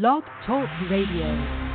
Blog 0.00 0.24
Talk 0.44 0.68
Radio. 0.90 1.73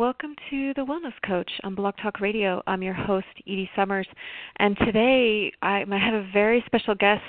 Welcome 0.00 0.34
to 0.48 0.72
The 0.72 0.80
Wellness 0.80 1.12
Coach 1.26 1.50
on 1.62 1.74
Blog 1.74 1.92
Talk 2.02 2.22
Radio. 2.22 2.62
I'm 2.66 2.82
your 2.82 2.94
host, 2.94 3.26
Edie 3.46 3.68
Summers. 3.76 4.08
And 4.56 4.74
today 4.78 5.52
I, 5.60 5.80
have 5.80 6.14
a 6.14 6.26
very 6.32 6.62
special 6.64 6.94
guest 6.94 7.20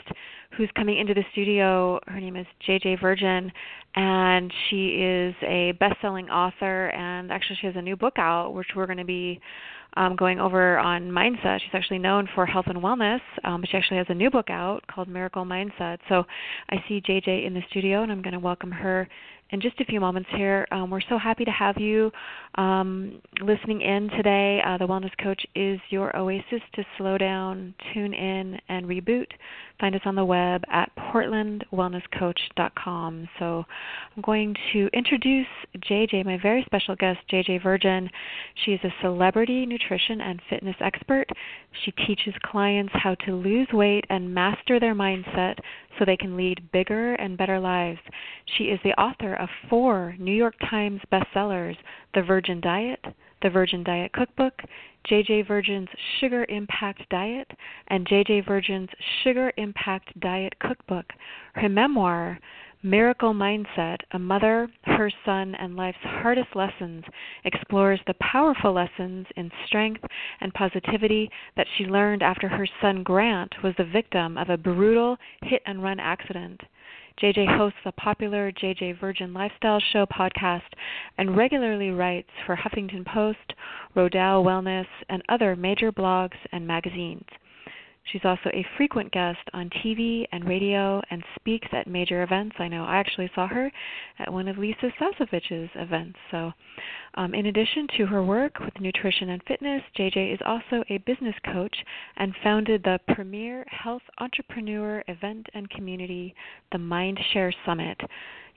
who's 0.56 0.70
coming 0.78 0.98
into 0.98 1.14
the 1.14 1.26
studio. 1.34 2.00
Her 2.08 2.22
name 2.22 2.38
is 2.38 2.46
JJ 2.66 3.02
Virgin, 3.02 3.52
and 3.96 4.54
she 4.70 5.04
is 5.04 5.36
a 5.46 5.74
best 5.82 5.96
selling 6.02 6.30
author. 6.30 6.88
And 6.92 7.30
actually, 7.30 7.58
she 7.60 7.68
has 7.68 7.76
a 7.76 7.82
new 7.82 7.98
book 7.98 8.14
out, 8.18 8.54
which 8.54 8.68
we're 8.74 8.86
going 8.86 9.00
to 9.00 9.04
be 9.04 9.42
um, 9.98 10.16
going 10.16 10.40
over 10.40 10.78
on 10.78 11.12
mindset. 11.12 11.60
She's 11.62 11.74
actually 11.74 12.00
known 12.00 12.28
for 12.34 12.46
health 12.46 12.68
and 12.68 12.80
wellness, 12.80 13.22
um, 13.44 13.62
but 13.62 13.70
she 13.70 13.78
actually 13.78 13.98
has 13.98 14.08
a 14.10 14.14
new 14.14 14.30
book 14.30 14.50
out 14.50 14.82
called 14.88 15.08
Miracle 15.08 15.46
Mindset. 15.46 16.00
So 16.10 16.24
I 16.70 16.84
see 16.88 17.02
JJ 17.02 17.46
in 17.46 17.54
the 17.54 17.62
studio, 17.70 18.04
and 18.04 18.12
I'm 18.12 18.22
going 18.22 18.34
to 18.34 18.40
welcome 18.40 18.72
her 18.72 19.08
in 19.52 19.62
just 19.62 19.80
a 19.80 19.86
few 19.86 20.00
moments 20.00 20.30
here. 20.36 20.68
Um, 20.72 20.90
we're 20.90 21.02
so 21.10 21.18
happy 21.18 21.44
to 21.46 21.52
have 21.52 21.78
you 21.78 22.12
um, 22.56 23.22
listening 23.42 23.82
in 23.82 24.10
today. 24.12 24.62
Uh, 24.66 24.78
the 24.78 24.88
Wellness 24.88 25.12
Coach 25.22 25.46
is 25.56 25.78
your 25.90 26.16
oasis 26.16 26.62
to 26.76 26.86
slow 26.98 27.18
down, 27.18 27.76
tune 27.94 28.14
in, 28.14 28.58
and 28.70 28.86
reboot. 28.86 29.28
Find 29.80 29.94
us 29.96 30.02
on 30.06 30.16
the 30.16 30.24
web 30.24 30.64
at 30.72 30.90
portlandwellnesscoach.com. 30.96 33.28
So 33.40 33.66
I'm 34.16 34.22
going 34.22 34.56
to 34.74 34.90
introduce 34.94 35.48
JJ, 35.78 36.24
my 36.26 36.38
very 36.42 36.64
special 36.66 36.96
guest, 36.96 37.20
JJ 37.32 37.64
Virgin. 37.64 38.10
She 38.64 38.72
is 38.72 38.80
a 38.84 38.94
celebrity 39.02 39.66
nutrition 39.82 40.22
and 40.22 40.42
fitness 40.50 40.76
expert. 40.80 41.28
She 41.84 41.92
teaches 41.92 42.34
clients 42.44 42.92
how 42.94 43.16
to 43.26 43.36
lose 43.36 43.68
weight 43.74 44.06
and 44.10 44.34
master 44.34 44.80
their 44.80 44.96
mindset 44.96 45.56
so 45.98 46.06
they 46.06 46.18
can 46.18 46.38
lead 46.38 46.72
bigger 46.72 47.16
and 47.16 47.38
better 47.38 47.60
lives. 47.60 48.00
She 48.58 48.66
is 48.66 48.80
the 48.84 49.00
author 49.00 49.36
of 49.36 49.50
four 49.70 50.16
New 50.20 50.34
York 50.34 50.56
Times 50.70 51.02
bestsellers 51.12 51.78
The 52.14 52.22
Virgin 52.22 52.62
Diet, 52.62 53.04
The 53.42 53.50
Virgin 53.50 53.84
Diet 53.84 54.14
Cookbook, 54.14 54.54
JJ 55.10 55.48
Virgin's 55.48 55.90
Sugar 56.20 56.46
Impact 56.50 57.02
Diet, 57.10 57.50
and 57.88 58.08
JJ 58.08 58.46
Virgin's 58.46 58.90
Sugar 59.24 59.52
Impact 59.58 60.20
Diet 60.20 60.54
Cookbook. 60.60 61.06
Her 61.56 61.70
memoir, 61.70 62.40
Miracle 62.84 63.32
Mindset 63.32 63.98
A 64.10 64.18
Mother, 64.18 64.68
Her 64.86 65.12
Son, 65.24 65.54
and 65.54 65.76
Life's 65.76 66.00
Hardest 66.02 66.56
Lessons 66.56 67.04
explores 67.46 68.00
the 68.08 68.16
powerful 68.16 68.74
lessons 68.74 69.28
in 69.36 69.52
strength 69.68 70.04
and 70.40 70.52
positivity 70.56 71.30
that 71.56 71.68
she 71.78 71.86
learned 71.86 72.24
after 72.24 72.48
her 72.48 72.66
son 72.82 73.04
Grant 73.04 73.54
was 73.62 73.76
the 73.78 73.84
victim 73.84 74.36
of 74.36 74.50
a 74.50 74.58
brutal 74.58 75.18
hit 75.44 75.62
and 75.68 75.84
run 75.84 76.00
accident. 76.00 76.60
JJ 77.22 77.56
hosts 77.56 77.78
a 77.86 77.92
popular 77.92 78.52
JJ 78.52 79.00
Virgin 79.00 79.32
Lifestyle 79.32 79.80
Show 79.94 80.08
podcast 80.08 80.74
and 81.20 81.38
regularly 81.38 81.92
writes 81.92 82.32
for 82.48 82.56
Huffington 82.56 83.06
Post, 83.06 83.54
Rodale 83.96 84.44
Wellness, 84.44 84.88
and 85.08 85.22
other 85.30 85.56
major 85.56 85.92
blogs 85.92 86.38
and 86.52 86.66
magazines. 86.66 87.28
She's 88.06 88.26
also 88.26 88.50
a 88.52 88.66
frequent 88.78 89.12
guest 89.12 89.40
on 89.54 89.70
TV 89.70 90.26
and 90.32 90.44
radio 90.46 91.02
and 91.12 91.24
speaks 91.36 91.68
at 91.72 91.88
major 91.88 92.24
events. 92.24 92.56
I 92.60 92.68
know 92.68 92.84
I 92.84 92.98
actually 92.98 93.30
saw 93.36 93.48
her 93.48 93.72
at 94.20 94.32
one 94.32 94.48
of 94.48 94.58
Lisa 94.58 94.92
Sasevich's 95.00 95.70
events. 95.76 96.18
So, 96.32 96.52
um, 97.16 97.34
in 97.34 97.46
addition 97.46 97.88
to 97.98 98.06
her 98.08 98.24
work 98.24 98.60
with 98.60 98.80
nutrition 98.80 99.30
and 99.30 99.44
fitness, 99.44 99.84
JJ 99.98 100.34
is 100.34 100.40
also 100.46 100.84
a 100.90 100.98
business 101.00 101.36
coach 101.46 101.76
and 102.18 102.36
founded 102.44 102.84
the 102.84 103.00
premier 103.14 103.66
health 103.68 104.04
entrepreneur 104.20 105.04
event 105.08 105.48
and 105.54 105.70
community, 105.70 106.34
the 106.72 106.78
Mindshare 106.78 107.54
Summit. 107.66 108.00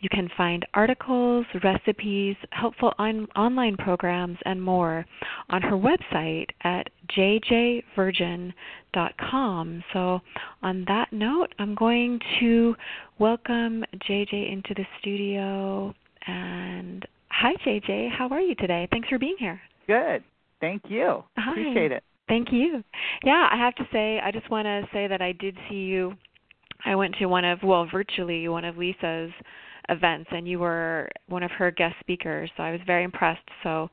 You 0.04 0.10
can 0.10 0.28
find 0.36 0.66
articles, 0.74 1.46
recipes, 1.62 2.36
helpful 2.50 2.92
on- 2.98 3.26
online 3.34 3.78
programs, 3.78 4.36
and 4.44 4.62
more 4.62 5.06
on 5.48 5.62
her 5.62 5.78
website 5.78 6.50
at 6.62 6.90
jjvirgin.com. 7.08 9.84
So, 9.94 10.20
on 10.62 10.84
that 10.88 11.10
note, 11.10 11.54
I'm 11.58 11.74
going 11.74 12.20
to 12.38 12.76
welcome 13.18 13.82
JJ 14.06 14.52
into 14.52 14.74
the 14.74 14.84
studio. 15.00 15.94
And 16.26 17.06
hi, 17.30 17.54
JJ. 17.64 18.10
How 18.10 18.28
are 18.28 18.42
you 18.42 18.54
today? 18.56 18.86
Thanks 18.90 19.08
for 19.08 19.18
being 19.18 19.36
here. 19.38 19.58
Good. 19.86 20.22
Thank 20.60 20.82
you. 20.90 21.24
Hi. 21.38 21.52
Appreciate 21.52 21.92
it. 21.92 22.04
Thank 22.28 22.52
you. 22.52 22.84
Yeah, 23.24 23.48
I 23.50 23.56
have 23.56 23.74
to 23.76 23.88
say, 23.90 24.20
I 24.22 24.30
just 24.30 24.50
want 24.50 24.66
to 24.66 24.86
say 24.92 25.06
that 25.06 25.22
I 25.22 25.32
did 25.32 25.56
see 25.70 25.76
you. 25.76 26.12
I 26.84 26.94
went 26.94 27.14
to 27.20 27.26
one 27.26 27.46
of, 27.46 27.62
well, 27.62 27.86
virtually 27.90 28.48
one 28.48 28.66
of 28.66 28.76
Lisa's 28.76 29.32
events 29.88 30.28
and 30.32 30.48
you 30.48 30.58
were 30.58 31.08
one 31.28 31.42
of 31.42 31.50
her 31.52 31.70
guest 31.70 31.94
speakers 32.00 32.50
so 32.56 32.62
i 32.62 32.70
was 32.70 32.80
very 32.86 33.04
impressed. 33.04 33.48
So 33.62 33.88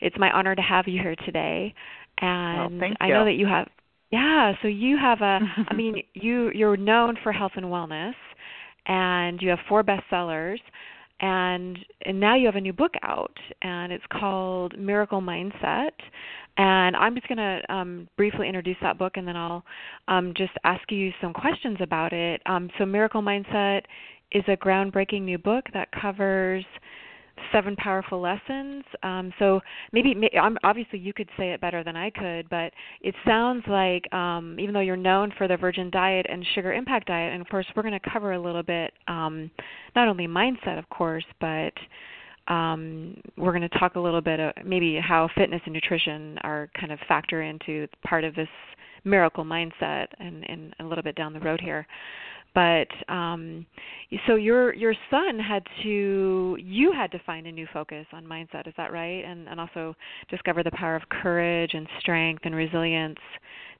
it's 0.00 0.16
my 0.18 0.30
honor 0.30 0.54
to 0.54 0.62
have 0.62 0.86
you 0.88 1.00
here 1.00 1.16
today. 1.24 1.74
And 2.20 2.80
thank 2.80 2.96
i 3.00 3.08
know 3.08 3.24
that 3.24 3.34
you 3.34 3.46
have 3.46 3.68
yeah 4.10 4.52
so 4.62 4.68
you 4.68 4.96
have 4.96 5.20
a 5.20 5.40
i 5.68 5.74
mean 5.76 6.02
you 6.14 6.50
you're 6.54 6.76
known 6.76 7.16
for 7.22 7.32
health 7.32 7.52
and 7.56 7.66
wellness 7.66 8.14
and 8.86 9.42
you 9.42 9.50
have 9.50 9.58
four 9.68 9.82
bestsellers 9.82 10.58
and 11.20 11.78
and 12.04 12.20
now 12.20 12.34
you 12.36 12.46
have 12.46 12.56
a 12.56 12.60
new 12.60 12.72
book 12.72 12.92
out 13.02 13.36
and 13.62 13.92
it's 13.92 14.04
called 14.12 14.78
miracle 14.78 15.20
mindset. 15.20 15.92
And 16.58 16.96
i'm 16.96 17.14
just 17.14 17.28
going 17.28 17.38
to 17.38 17.60
um, 17.72 18.08
briefly 18.16 18.48
introduce 18.48 18.76
that 18.82 18.98
book 18.98 19.14
and 19.16 19.26
then 19.26 19.36
i'll 19.36 19.64
um, 20.08 20.32
just 20.36 20.52
ask 20.64 20.90
you 20.90 21.10
some 21.20 21.32
questions 21.32 21.78
about 21.80 22.12
it. 22.12 22.42
Um, 22.46 22.70
so 22.78 22.84
miracle 22.84 23.22
mindset 23.22 23.82
is 24.36 24.44
a 24.48 24.56
groundbreaking 24.56 25.22
new 25.22 25.38
book 25.38 25.64
that 25.72 25.88
covers 25.92 26.64
seven 27.52 27.74
powerful 27.76 28.20
lessons. 28.20 28.84
Um, 29.02 29.32
so 29.38 29.60
maybe, 29.92 30.14
obviously, 30.62 30.98
you 30.98 31.12
could 31.12 31.28
say 31.38 31.52
it 31.52 31.60
better 31.60 31.82
than 31.82 31.96
I 31.96 32.10
could, 32.10 32.48
but 32.50 32.72
it 33.00 33.14
sounds 33.26 33.62
like 33.66 34.12
um, 34.12 34.58
even 34.60 34.74
though 34.74 34.80
you're 34.80 34.96
known 34.96 35.32
for 35.38 35.48
the 35.48 35.56
Virgin 35.56 35.90
Diet 35.90 36.26
and 36.28 36.44
Sugar 36.54 36.72
Impact 36.72 37.06
Diet, 37.06 37.32
and 37.32 37.40
of 37.40 37.48
course, 37.48 37.66
we're 37.74 37.82
going 37.82 37.98
to 37.98 38.10
cover 38.10 38.32
a 38.32 38.40
little 38.40 38.62
bit 38.62 38.92
um, 39.08 39.50
not 39.94 40.08
only 40.08 40.26
mindset, 40.26 40.78
of 40.78 40.88
course, 40.90 41.24
but 41.40 41.72
um, 42.52 43.16
we're 43.36 43.52
going 43.52 43.68
to 43.68 43.78
talk 43.78 43.96
a 43.96 44.00
little 44.00 44.20
bit 44.20 44.38
of 44.38 44.52
maybe 44.64 44.98
how 45.02 45.28
fitness 45.36 45.60
and 45.64 45.74
nutrition 45.74 46.38
are 46.42 46.70
kind 46.78 46.92
of 46.92 46.98
factor 47.08 47.42
into 47.42 47.86
part 48.06 48.24
of 48.24 48.34
this 48.34 48.48
miracle 49.04 49.44
mindset 49.44 50.06
and, 50.18 50.48
and 50.48 50.74
a 50.80 50.84
little 50.84 51.02
bit 51.02 51.14
down 51.16 51.32
the 51.32 51.40
road 51.40 51.60
here 51.60 51.86
but 52.56 52.88
um 53.12 53.66
so 54.26 54.34
your 54.34 54.74
your 54.74 54.94
son 55.10 55.38
had 55.38 55.62
to 55.82 56.56
you 56.58 56.90
had 56.90 57.12
to 57.12 57.18
find 57.26 57.46
a 57.46 57.52
new 57.52 57.66
focus 57.72 58.06
on 58.14 58.24
mindset 58.24 58.66
is 58.66 58.72
that 58.78 58.92
right 58.92 59.24
and 59.24 59.46
and 59.46 59.60
also 59.60 59.94
discover 60.30 60.62
the 60.62 60.70
power 60.72 60.96
of 60.96 61.02
courage 61.10 61.72
and 61.74 61.86
strength 62.00 62.40
and 62.44 62.54
resilience 62.54 63.18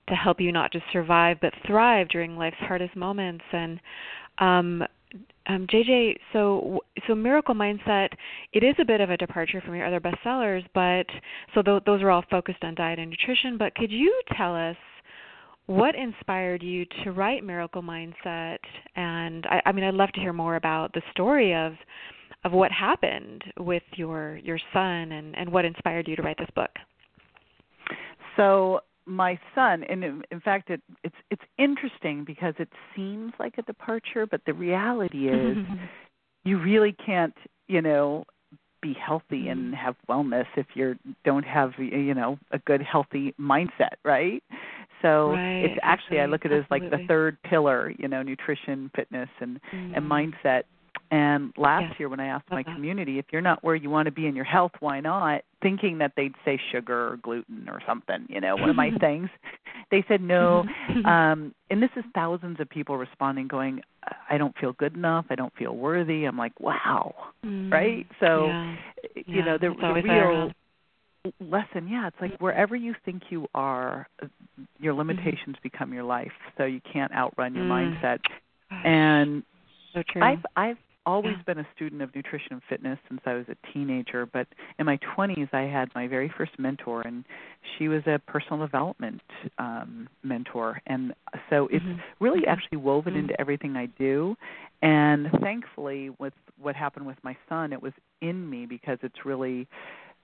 to 0.09 0.15
help 0.15 0.41
you 0.41 0.53
not 0.53 0.71
just 0.71 0.85
survive 0.93 1.39
but 1.41 1.53
thrive 1.67 2.07
during 2.11 2.37
life's 2.37 2.57
hardest 2.61 2.95
moments 2.95 3.45
and 3.53 3.81
um 4.39 4.85
um, 5.47 5.67
JJ, 5.69 6.17
so 6.33 6.81
so 7.07 7.15
Miracle 7.15 7.55
Mindset, 7.55 8.09
it 8.53 8.65
is 8.65 8.75
a 8.81 8.85
bit 8.85 9.01
of 9.01 9.09
a 9.09 9.17
departure 9.17 9.63
from 9.65 9.77
your 9.77 9.87
other 9.87 10.01
bestsellers, 10.01 10.65
but 10.75 11.07
so 11.55 11.63
th- 11.63 11.85
those 11.87 12.03
are 12.03 12.11
all 12.11 12.25
focused 12.29 12.65
on 12.65 12.75
diet 12.75 12.99
and 12.99 13.11
nutrition. 13.11 13.57
But 13.57 13.75
could 13.77 13.93
you 13.93 14.21
tell 14.37 14.55
us 14.55 14.77
what 15.67 15.95
inspired 15.95 16.63
you 16.63 16.87
to 17.05 17.13
write 17.13 17.45
Miracle 17.45 17.83
Mindset? 17.83 18.59
And 18.95 19.47
I, 19.47 19.63
I 19.67 19.73
mean, 19.73 19.85
I'd 19.85 19.95
love 19.95 20.13
to 20.13 20.21
hear 20.21 20.33
more 20.33 20.57
about 20.57 20.93
the 20.93 21.03
story 21.13 21.55
of 21.55 21.73
of 22.45 22.53
what 22.53 22.71
happened 22.71 23.43
with 23.59 23.83
your 23.97 24.37
your 24.37 24.59
son 24.73 25.13
and 25.13 25.37
and 25.37 25.51
what 25.51 25.65
inspired 25.65 26.07
you 26.07 26.17
to 26.17 26.23
write 26.23 26.39
this 26.39 26.51
book. 26.55 26.71
So 28.37 28.81
my 29.07 29.39
son, 29.55 29.85
and 29.85 30.05
in, 30.05 30.23
in 30.31 30.41
fact, 30.41 30.71
it, 30.71 30.81
it's 31.03 31.17
it's 31.31 31.43
interesting 31.59 32.25
because 32.25 32.55
it 32.59 32.69
seems 32.95 33.33
like 33.39 33.55
a 33.59 33.63
departure, 33.63 34.27
but 34.27 34.41
the 34.47 34.53
reality 34.53 35.29
is, 35.29 35.57
you 36.45 36.61
really 36.61 36.95
can't, 37.05 37.35
you 37.69 37.83
know, 37.83 38.25
be 38.83 38.95
healthy 38.95 39.49
and 39.49 39.73
Mm-hmm. 39.73 39.75
have 39.75 39.97
wellness 40.09 40.47
if 40.57 40.67
you 40.75 40.97
don't 41.25 41.45
have, 41.45 41.73
you 41.79 42.15
know, 42.15 42.39
a 42.53 42.59
good 42.59 42.83
healthy 42.83 43.35
mindset, 43.41 43.95
right? 44.05 44.43
So 45.03 45.31
Right, 45.33 45.65
it's 45.65 45.79
actually 45.83 46.21
I 46.21 46.27
look 46.27 46.45
at 46.45 46.53
it 46.53 46.59
as 46.61 46.65
like 46.71 46.91
the 46.91 47.01
third 47.07 47.37
pillar, 47.43 47.93
you 47.99 48.09
know, 48.09 48.23
nutrition, 48.23 48.91
fitness, 48.95 49.29
and 49.41 49.61
and 49.73 50.05
Mm. 50.05 50.33
mindset. 50.43 50.63
And 51.11 51.53
last 51.57 52.01
year 52.01 52.09
when 52.09 52.19
I 52.21 52.27
asked 52.27 52.51
my 52.51 52.63
community, 52.65 53.19
if 53.19 53.27
you're 53.31 53.43
not 53.43 53.63
where 53.63 53.77
you 53.77 53.91
want 53.91 54.07
to 54.07 54.11
be 54.13 54.27
in 54.27 54.35
your 54.35 54.45
health, 54.47 54.73
why 54.81 54.99
not? 54.99 55.43
Thinking 55.63 55.99
that 55.99 56.13
they'd 56.17 56.35
say 56.45 56.59
sugar 56.73 57.13
or 57.13 57.17
gluten 57.19 57.69
or 57.69 57.81
something, 57.87 58.27
you 58.29 58.41
know, 58.41 58.57
one 58.57 58.71
of 58.71 58.77
my 58.77 58.91
things. 59.01 59.29
They 59.91 60.05
said 60.09 60.21
no. 60.21 60.65
um 61.05 61.55
and 61.71 61.83
this 61.83 61.91
is 61.97 62.05
thousands 62.15 62.59
of 62.61 62.69
people 62.71 62.97
responding 62.97 63.47
going, 63.47 63.83
I 64.31 64.39
don't 64.39 64.57
feel 64.59 64.73
good 64.73 64.95
enough, 64.95 65.27
I 65.31 65.35
don't 65.35 65.55
feel 65.55 65.77
worthy. 65.77 66.25
I'm 66.25 66.39
like, 66.39 66.59
wow. 66.59 67.15
Mm. 67.45 67.71
Right? 67.71 68.07
So 68.21 68.49
Yeah. 68.49 68.77
you 69.15 69.25
Yeah, 69.27 69.45
know, 69.45 69.59
the, 69.59 69.75
the 69.81 70.01
real? 70.03 70.53
Lesson, 71.41 71.89
yeah, 71.89 72.07
it's 72.09 72.17
like 72.21 72.39
wherever 72.41 72.77
you 72.77 72.95
think 73.05 73.25
you 73.31 73.47
are, 73.55 74.09
your 74.79 74.95
limitations 74.95 75.57
become 75.63 75.93
your 75.93 76.05
life. 76.05 76.33
So 76.57 76.65
you 76.65 76.81
can't 76.93 77.13
outrun 77.13 77.55
your 77.55 77.65
Mm. 77.65 78.01
mindset. 78.01 78.19
And 78.85 79.43
so 79.95 80.03
true. 80.09 80.23
I've 80.23 80.45
I've 80.57 80.79
always 81.07 81.37
Yeah. 81.37 81.43
been 81.55 81.59
a 81.59 81.67
student 81.75 82.03
of 82.03 82.13
nutrition 82.17 82.53
and 82.55 82.63
fitness 82.69 82.99
since 83.09 83.21
I 83.25 83.35
was 83.35 83.47
a 83.49 83.57
teenager, 83.73 84.27
but 84.27 84.47
in 84.79 84.87
my 84.87 84.99
20s 85.17 85.49
I 85.55 85.63
had 85.63 85.89
my 85.95 86.09
very 86.09 86.29
first 86.37 86.59
mentor 86.59 87.03
and 87.03 87.25
she 87.79 87.87
was 87.89 88.03
a 88.07 88.19
personal 88.27 88.59
development 88.59 89.23
um 89.59 90.09
mentor 90.25 90.81
and 90.87 91.15
so 91.49 91.69
it's 91.69 91.85
Mhm. 91.85 92.03
really 92.21 92.47
actually 92.47 92.79
woven 92.79 93.15
Mm. 93.15 93.21
into 93.21 93.41
everything 93.41 93.77
I 93.77 93.87
do 93.87 94.37
and 94.83 95.31
thankfully 95.41 96.11
with 96.19 96.35
what 96.59 96.75
happened 96.75 97.07
with 97.07 97.23
my 97.23 97.37
son 97.49 97.73
it 97.73 97.81
was 97.81 97.93
in 98.21 98.49
me 98.51 98.67
because 98.67 98.99
it's 99.03 99.25
really 99.25 99.69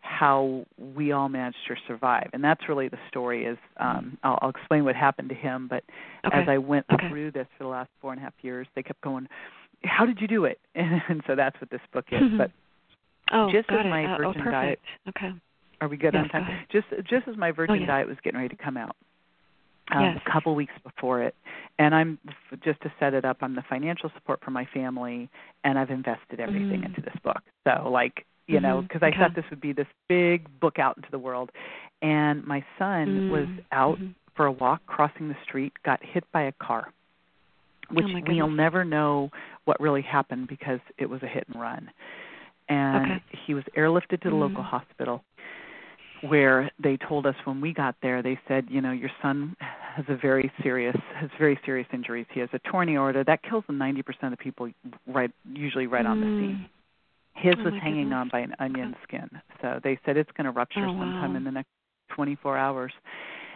how 0.03 0.65
we 0.97 1.13
all 1.13 1.29
managed 1.29 1.57
to 1.69 1.75
survive 1.87 2.29
and 2.33 2.43
that's 2.43 2.69
really 2.69 2.89
the 2.89 2.99
story 3.09 3.45
is 3.47 3.57
um 3.79 4.19
I'll, 4.23 4.39
I'll 4.43 4.51
explain 4.51 4.85
what 4.85 4.97
happened 4.97 5.29
to 5.31 5.35
him 5.35 5.69
but 5.71 5.85
okay. 6.27 6.43
as 6.43 6.49
I 6.49 6.59
went 6.59 6.87
Okay. 6.93 7.09
through 7.09 7.31
this 7.31 7.47
for 7.57 7.65
the 7.65 7.71
last 7.71 7.89
four 8.01 8.13
and 8.13 8.21
a 8.21 8.25
half 8.25 8.35
years, 8.43 8.67
they 8.75 8.83
kept 8.83 9.01
going, 9.01 9.29
"How 9.85 10.05
did 10.05 10.21
you 10.21 10.27
do 10.29 10.45
it?" 10.45 10.59
And, 10.75 11.01
and 11.09 11.23
so 11.27 11.35
that's 11.37 11.59
what 11.61 11.71
this 11.71 11.81
book 11.93 12.07
is. 12.11 12.21
But 12.37 12.51
oh, 13.33 13.51
just 13.51 13.71
as 13.71 13.85
my 13.87 14.05
Uh, 14.05 14.15
oh, 14.15 14.17
virgin 14.19 14.43
perfect. 14.43 14.53
diet- 14.53 14.81
Okay. 15.09 15.31
are 15.81 15.89
we 15.89 15.97
good 15.97 16.15
Yes, 16.15 16.25
on 16.25 16.29
time? 16.31 16.47
go. 16.73 16.81
Just 16.81 17.09
just 17.09 17.29
as 17.29 17.37
my 17.37 17.51
virgin 17.53 17.81
yes. 17.81 17.87
diet 17.89 18.09
was 18.09 18.17
getting 18.25 18.41
ready 18.41 18.55
to 18.55 18.63
come 18.63 18.77
out, 18.77 18.97
um, 19.93 20.03
Yes. 20.03 20.19
a 20.27 20.31
couple 20.31 20.55
weeks 20.55 20.75
before 20.85 21.23
it, 21.23 21.35
and 21.79 21.95
I'm 21.95 22.19
just 22.65 22.81
to 22.83 22.93
set 23.01 23.15
it 23.15 23.25
up. 23.25 23.39
I'm 23.41 23.55
the 23.55 23.63
financial 23.69 24.11
support 24.17 24.41
for 24.45 24.51
my 24.51 24.65
family, 24.67 25.29
and 25.65 25.79
I've 25.79 25.91
invested 25.91 26.41
everything 26.41 26.83
Mm. 26.83 26.87
into 26.87 27.01
this 27.01 27.15
book. 27.23 27.43
So 27.65 27.89
like 27.91 28.27
you 28.47 28.61
know, 28.61 28.79
Mhm, 28.79 28.83
because 28.83 29.03
I 29.03 29.09
okay. 29.09 29.17
thought 29.19 29.35
this 29.35 29.45
would 29.51 29.61
be 29.61 29.73
this 29.73 29.87
big 30.09 30.49
book 30.61 30.79
out 30.79 30.97
into 30.97 31.11
the 31.11 31.19
world, 31.19 31.51
and 32.03 32.45
my 32.47 32.65
son 32.79 33.23
was 33.29 33.49
Mm, 33.49 33.65
out 33.73 33.99
mhm. 33.99 34.15
for 34.35 34.47
a 34.47 34.53
walk 34.53 34.81
crossing 34.87 35.29
the 35.29 35.37
street, 35.45 35.73
got 35.85 36.03
hit 36.03 36.25
by 36.33 36.43
a 36.43 36.53
car. 36.53 36.93
Which 37.91 38.07
oh 38.07 38.21
we'll 38.27 38.49
never 38.49 38.85
know 38.85 39.31
what 39.65 39.79
really 39.81 40.03
happened 40.03 40.49
because 40.49 40.81
it 40.99 41.07
was 41.07 41.23
a 41.23 41.27
hit 41.27 41.47
and 41.49 41.61
run. 41.61 41.91
And 42.69 43.05
Okay. 43.07 43.23
he 43.47 43.55
was 43.55 43.65
airlifted 43.77 44.23
to 44.23 44.31
the 44.31 44.37
local 44.37 44.63
Mm. 44.63 44.69
hospital 44.71 45.25
where 46.21 46.71
they 46.79 46.97
told 46.97 47.27
us 47.27 47.35
when 47.45 47.61
we 47.61 47.73
got 47.75 47.97
there 48.01 48.23
they 48.23 48.39
said, 48.47 48.67
you 48.71 48.81
know, 48.81 48.93
your 48.93 49.11
son 49.21 49.57
has 49.61 50.05
a 50.09 50.17
very 50.17 50.51
serious 50.63 50.97
has 51.15 51.31
very 51.39 51.59
serious 51.67 51.89
injuries. 51.93 52.27
He 52.33 52.41
has 52.41 52.49
a 52.53 52.59
torn 52.71 52.89
aorta 52.89 53.25
that 53.27 53.43
kills 53.43 53.65
90% 53.69 54.33
of 54.33 54.39
people 54.39 54.71
right 55.07 55.31
usually 55.53 55.87
right 55.87 56.07
on 56.07 56.21
the 56.21 56.29
scene. 56.39 56.67
His 57.35 57.55
Oh 57.59 57.65
was 57.65 57.75
hanging 57.81 58.11
goodness. 58.11 58.17
on 58.17 58.29
by 58.31 58.41
an 58.41 58.55
onion 58.59 58.95
skin. 59.03 59.29
So 59.61 59.81
they 59.83 59.99
said 60.05 60.17
it's 60.17 60.31
going 60.37 60.45
to 60.45 60.51
rupture 60.51 60.87
Oh, 60.89 60.99
sometime 60.99 61.31
wow. 61.31 61.37
in 61.37 61.45
the 61.45 61.51
next 61.51 61.69
24 62.15 62.57
hours. 62.57 62.93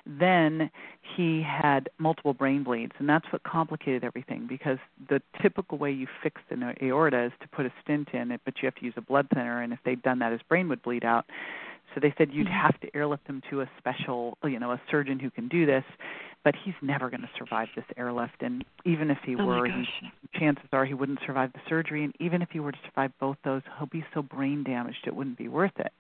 Then 0.07 0.71
he 1.17 1.43
had 1.43 1.89
multiple 1.99 2.33
brain 2.33 2.63
bleeds, 2.63 2.93
and 2.99 3.09
that's 3.09 3.27
what 3.33 3.43
complicated 3.43 4.05
everything 4.05 4.47
because 4.49 4.79
the 5.09 5.21
typical 5.43 5.79
way 5.79 5.91
you 5.91 6.07
fix 6.23 6.41
an 6.51 6.63
aorta 6.81 7.25
is 7.25 7.33
to 7.41 7.49
put 7.49 7.67
a 7.67 7.73
stent 7.83 8.11
in 8.13 8.31
it, 8.31 8.41
but 8.45 8.55
you 8.63 8.67
have 8.67 8.77
to 8.77 8.85
use 8.85 8.95
a 8.97 9.01
blood 9.01 9.27
thinner, 9.35 9.63
and 9.63 9.73
if 9.73 9.81
they'd 9.85 10.03
done 10.03 10.21
that, 10.21 10.31
his 10.31 10.43
brain 10.49 10.69
would 10.69 10.81
bleed 10.83 11.05
out. 11.05 11.27
So 11.95 12.01
they 12.01 12.15
said 12.17 12.33
you'd 12.33 12.47
Mhm. 12.47 12.51
have 12.51 12.79
to 12.81 12.97
airlift 12.97 13.27
him 13.27 13.41
to 13.51 13.63
a 13.63 13.71
special, 13.79 14.39
you 14.45 14.59
know, 14.61 14.71
a 14.73 14.81
surgeon 14.89 15.19
who 15.19 15.31
can 15.31 15.49
do 15.49 15.67
this, 15.67 15.85
but 16.47 16.55
he's 16.65 16.75
never 16.81 17.11
going 17.11 17.23
to 17.23 17.31
survive 17.37 17.67
this 17.75 17.85
airlift. 17.97 18.41
And 18.41 18.65
even 18.85 19.11
if 19.11 19.19
he 19.27 19.35
Oh 19.35 19.45
were, 19.45 19.67
he 19.67 19.85
chances 20.39 20.69
are 20.73 20.85
he 20.85 20.95
wouldn't 20.95 21.19
survive 21.27 21.53
the 21.53 21.59
surgery 21.69 22.05
and 22.05 22.15
even 22.21 22.41
if 22.41 22.51
he 22.51 22.61
were 22.61 22.71
to 22.71 22.79
survive 22.87 23.11
both 23.19 23.37
those 23.45 23.63
he'll 23.79 23.89
be 23.89 24.05
so 24.15 24.23
brain 24.23 24.63
damaged 24.63 24.99
it 25.07 25.15
wouldn't 25.15 25.37
be 25.39 25.49
worth 25.49 25.77
it 25.79 25.93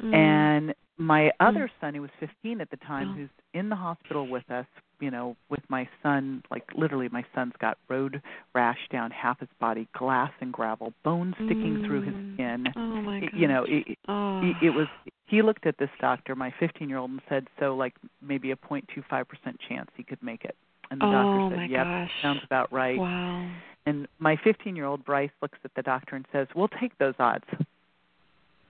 Mm. 0.00 0.14
and 0.14 0.74
my 0.96 1.32
other 1.40 1.68
son 1.80 1.92
who 1.94 2.02
was 2.02 2.10
15 2.20 2.60
at 2.60 2.70
the 2.70 2.76
time 2.76 3.08
Oh. 3.10 3.14
who's 3.14 3.28
in 3.52 3.68
the 3.68 3.74
hospital 3.74 4.28
with 4.28 4.48
us 4.48 4.66
you 5.00 5.10
know 5.10 5.36
with 5.48 5.60
my 5.68 5.88
son 6.02 6.42
like 6.50 6.64
literally 6.76 7.08
my 7.10 7.24
son's 7.34 7.52
got 7.60 7.78
road 7.88 8.20
rash 8.54 8.78
down 8.90 9.10
half 9.10 9.38
his 9.40 9.48
body 9.60 9.86
glass 9.96 10.30
and 10.40 10.52
gravel 10.52 10.92
bones 11.04 11.34
sticking 11.44 11.78
through 11.86 12.02
his 12.02 12.14
Mm. 12.14 12.34
skin 12.34 12.66
Oh 12.76 12.80
my 13.02 13.20
gosh. 13.20 13.30
you 13.34 13.48
know 13.48 13.64
it, 13.68 13.98
Oh. 14.08 14.40
it, 14.42 14.56
it 14.62 14.70
was 14.70 14.88
he 15.26 15.42
looked 15.42 15.66
at 15.66 15.76
this 15.78 15.90
doctor 16.00 16.34
my 16.34 16.52
15 16.58 16.88
year 16.88 16.98
old 16.98 17.10
and 17.10 17.20
said 17.28 17.46
so 17.60 17.76
like 17.76 17.94
maybe 18.22 18.50
a 18.50 18.56
0.25% 18.56 19.24
chance 19.68 19.90
he 19.96 20.02
could 20.02 20.22
make 20.22 20.44
it 20.44 20.56
and 20.90 21.00
the 21.00 21.06
oh 21.06 21.10
doctor 21.12 21.56
said 21.56 21.70
yep 21.70 21.86
gosh. 21.86 22.10
sounds 22.22 22.40
about 22.44 22.72
right 22.72 22.98
Wow. 22.98 23.50
and 23.86 24.08
my 24.18 24.36
15 24.42 24.74
year 24.76 24.84
old 24.86 25.04
Bryce 25.04 25.30
looks 25.42 25.58
at 25.64 25.72
the 25.74 25.82
doctor 25.82 26.16
and 26.16 26.26
says, 26.32 26.46
"We'll 26.54 26.68
take 26.80 26.96
those 26.98 27.14
odds." 27.18 27.44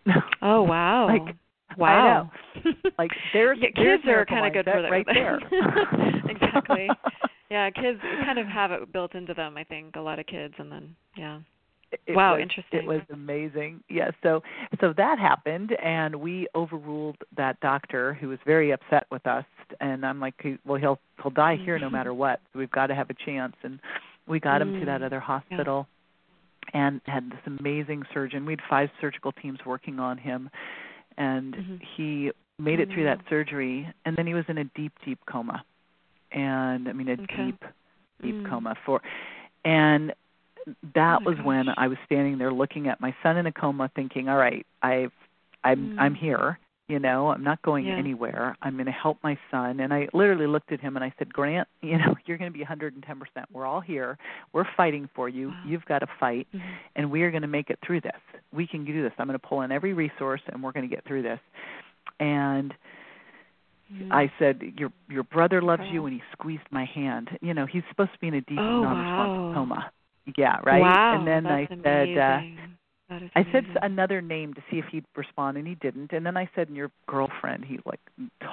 Oh 0.40 0.62
wow. 0.62 1.06
Like, 1.06 1.34
wow. 1.76 2.30
Like 2.98 3.10
there's 3.32 3.58
yeah, 3.60 3.68
there's 3.74 4.00
kids 4.00 4.08
are 4.08 4.24
kind 4.26 4.46
of 4.46 4.52
good 4.52 4.64
for 4.70 4.82
that 4.82 4.90
right 4.90 5.06
there. 5.06 5.38
exactly. 6.28 6.88
Yeah, 7.50 7.70
kids 7.70 7.98
kind 8.26 8.38
of 8.38 8.46
have 8.46 8.72
it 8.72 8.92
built 8.92 9.14
into 9.14 9.32
them. 9.32 9.56
I 9.56 9.64
think 9.64 9.96
a 9.96 10.00
lot 10.00 10.18
of 10.18 10.26
kids, 10.26 10.52
and 10.58 10.70
then 10.70 10.94
yeah. 11.16 11.40
It 12.06 12.14
Wow, 12.14 12.34
was, 12.34 12.42
interesting. 12.42 12.80
It 12.80 12.86
was 12.86 13.00
amazing. 13.10 13.82
Yeah, 13.88 14.10
so 14.22 14.42
so 14.80 14.92
that 14.98 15.18
happened, 15.18 15.72
and 15.82 16.14
we 16.16 16.46
overruled 16.54 17.16
that 17.38 17.58
doctor 17.60 18.12
who 18.12 18.28
was 18.28 18.38
very 18.44 18.72
upset 18.72 19.06
with 19.10 19.26
us. 19.26 19.46
And 19.80 20.04
I'm 20.04 20.20
like, 20.20 20.34
well, 20.66 20.78
he'll 20.78 21.00
he'll 21.22 21.30
die 21.30 21.58
here 21.64 21.78
no 21.78 21.88
matter 21.88 22.12
what. 22.12 22.40
So 22.52 22.58
we've 22.58 22.70
got 22.70 22.88
to 22.88 22.94
have 22.94 23.08
a 23.08 23.14
chance. 23.24 23.56
And 23.62 23.80
we 24.26 24.38
got 24.40 24.60
him 24.60 24.78
to 24.80 24.84
that 24.84 25.00
Mm, 25.00 25.06
other 25.06 25.20
hospital, 25.20 25.88
and 26.74 27.00
had 27.06 27.30
this 27.30 27.40
amazing 27.58 28.02
surgeon. 28.12 28.44
We 28.44 28.52
had 28.52 28.60
five 28.68 28.90
surgical 29.00 29.32
teams 29.32 29.58
working 29.64 29.98
on 29.98 30.18
him, 30.18 30.50
and 31.16 31.54
Mhm. 31.54 31.80
he 31.96 32.30
made 32.58 32.80
it 32.80 32.88
through 32.92 33.04
that 33.04 33.20
surgery. 33.28 33.88
And 34.04 34.16
then 34.16 34.26
he 34.26 34.34
was 34.34 34.44
in 34.48 34.58
a 34.58 34.64
deep, 34.76 34.92
deep 35.04 35.18
coma, 35.26 35.64
and 36.32 36.88
I 36.88 36.92
mean 36.92 37.08
a 37.08 37.12
Okay. 37.22 37.46
deep, 37.46 37.64
deep 38.22 38.34
Mm. 38.36 38.48
coma 38.48 38.74
for, 38.84 39.00
and 39.64 40.12
that 40.94 41.20
Oh 41.22 41.24
was 41.24 41.38
when. 41.40 41.68
I 41.76 41.88
was 41.88 41.98
standing 42.04 42.36
there 42.38 42.52
looking 42.52 42.88
at 42.88 43.00
my 43.00 43.14
son 43.22 43.36
in 43.36 43.46
a 43.46 43.52
coma, 43.52 43.88
thinking, 43.94 44.28
"All 44.28 44.36
right, 44.36 44.66
I've, 44.82 45.12
I'm, 45.64 45.90
Mm. 45.90 45.94
I'm 45.98 46.14
here. 46.14 46.58
You 46.88 46.98
know, 46.98 47.30
I'm 47.30 47.42
not 47.44 47.60
going 47.62 47.86
Yeah. 47.86 47.96
anywhere. 47.96 48.56
I'm 48.62 48.74
going 48.74 48.86
to 48.86 48.92
help 48.92 49.18
my 49.22 49.38
son." 49.50 49.80
And 49.80 49.92
I 49.92 50.08
literally 50.12 50.46
looked 50.46 50.72
at 50.72 50.80
him 50.80 50.96
and 50.96 51.04
I 51.04 51.12
said, 51.18 51.32
"Grant, 51.32 51.68
you 51.82 51.98
know, 51.98 52.16
you're 52.26 52.38
going 52.38 52.50
to 52.50 52.56
be 52.56 52.62
110 52.62 53.18
percent. 53.18 53.46
We're 53.52 53.66
all 53.66 53.80
here. 53.80 54.18
We're 54.52 54.66
fighting 54.76 55.08
for 55.14 55.28
you. 55.28 55.48
Wow. 55.48 55.56
You've 55.64 55.84
got 55.86 56.00
to 56.00 56.08
fight, 56.18 56.46
Mhm. 56.54 56.60
and 56.96 57.10
we 57.10 57.22
are 57.22 57.30
going 57.30 57.42
to 57.42 57.48
make 57.48 57.70
it 57.70 57.78
through 57.82 58.00
this. 58.02 58.20
We 58.52 58.66
can 58.66 58.84
do 58.84 59.02
this. 59.02 59.12
I'm 59.18 59.26
going 59.26 59.38
to 59.38 59.46
pull 59.46 59.62
in 59.62 59.72
every 59.72 59.92
resource, 59.94 60.42
and 60.48 60.62
we're 60.62 60.72
going 60.72 60.88
to 60.88 60.94
get 60.94 61.04
through 61.04 61.22
this." 61.22 61.40
And 62.20 62.74
Mm. 63.92 64.12
I 64.12 64.30
said, 64.38 64.60
"Your 64.76 64.92
your 65.08 65.22
brother 65.22 65.62
loves 65.62 65.82
you," 65.90 66.04
and 66.04 66.14
he 66.14 66.22
squeezed 66.32 66.66
my 66.70 66.84
hand. 66.84 67.30
You 67.40 67.54
know, 67.54 67.64
he's 67.66 67.82
supposed 67.88 68.12
to 68.12 68.18
be 68.18 68.28
in 68.28 68.34
a 68.34 68.40
deep 68.42 68.60
Oh, 68.68 68.82
non-responsive 68.82 69.40
wow. 69.40 69.54
coma. 69.54 69.90
Yeah, 70.36 70.58
right. 70.62 70.80
Wow, 70.82 71.12
and 71.14 71.26
then 71.26 71.46
I 71.46 71.66
that's 71.66 71.80
said, 71.82 72.18
uh, 72.18 72.40
amazing. 72.40 72.78
Is 73.10 73.30
I 73.34 73.46
said 73.52 73.64
another 73.82 74.20
name 74.20 74.52
to 74.54 74.60
see 74.70 74.78
if 74.78 74.84
he'd 74.92 75.04
respond, 75.16 75.56
and 75.56 75.66
he 75.66 75.74
didn't. 75.76 76.12
And 76.12 76.24
then 76.26 76.36
I 76.36 76.48
said, 76.54 76.68
"And 76.68 76.76
your 76.76 76.90
girlfriend." 77.06 77.64
He 77.64 77.78
like 77.86 78.00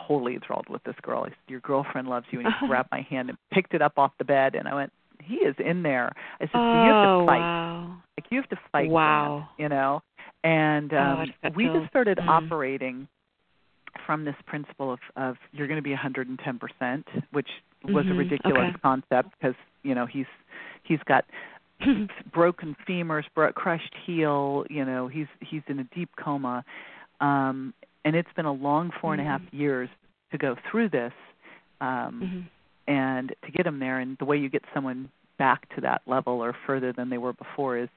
totally 0.08 0.36
enthralled 0.36 0.70
with 0.70 0.82
this 0.84 0.96
girl. 1.02 1.24
I 1.26 1.30
said, 1.30 1.38
"Your 1.50 1.60
girlfriend 1.62 2.08
loves 2.08 2.28
you," 2.32 2.40
and 2.40 2.48
he 2.48 2.68
grabbed 2.68 2.90
my 2.92 3.02
hand 3.02 3.30
and 3.30 3.38
picked 3.52 3.74
it 3.74 3.82
up 3.82 3.98
off 3.98 4.12
the 4.18 4.24
bed. 4.26 4.56
And 4.56 4.68
I 4.70 4.74
went, 4.74 4.94
"He 5.22 5.36
is 5.36 5.56
in 5.60 5.84
there." 5.84 6.14
I 6.40 6.46
said, 6.48 6.62
"So 6.72 6.78
you 6.78 6.94
have 6.94 7.02
oh 7.04 7.20
to 7.20 7.26
fight. 7.26 7.40
wow. 7.42 7.98
Like 8.18 8.32
you 8.32 8.40
have 8.40 8.50
to 8.50 8.60
fight." 8.72 8.90
Wow. 8.90 9.50
You 9.58 9.68
know. 9.70 10.02
And 10.46 10.94
Oh, 10.94 10.98
um 10.98 11.34
got 11.44 11.56
we 11.56 11.66
just 11.66 11.90
started 11.90 12.20
Mm. 12.20 12.30
operating 12.30 13.08
from 14.06 14.25
this 14.25 14.36
principle 14.46 14.92
of 14.92 15.00
of 15.16 15.36
you're 15.52 15.68
going 15.68 15.82
to 15.82 15.84
be 15.84 15.96
110%, 15.96 17.04
which 17.32 17.48
was 17.84 18.06
Mhm, 18.06 18.12
a 18.12 18.14
ridiculous 18.16 18.70
okay. 18.70 18.80
concept 18.82 19.30
because 19.40 19.56
you 19.84 19.94
know 19.96 20.06
he's 20.06 20.25
he's 20.84 21.00
got 21.06 21.25
broken 22.34 22.75
femurs, 22.88 23.25
bro- 23.34 23.52
crushed 23.54 23.94
heel. 24.06 24.66
You 24.70 24.86
know, 24.86 25.08
he's 25.08 25.28
he's 25.42 25.62
in 25.68 25.80
a 25.80 25.84
deep 25.96 26.10
coma, 26.18 26.64
um, 27.22 27.74
and 28.04 28.16
it's 28.16 28.32
been 28.36 28.46
a 28.46 28.54
long 28.54 28.92
four 29.02 29.14
and 29.14 29.22
a 29.22 29.25
half 29.25 29.42
Mhm. 29.42 29.54
years 29.60 29.90
to 30.32 30.38
go 30.38 30.56
through 30.70 30.90
this, 30.90 31.14
um, 31.82 32.22
Mhm. 32.24 32.46
and 32.88 33.36
to 33.46 33.52
get 33.52 33.66
him 33.66 33.80
there. 33.80 34.00
And 34.00 34.18
the 34.18 34.25
way 34.25 34.38
you 34.38 34.50
get 34.50 34.64
someone 34.74 35.10
back 35.38 35.68
to 35.75 35.82
that 35.82 36.02
level 36.08 36.42
or 36.42 36.54
further 36.66 36.94
than 36.94 37.10
they 37.10 37.18
were 37.18 37.34
before 37.34 37.78
is 37.78 37.90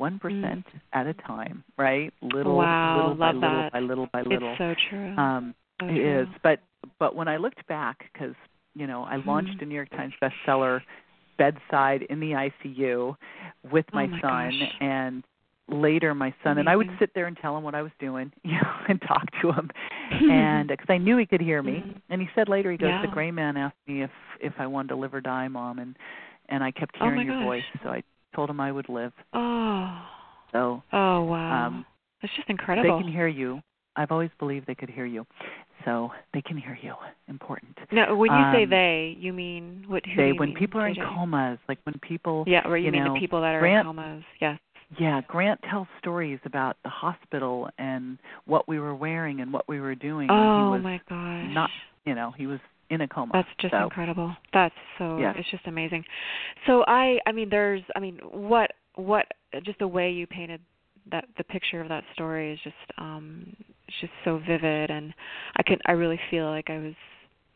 one 0.00 0.18
percent 0.18 0.64
at 0.92 1.06
a 1.06 1.14
time, 1.14 1.62
right? 1.76 2.12
Little, 2.22 2.54
Mm. 2.54 2.66
Wow, 2.66 2.96
little 2.96 3.14
by 3.14 3.32
little 3.32 3.40
that. 3.42 3.72
by 3.72 3.80
little 3.80 4.08
by 4.12 4.22
little. 4.22 4.50
It's 4.52 4.58
so 4.58 4.74
true. 4.88 5.14
Um, 5.16 5.54
so 5.80 5.86
it 5.86 5.96
is, 5.96 6.26
true. 6.26 6.36
but 6.42 6.60
but 6.98 7.14
when 7.14 7.28
I 7.28 7.36
looked 7.36 7.64
back, 7.68 8.10
because 8.12 8.34
you 8.74 8.86
know 8.86 9.04
I 9.04 9.16
launched 9.16 9.58
Mhm. 9.58 9.62
a 9.62 9.64
New 9.66 9.74
York 9.74 9.90
Times 9.90 10.14
bestseller, 10.22 10.80
bedside 11.38 12.02
in 12.10 12.18
the 12.20 12.32
ICU 12.34 13.16
with 13.70 13.86
Oh 13.92 13.96
my, 13.96 14.06
my 14.06 14.20
son, 14.20 14.58
gosh. 14.60 14.72
and 14.80 15.22
later 15.68 16.14
my 16.14 16.34
son 16.42 16.58
and 16.58 16.68
I 16.68 16.74
would 16.74 16.90
sit 16.98 17.14
there 17.14 17.26
and 17.26 17.36
tell 17.36 17.56
him 17.56 17.62
what 17.62 17.76
I 17.76 17.82
was 17.82 17.92
doing, 18.00 18.32
you 18.42 18.52
know, 18.60 18.72
and 18.88 19.00
talk 19.02 19.24
to 19.42 19.52
him, 19.52 19.70
and 20.30 20.68
because 20.68 20.86
I 20.88 20.98
knew 20.98 21.16
he 21.16 21.26
could 21.26 21.40
hear 21.40 21.62
me, 21.62 21.84
Mhm. 21.86 22.00
and 22.10 22.20
he 22.20 22.28
said 22.34 22.48
later 22.48 22.70
he 22.72 22.76
goes, 22.78 22.88
Yeah. 22.90 23.02
the 23.02 23.08
gray 23.08 23.30
man 23.30 23.56
asked 23.56 23.76
me 23.86 24.02
if 24.02 24.10
if 24.40 24.54
I 24.58 24.66
wanted 24.66 24.88
to 24.88 24.96
live 24.96 25.12
or 25.14 25.20
die, 25.20 25.48
mom, 25.48 25.78
and 25.78 25.96
and 26.48 26.64
I 26.64 26.70
kept 26.72 26.96
Oh 27.00 27.04
hearing 27.04 27.16
my 27.18 27.22
your 27.24 27.34
gosh. 27.34 27.44
voice, 27.44 27.64
so 27.82 27.90
I 27.90 28.02
told 28.34 28.50
him 28.50 28.60
I 28.60 28.72
would 28.72 28.88
live. 28.88 29.12
oh. 29.32 30.02
So 30.52 30.82
Oh 30.92 31.22
wow. 31.24 31.66
Um, 31.66 31.86
That's 32.22 32.34
just 32.34 32.48
incredible. 32.50 32.96
they 32.98 33.02
can 33.04 33.12
hear 33.12 33.28
you. 33.28 33.60
I've 33.96 34.10
always 34.10 34.30
believed 34.38 34.66
they 34.66 34.74
could 34.74 34.90
hear 34.90 35.04
you, 35.06 35.26
so 35.84 36.10
they 36.32 36.42
can 36.42 36.56
hear 36.56 36.78
you. 36.80 36.94
Important. 37.28 37.76
No, 37.92 38.16
when 38.16 38.30
you 38.32 38.44
say 38.52 38.64
um, 38.64 38.70
they, 38.70 39.16
you 39.18 39.32
mean 39.32 39.84
what? 39.88 40.04
Who 40.06 40.16
They 40.16 40.32
when 40.32 40.50
mean, 40.50 40.56
people 40.56 40.80
are 40.80 40.88
in 40.88 40.94
comas, 40.96 41.58
like 41.68 41.78
when 41.84 41.94
people 42.00 42.44
Yeah, 42.46 42.62
or 42.66 42.76
you, 42.76 42.86
you 42.86 42.92
mean 42.92 43.04
know, 43.04 43.14
the 43.14 43.20
people 43.20 43.40
that 43.40 43.54
are 43.54 43.60
Grant- 43.60 43.86
in 43.86 43.94
comas? 43.94 44.24
Yes. 44.40 44.58
Yeah, 44.98 45.20
Grant 45.28 45.60
tells 45.70 45.86
stories 46.00 46.40
about 46.44 46.76
the 46.82 46.88
hospital 46.88 47.68
and 47.78 48.18
what 48.46 48.66
we 48.68 48.80
were 48.80 48.94
wearing 48.94 49.40
and 49.40 49.52
what 49.52 49.68
we 49.68 49.80
were 49.80 49.94
doing. 49.94 50.28
Oh 50.30 50.56
he 50.56 50.62
was 50.70 50.82
my 50.82 51.00
gosh. 51.08 51.54
not, 51.54 51.70
you 52.04 52.14
know, 52.14 52.32
he 52.36 52.46
was 52.46 52.58
in 52.90 53.00
a 53.00 53.08
coma. 53.08 53.30
That's 53.32 53.48
just 53.60 53.72
so, 53.72 53.84
incredible. 53.84 54.36
That's 54.52 54.74
so 54.98 55.18
Yeah. 55.18 55.32
it's 55.36 55.50
just 55.50 55.66
amazing. 55.66 56.04
So 56.66 56.84
I 56.86 57.18
I 57.26 57.32
mean 57.32 57.48
there's 57.48 57.82
I 57.96 58.00
mean 58.00 58.18
what 58.30 58.72
what 58.96 59.26
just 59.64 59.78
the 59.78 59.88
way 59.88 60.10
you 60.10 60.26
painted 60.26 60.60
that 61.10 61.24
the 61.38 61.44
picture 61.44 61.80
of 61.80 61.88
that 61.88 62.04
story 62.12 62.52
is 62.52 62.58
just 62.62 62.76
um 62.98 63.56
it's 63.88 63.96
just 64.00 64.12
so 64.24 64.38
vivid 64.38 64.90
and 64.90 65.14
I 65.56 65.62
could 65.62 65.80
I 65.86 65.92
really 65.92 66.20
feel 66.30 66.46
like 66.46 66.68
I 66.68 66.78
was 66.78 66.94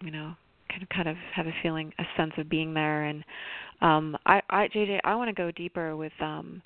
you 0.03 0.11
know 0.11 0.35
kind 0.71 0.83
of 0.83 0.89
kind 0.89 1.09
of 1.09 1.17
have 1.35 1.47
a 1.47 1.55
feeling 1.63 1.93
a 1.99 2.05
sense 2.17 2.33
of 2.39 2.49
being 2.49 2.75
there 2.75 3.05
and 3.05 3.25
um 3.85 4.17
I 4.27 4.41
I 4.51 4.69
JJ 4.69 5.01
I 5.05 5.15
want 5.15 5.29
to 5.29 5.35
go 5.35 5.51
deeper 5.53 5.97
with 5.97 6.13
um 6.21 6.63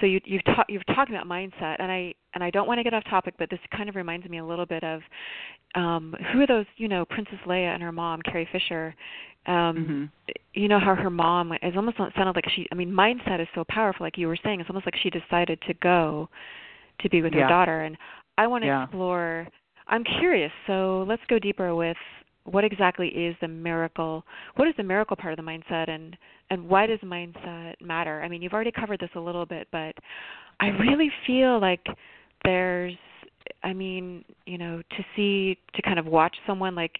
so 0.00 0.06
you 0.06 0.20
you've 0.24 0.44
ta- 0.44 0.64
you've 0.68 0.84
talked 0.86 1.10
about 1.10 1.26
mindset 1.26 1.76
and 1.78 1.90
I 1.90 2.12
and 2.34 2.42
I 2.44 2.50
don't 2.50 2.66
want 2.66 2.78
to 2.78 2.84
get 2.84 2.92
off 2.92 3.04
topic 3.04 3.34
but 3.38 3.48
this 3.48 3.60
kind 3.74 3.88
of 3.88 3.96
reminds 3.96 4.28
me 4.28 4.38
a 4.38 4.44
little 4.44 4.66
bit 4.66 4.84
of 4.84 5.00
um 5.74 6.14
who 6.32 6.40
are 6.42 6.46
those 6.46 6.66
you 6.76 6.88
know 6.88 7.04
Princess 7.04 7.38
Leia 7.46 7.72
and 7.74 7.82
her 7.82 7.92
mom 7.92 8.20
Carrie 8.22 8.48
Fisher 8.52 8.94
um 9.46 10.10
Mhm. 10.28 10.34
you 10.54 10.68
know 10.68 10.80
how 10.80 10.94
her 10.94 11.10
mom 11.10 11.52
it 11.52 11.76
almost 11.76 11.98
sounded 11.98 12.34
like 12.34 12.48
she 12.50 12.66
I 12.72 12.74
mean 12.74 12.90
mindset 12.90 13.40
is 13.40 13.48
so 13.54 13.64
powerful 13.68 14.04
like 14.04 14.18
you 14.18 14.26
were 14.28 14.38
saying 14.44 14.60
it's 14.60 14.68
almost 14.68 14.86
like 14.86 14.96
she 14.96 15.10
decided 15.10 15.60
to 15.62 15.74
go 15.74 16.28
to 17.00 17.08
be 17.08 17.22
with 17.22 17.32
Yeah. 17.32 17.42
her 17.42 17.48
daughter 17.48 17.82
and 17.82 17.96
I 18.38 18.46
want 18.48 18.62
to 18.64 18.68
Yeah. 18.68 18.82
explore 18.84 19.46
I'm 19.88 20.02
curious 20.02 20.52
so 20.66 21.04
let's 21.06 21.22
go 21.28 21.38
deeper 21.38 21.74
with 21.74 21.96
what 22.46 22.64
exactly 22.64 23.08
is 23.08 23.34
the 23.40 23.48
miracle 23.48 24.24
what 24.56 24.68
is 24.68 24.74
the 24.76 24.82
miracle 24.82 25.16
part 25.16 25.32
of 25.32 25.36
the 25.36 25.42
mindset 25.42 25.88
and 25.90 26.16
and 26.50 26.68
why 26.68 26.86
does 26.86 26.98
mindset 27.00 27.74
matter 27.80 28.22
I 28.22 28.28
mean 28.28 28.42
you've 28.42 28.52
already 28.52 28.72
covered 28.72 29.00
this 29.00 29.10
a 29.14 29.20
little 29.20 29.46
bit 29.46 29.68
but 29.72 29.94
I 30.60 30.68
really 30.68 31.10
feel 31.26 31.60
like 31.60 31.84
there's 32.44 32.94
I 33.62 33.72
mean, 33.72 34.24
you 34.44 34.58
know, 34.58 34.82
to 34.82 35.04
see 35.14 35.56
to 35.74 35.82
kind 35.82 35.98
of 35.98 36.06
watch 36.06 36.34
someone 36.46 36.74
like 36.74 36.98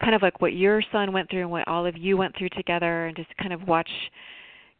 kind 0.00 0.14
of 0.14 0.22
like 0.22 0.40
what 0.40 0.52
your 0.52 0.82
son 0.92 1.12
went 1.12 1.30
through 1.30 1.40
and 1.42 1.50
what 1.50 1.66
all 1.68 1.86
of 1.86 1.96
you 1.96 2.16
went 2.16 2.36
through 2.36 2.50
together 2.50 3.06
and 3.06 3.16
just 3.16 3.34
kind 3.38 3.52
of 3.52 3.66
watch 3.66 3.88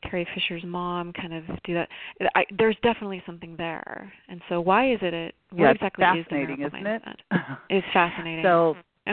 Carrie 0.02 0.26
Fisher's 0.35 0.64
mom 0.64 1.12
kind 1.12 1.35
of 1.35 1.45
do 1.64 1.75
that. 1.75 1.88
I, 2.35 2.45
there's 2.57 2.76
definitely 2.83 3.23
something 3.26 3.54
there. 3.57 4.12
And 4.28 4.40
so 4.49 4.61
why 4.61 4.92
is 4.92 4.99
it 5.02 5.14
it 5.14 5.35
what 5.50 5.64
yeah, 5.64 5.71
exactly 5.71 6.04
is 6.04 6.25
the 6.30 6.30
fascinating, 6.30 6.59
miracle 6.59 6.78
isn't 6.78 6.87
it? 6.87 7.02
mindset? 7.30 7.59
It's 7.69 7.87
fascinating. 7.92 8.45
So, 8.45 8.76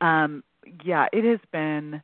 um, 0.00 0.42
yeah, 0.84 1.06
it 1.12 1.24
has 1.24 1.40
been. 1.52 2.02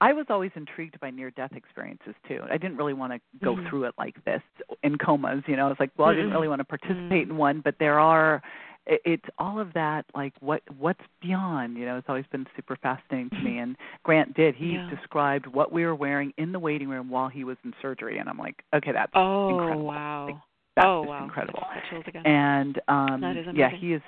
I 0.00 0.12
was 0.12 0.26
always 0.30 0.50
intrigued 0.56 0.98
by 0.98 1.10
near-death 1.10 1.52
experiences 1.54 2.14
too. 2.26 2.40
I 2.50 2.56
didn't 2.58 2.76
really 2.76 2.92
want 2.92 3.12
to 3.12 3.20
go 3.44 3.54
Mhm. 3.54 3.68
through 3.68 3.84
it 3.84 3.94
like 3.98 4.16
this 4.24 4.42
in 4.82 4.98
comas. 4.98 5.44
You 5.46 5.56
know, 5.56 5.66
I 5.66 5.68
was 5.68 5.78
like, 5.78 5.92
well, 5.96 6.08
I 6.08 6.14
didn't 6.14 6.32
really 6.32 6.48
want 6.48 6.58
to 6.58 6.64
participate 6.64 7.28
Mm. 7.28 7.30
in 7.30 7.36
one, 7.36 7.60
but 7.60 7.78
there 7.78 8.00
are. 8.00 8.42
It's 8.86 9.24
all 9.38 9.60
of 9.60 9.72
that, 9.74 10.04
like 10.12 10.32
what 10.40 10.60
what's 10.76 11.04
beyond. 11.20 11.76
You 11.76 11.86
know, 11.86 11.98
it's 11.98 12.08
always 12.08 12.26
been 12.32 12.44
super 12.56 12.74
fascinating 12.74 13.30
to 13.30 13.38
me. 13.38 13.58
And 13.62 13.76
Grant 14.02 14.34
did. 14.34 14.56
He 14.56 14.72
Yeah. 14.72 14.88
described 14.90 15.46
what 15.46 15.70
we 15.70 15.84
were 15.86 15.94
wearing 15.94 16.32
in 16.36 16.50
the 16.50 16.58
waiting 16.58 16.88
room 16.88 17.08
while 17.08 17.28
he 17.28 17.44
was 17.44 17.56
in 17.64 17.72
surgery, 17.80 18.18
and 18.18 18.28
I'm 18.28 18.38
like, 18.38 18.64
okay, 18.74 18.90
that's 18.90 19.12
oh 19.14 19.50
incredible. 19.50 19.84
wow. 19.86 20.26
Like, 20.26 20.36
that's 20.74 20.86
oh 20.88 21.02
wow. 21.02 21.22
incredible. 21.22 21.62
I 21.70 21.74
just 21.78 21.84
got 21.84 21.90
chills 21.90 22.04
again. 22.08 22.26
and 22.26 22.80
um 22.88 23.22
yeah 23.54 23.70
he 23.70 23.92
is 23.92 24.02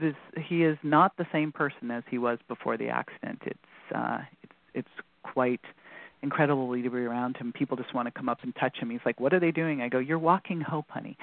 this 0.00 0.14
he 0.48 0.62
is 0.64 0.76
not 0.82 1.12
the 1.16 1.26
same 1.32 1.52
person 1.52 1.90
as 1.90 2.02
he 2.10 2.18
was 2.18 2.38
before 2.48 2.76
the 2.76 2.88
accident 2.88 3.40
it's 3.44 3.94
uh 3.94 4.18
it's 4.42 4.52
it's 4.74 4.88
quite 5.22 5.60
incredible 6.22 6.68
to 6.74 6.90
be 6.90 6.98
around 6.98 7.36
him 7.36 7.52
people 7.52 7.76
just 7.76 7.94
want 7.94 8.06
to 8.06 8.10
come 8.12 8.28
up 8.28 8.38
and 8.42 8.54
touch 8.56 8.76
him 8.78 8.90
he's 8.90 9.00
like 9.04 9.20
what 9.20 9.32
are 9.32 9.40
they 9.40 9.50
doing 9.50 9.80
i 9.82 9.88
go 9.88 9.98
you're 9.98 10.18
walking 10.18 10.60
hope 10.60 10.86
honey 10.88 11.16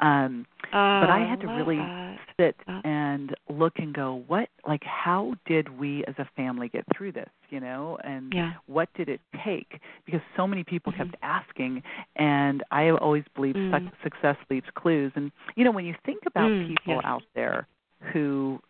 um 0.00 0.44
but 0.72 1.08
i 1.10 1.20
Oh, 1.24 1.28
had 1.28 1.40
to 1.40 1.46
really 1.48 1.76
that. 1.76 2.18
sit 2.38 2.56
Uh. 2.68 2.80
and 2.84 3.34
look 3.48 3.74
and 3.76 3.94
go 3.94 4.22
what 4.26 4.48
like 4.66 4.82
how 4.84 5.34
did 5.46 5.78
we 5.78 6.04
as 6.06 6.14
a 6.18 6.28
family 6.36 6.68
get 6.68 6.84
through 6.96 7.12
this 7.12 7.28
you 7.50 7.60
know 7.60 7.98
and 8.04 8.32
Yeah. 8.34 8.52
what 8.66 8.88
did 8.94 9.08
it 9.08 9.20
take 9.44 9.80
because 10.06 10.20
so 10.36 10.46
many 10.46 10.64
people 10.64 10.92
Mhm. 10.92 10.96
kept 10.98 11.14
asking 11.22 11.82
and 12.16 12.62
i 12.70 12.90
always 12.90 13.24
believe 13.34 13.54
Mm. 13.54 13.70
suc 13.70 13.82
success 14.02 14.36
leaves 14.50 14.66
clues 14.74 15.12
and 15.14 15.30
you 15.56 15.64
know 15.64 15.70
when 15.70 15.84
you 15.84 15.94
think 16.04 16.20
about 16.26 16.50
Mm, 16.50 16.66
people 16.68 16.94
yes. 16.96 17.04
out 17.04 17.22
there 17.34 17.66
who 18.12 18.60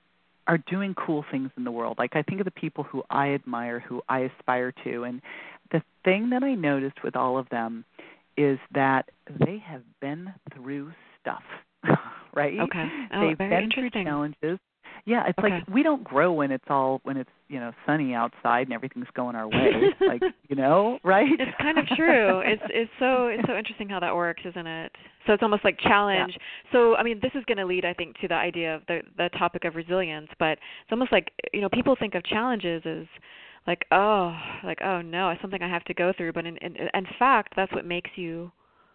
are 0.47 0.59
doing 0.59 0.95
cool 0.95 1.25
things 1.31 1.51
in 1.57 1.65
the 1.65 1.71
world. 1.71 1.97
Like 1.99 2.17
i 2.17 2.23
think 2.23 2.41
of 2.41 2.45
the 2.45 2.51
people 2.51 2.85
who 2.85 3.03
i 3.11 3.31
admire 3.31 3.81
who 3.81 4.03
i 4.09 4.21
aspire 4.21 4.73
to 4.85 5.05
and 5.05 5.21
the 5.71 5.83
thing 6.05 6.31
that 6.31 6.43
i 6.43 6.55
noticed 6.55 7.03
with 7.05 7.17
all 7.17 7.39
of 7.39 7.49
them 7.49 7.85
is 8.37 8.59
that 8.75 9.09
they 9.45 9.63
have 9.65 9.83
been 10.01 10.33
through 10.55 10.93
stuff 11.21 11.43
right? 12.35 12.59
Okay. 12.61 12.89
Oh, 13.15 13.29
they've 13.29 13.39
very 13.39 13.67
been 13.67 13.71
through 13.71 13.91
challenges 14.05 14.59
yeah 15.05 15.27
it's 15.27 15.39
Okay. 15.39 15.51
like 15.51 15.69
we 15.69 15.83
don't 15.83 16.05
grow 16.05 16.33
when 16.33 16.51
it's 16.51 16.65
all 16.69 17.01
when 17.05 17.17
it's 17.17 17.31
you 17.49 17.59
know 17.61 17.73
sunny 17.87 18.15
outside 18.15 18.67
and 18.67 18.73
everything's 18.73 19.07
going 19.15 19.35
our 19.37 19.49
way 19.49 19.73
like 20.07 20.23
you 20.49 20.57
know 20.57 20.99
right 21.05 21.29
It's 21.39 21.57
kind 21.61 21.79
of 21.79 21.87
true. 21.97 22.41
It's 22.41 22.63
it's 22.71 22.91
so 22.99 23.27
it's 23.27 23.47
so 23.47 23.57
interesting 23.57 23.89
how 23.89 24.01
that 24.01 24.15
works, 24.15 24.43
isn't 24.45 24.67
it? 24.67 24.93
So 25.27 25.33
it's 25.33 25.43
almost 25.43 25.65
like 25.65 25.79
challenge. 25.81 26.37
So 26.73 26.97
I 26.97 27.03
mean, 27.03 27.21
this 27.23 27.33
is 27.35 27.45
going 27.47 27.59
to 27.59 27.67
lead, 27.67 27.85
I 27.85 27.95
think, 27.95 28.19
to 28.21 28.29
the 28.29 28.35
idea 28.35 28.75
of 28.77 28.83
the 28.89 29.01
the 29.17 29.29
topic 29.39 29.65
of 29.65 29.75
resilience. 29.75 30.29
But 30.39 30.53
it's 30.53 30.93
almost 30.93 31.13
like 31.13 31.33
you 31.53 31.61
know 31.61 31.69
people 31.69 31.97
think 31.99 32.15
of 32.15 32.25
challenges 32.25 32.83
as 32.87 33.07
like 33.67 33.85
oh 33.93 34.37
like 34.65 34.81
oh 34.83 35.01
no 35.03 35.31
it's 35.31 35.41
something 35.41 35.63
I 35.63 35.69
have 35.69 35.85
to 35.85 35.95
go 35.95 36.13
through. 36.17 36.33
But 36.33 36.47
in 36.47 36.57
in, 36.59 36.77
in 36.77 37.07
fact, 37.19 37.55
that's 37.57 37.73
what 37.73 37.85
makes 37.85 38.11
you 38.17 38.51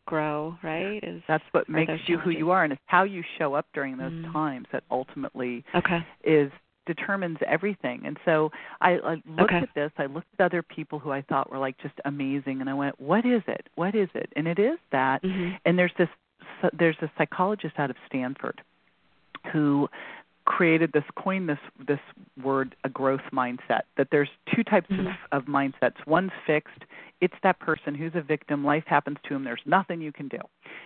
grow, 0.07 0.57
right? 0.63 1.03
Is 1.03 1.21
that's 1.27 1.43
what 1.51 1.69
makes 1.69 1.91
you 2.07 2.17
who 2.17 2.31
you 2.31 2.49
are 2.49 2.63
and 2.63 2.73
it's 2.73 2.81
how 2.87 3.03
you 3.03 3.23
show 3.37 3.53
up 3.53 3.67
during 3.73 3.97
those 3.97 4.11
Mm. 4.11 4.33
times 4.33 4.67
that 4.71 4.83
ultimately 4.89 5.63
okay. 5.75 5.99
is 6.23 6.51
determines 6.87 7.37
everything 7.45 8.05
and 8.05 8.17
so 8.23 8.49
i, 8.79 8.91
I 8.91 9.13
looked 9.27 9.51
Okay. 9.51 9.57
at 9.57 9.69
this 9.75 9.91
i 9.97 10.05
looked 10.05 10.29
at 10.39 10.45
other 10.45 10.63
people 10.63 10.99
who 10.99 11.11
i 11.11 11.21
thought 11.21 11.51
were 11.51 11.57
like 11.57 11.77
just 11.79 11.95
amazing 12.05 12.61
and 12.61 12.69
i 12.69 12.73
went 12.73 12.97
what 12.97 13.25
is 13.25 13.41
it 13.45 13.67
what 13.75 13.93
is 13.93 14.07
it 14.15 14.31
and 14.37 14.47
it 14.47 14.57
is 14.57 14.79
that 14.93 15.21
hmm 15.21 15.49
and 15.65 15.77
there's 15.77 15.91
this 15.97 16.07
there's 16.79 16.95
a 17.01 17.11
psychologist 17.17 17.75
out 17.77 17.89
of 17.89 17.97
Stanford 18.07 18.61
who 19.51 19.89
created 20.47 20.93
this 20.93 21.03
coined 21.17 21.49
this 21.49 21.59
this 21.85 21.99
word 22.41 22.73
a 22.85 22.89
growth 22.89 23.21
mindset 23.33 23.81
that 23.97 24.07
there's 24.11 24.29
two 24.55 24.63
types 24.63 24.89
Mhm. 24.89 25.09
of, 25.31 25.43
of 25.43 25.45
mindsets. 25.45 25.97
One's 26.07 26.31
fixed. 26.45 26.85
It's 27.19 27.35
that 27.43 27.59
person 27.59 27.93
who's 27.93 28.15
a 28.15 28.21
victim. 28.21 28.63
Life 28.63 28.85
happens 28.85 29.17
to 29.23 29.35
him 29.35 29.43
there's 29.43 29.65
nothing 29.65 29.99
you 30.01 30.13
can 30.13 30.29
do. 30.29 30.39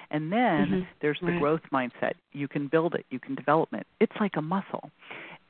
And 0.09 0.33
then 0.33 0.67
Mhm. 0.67 0.87
there's 0.99 1.19
the 1.19 1.27
Right. 1.27 1.39
growth 1.39 1.61
mindset. 1.71 2.13
You 2.33 2.47
can 2.47 2.67
build 2.67 2.95
it. 2.95 3.05
You 3.11 3.19
can 3.19 3.35
develop 3.35 3.71
it. 3.73 3.85
It's 3.99 4.19
like 4.19 4.35
a 4.35 4.41
muscle 4.41 4.89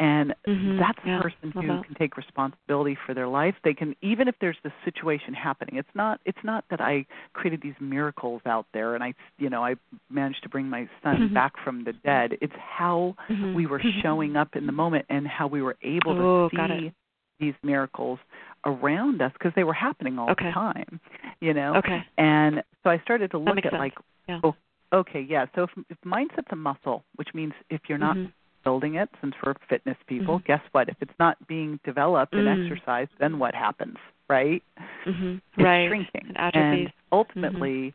and 0.01 0.33
Mhm. 0.47 0.79
that's 0.79 0.97
Yeah, 1.05 1.17
the 1.17 1.23
person 1.23 1.51
who 1.51 1.67
that. 1.67 1.85
can 1.85 1.93
take 1.95 2.17
responsibility 2.17 2.95
for 3.05 3.13
their 3.13 3.27
life 3.27 3.55
they 3.63 3.73
can 3.73 3.95
even 4.01 4.27
if 4.27 4.35
there's 4.39 4.57
this 4.63 4.73
situation 4.83 5.33
happening 5.33 5.75
it's 5.77 5.93
not 5.95 6.19
it's 6.25 6.43
not 6.43 6.65
that 6.71 6.81
i 6.81 7.05
created 7.33 7.61
these 7.61 7.79
miracles 7.79 8.41
out 8.47 8.65
there 8.73 8.95
and 8.95 9.03
i 9.03 9.13
you 9.37 9.49
know 9.49 9.63
i 9.63 9.75
managed 10.09 10.41
to 10.41 10.49
bring 10.49 10.67
my 10.67 10.89
son 11.03 11.29
Mhm. 11.29 11.33
back 11.33 11.53
from 11.63 11.83
the 11.83 11.93
dead 11.93 12.35
it's 12.41 12.55
how 12.79 13.15
Mhm. 13.29 13.53
we 13.53 13.67
were 13.67 13.81
showing 14.01 14.35
up 14.35 14.55
in 14.55 14.65
the 14.65 14.71
moment 14.71 15.05
and 15.09 15.27
how 15.27 15.45
we 15.47 15.61
were 15.61 15.77
able 15.83 16.15
to 16.15 16.49
see 16.49 16.91
these 17.39 17.55
miracles 17.63 18.19
around 18.65 19.21
us 19.21 19.31
because 19.33 19.53
they 19.55 19.63
were 19.63 19.73
happening 19.87 20.17
all 20.19 20.29
Okay. 20.31 20.45
the 20.47 20.51
time 20.51 20.99
you 21.41 21.53
know 21.53 21.75
Okay. 21.75 22.03
and 22.17 22.63
so 22.83 22.89
i 22.89 22.97
started 22.99 23.29
to 23.31 23.37
look 23.37 23.57
at 23.59 23.63
sense. 23.71 23.79
like 23.79 23.95
Yeah. 24.27 24.39
oh, 24.43 24.55
okay 24.93 25.21
yeah 25.21 25.45
so 25.55 25.63
if, 25.63 25.71
if 25.89 25.97
mindset's 26.05 26.51
a 26.51 26.55
muscle 26.55 27.03
which 27.17 27.33
means 27.35 27.53
if 27.69 27.81
you're 27.87 27.97
not 28.09 28.15
Mhm. 28.17 28.31
Building 28.63 28.95
it 28.95 29.09
since 29.21 29.33
we're 29.43 29.53
fitness 29.69 29.97
people 30.07 30.39
Mhm. 30.39 30.45
guess 30.45 30.61
what 30.71 30.89
if 30.89 30.95
it's 31.01 31.17
not 31.19 31.35
being 31.47 31.79
developed 31.83 32.33
and 32.33 32.47
Mm. 32.47 32.63
exercised 32.71 33.11
then 33.19 33.39
what 33.39 33.53
happens 33.55 33.97
right 34.29 34.63
Mhm. 35.05 35.41
it's 35.57 35.63
Right. 35.63 35.87
shrinking 35.87 36.31
atrophies. 36.35 36.87
and 36.87 36.93
ultimately 37.11 37.93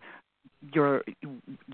you're 0.73 1.03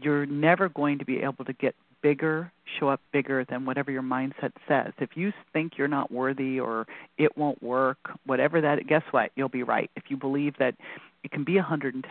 you're 0.01 0.27
never 0.27 0.69
going 0.69 0.99
to 0.99 1.05
be 1.05 1.23
able 1.23 1.45
to 1.45 1.53
get 1.53 1.75
bigger 2.03 2.51
show 2.79 2.89
up 2.89 3.01
bigger 3.13 3.45
than 3.45 3.65
whatever 3.65 3.91
your 3.93 4.03
mindset 4.03 4.53
says 4.67 4.93
if 4.99 5.17
you 5.17 5.33
think 5.53 5.79
you're 5.79 5.87
not 5.89 6.11
worthy 6.11 6.59
or 6.59 6.87
it 7.17 7.37
won't 7.39 7.63
work 7.63 7.99
whatever 8.27 8.61
that 8.61 8.85
guess 8.89 9.05
what 9.13 9.31
you'll 9.37 9.49
be 9.49 9.63
right 9.63 9.89
if 9.97 10.05
you 10.11 10.17
believe 10.17 10.57
that 10.59 10.75
it 11.23 11.31
can 11.31 11.45
be 11.45 11.55
110% 11.55 12.03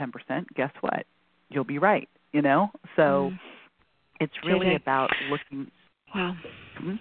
guess 0.56 0.72
what 0.80 1.06
you'll 1.50 1.66
be 1.66 1.78
right 1.78 2.08
you 2.32 2.42
know 2.42 2.72
so 2.96 3.32
Mhm. 3.34 3.40
it's 4.22 4.44
really 4.44 4.76
about 4.76 5.12
looking 5.30 5.70
Wow. 6.16 6.36
Mhm. 6.82 7.00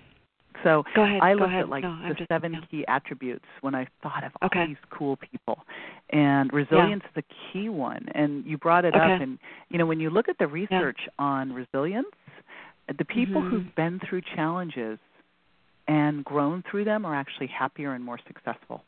So 0.62 0.84
Go 0.94 1.04
ahead. 1.04 1.22
I 1.22 1.32
looked 1.34 1.52
at 1.52 1.68
like 1.68 1.84
no, 1.84 1.96
the 2.08 2.14
just, 2.14 2.28
seven 2.28 2.52
yeah. 2.52 2.60
key 2.70 2.84
attributes 2.86 3.46
when 3.62 3.74
I 3.74 3.86
thought 4.02 4.24
of 4.24 4.32
all 4.42 4.46
Okay. 4.46 4.66
these 4.66 4.76
cool 4.90 5.16
people, 5.16 5.64
and 6.10 6.52
resilience 6.52 7.04
is 7.04 7.16
a 7.24 7.52
key 7.52 7.68
one. 7.68 8.08
And 8.14 8.44
you 8.44 8.58
brought 8.58 8.84
it 8.84 8.94
Okay. 8.94 9.14
up, 9.14 9.20
and 9.20 9.38
you 9.70 9.78
know 9.78 9.86
when 9.86 10.00
you 10.00 10.10
look 10.10 10.28
at 10.28 10.36
the 10.38 10.46
research 10.46 11.08
on 11.18 11.52
resilience, 11.52 12.14
the 12.98 13.04
people 13.04 13.40
Mhm. 13.40 13.48
who've 13.48 13.74
been 13.74 14.00
through 14.00 14.20
challenges 14.22 14.98
and 15.88 16.24
grown 16.24 16.62
through 16.62 16.84
them 16.84 17.06
are 17.06 17.14
actually 17.14 17.46
happier 17.46 17.94
and 17.94 18.04
more 18.04 18.18
successful. 18.26 18.84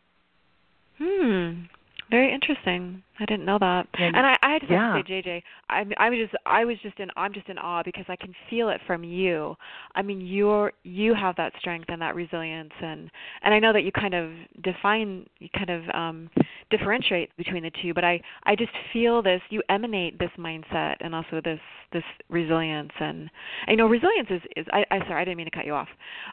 Hmm. 0.98 1.62
Very 2.10 2.32
interesting. 2.32 3.02
I 3.22 3.26
didn't 3.26 3.44
know 3.46 3.58
that. 3.58 3.86
And- 3.98 4.16
And 4.16 4.26
I, 4.26 4.36
I 4.42 4.58
just 4.58 4.70
yeah. 4.70 4.94
have 4.94 5.04
to 5.06 5.12
say, 5.12 5.22
JJ, 5.22 5.42
I, 5.70 5.84
I 5.98 6.10
was 6.10 6.18
just, 6.18 6.34
I 6.46 6.64
was 6.64 6.76
just 6.82 6.98
in, 7.00 7.08
I'm 7.16 7.32
just 7.32 7.48
in 7.48 7.58
awe 7.58 7.82
because 7.84 8.04
I 8.08 8.16
can 8.16 8.34
feel 8.50 8.68
it 8.68 8.80
from 8.86 9.04
you. 9.04 9.56
I 9.94 10.02
mean, 10.02 10.20
you're, 10.20 10.72
you 10.82 11.14
have 11.14 11.36
that 11.36 11.52
strength 11.58 11.86
and 11.88 12.00
that 12.02 12.14
resilience, 12.14 12.72
and 12.82 13.10
and 13.42 13.54
I 13.54 13.58
know 13.58 13.72
that 13.72 13.82
you 13.82 13.92
kind 13.92 14.14
of 14.14 14.30
define, 14.62 15.26
you 15.38 15.48
kind 15.56 15.70
of 15.70 15.82
um, 15.94 16.30
differentiate 16.70 17.34
between 17.36 17.62
the 17.62 17.70
two. 17.82 17.94
But 17.94 18.04
I, 18.04 18.20
I 18.44 18.56
just 18.56 18.72
feel 18.92 19.22
this. 19.22 19.40
You 19.50 19.62
emanate 19.68 20.18
this 20.18 20.30
mindset 20.38 20.96
and 21.00 21.14
also 21.14 21.40
this, 21.44 21.60
this 21.92 22.02
resilience, 22.28 22.92
and 23.00 23.30
I 23.68 23.74
know 23.74 23.86
resilience 23.86 24.28
is, 24.30 24.42
is. 24.56 24.66
I, 24.72 24.84
I 24.90 24.98
sorry, 25.06 25.22
I 25.22 25.24
didn't 25.24 25.36
mean 25.36 25.46
to 25.46 25.56
cut 25.56 25.66
you 25.66 25.74
off. 25.74 25.88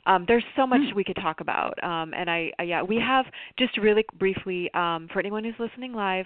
Um, 0.05 0.25
there's 0.27 0.43
so 0.55 0.65
much 0.65 0.81
Hmm. 0.81 0.95
we 0.95 1.03
could 1.03 1.17
talk 1.17 1.41
about, 1.41 1.81
um, 1.83 2.13
and 2.13 2.29
I, 2.29 2.51
I, 2.59 2.63
yeah, 2.63 2.81
we 2.81 2.97
have 2.97 3.25
just 3.57 3.77
really 3.77 4.05
briefly 4.17 4.69
um, 4.73 5.07
for 5.11 5.19
anyone 5.19 5.43
who's 5.43 5.55
listening 5.59 5.93
live, 5.93 6.25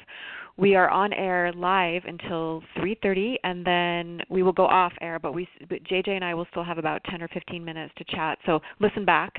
we 0.57 0.75
are 0.75 0.89
on 0.89 1.13
air 1.13 1.51
live 1.53 2.03
until 2.05 2.61
3:30, 2.77 3.37
and 3.43 3.65
then 3.65 4.21
we 4.29 4.43
will 4.43 4.53
go 4.53 4.65
off 4.65 4.93
air. 5.01 5.17
But 5.19 5.33
we, 5.33 5.47
but 5.67 5.83
JJ 5.83 6.09
and 6.09 6.23
I 6.23 6.33
will 6.33 6.45
still 6.51 6.63
have 6.63 6.77
about 6.77 7.03
10 7.05 7.21
or 7.21 7.27
15 7.29 7.63
minutes 7.63 7.93
to 7.97 8.03
chat. 8.03 8.37
So 8.45 8.59
listen 8.79 9.03
back 9.03 9.33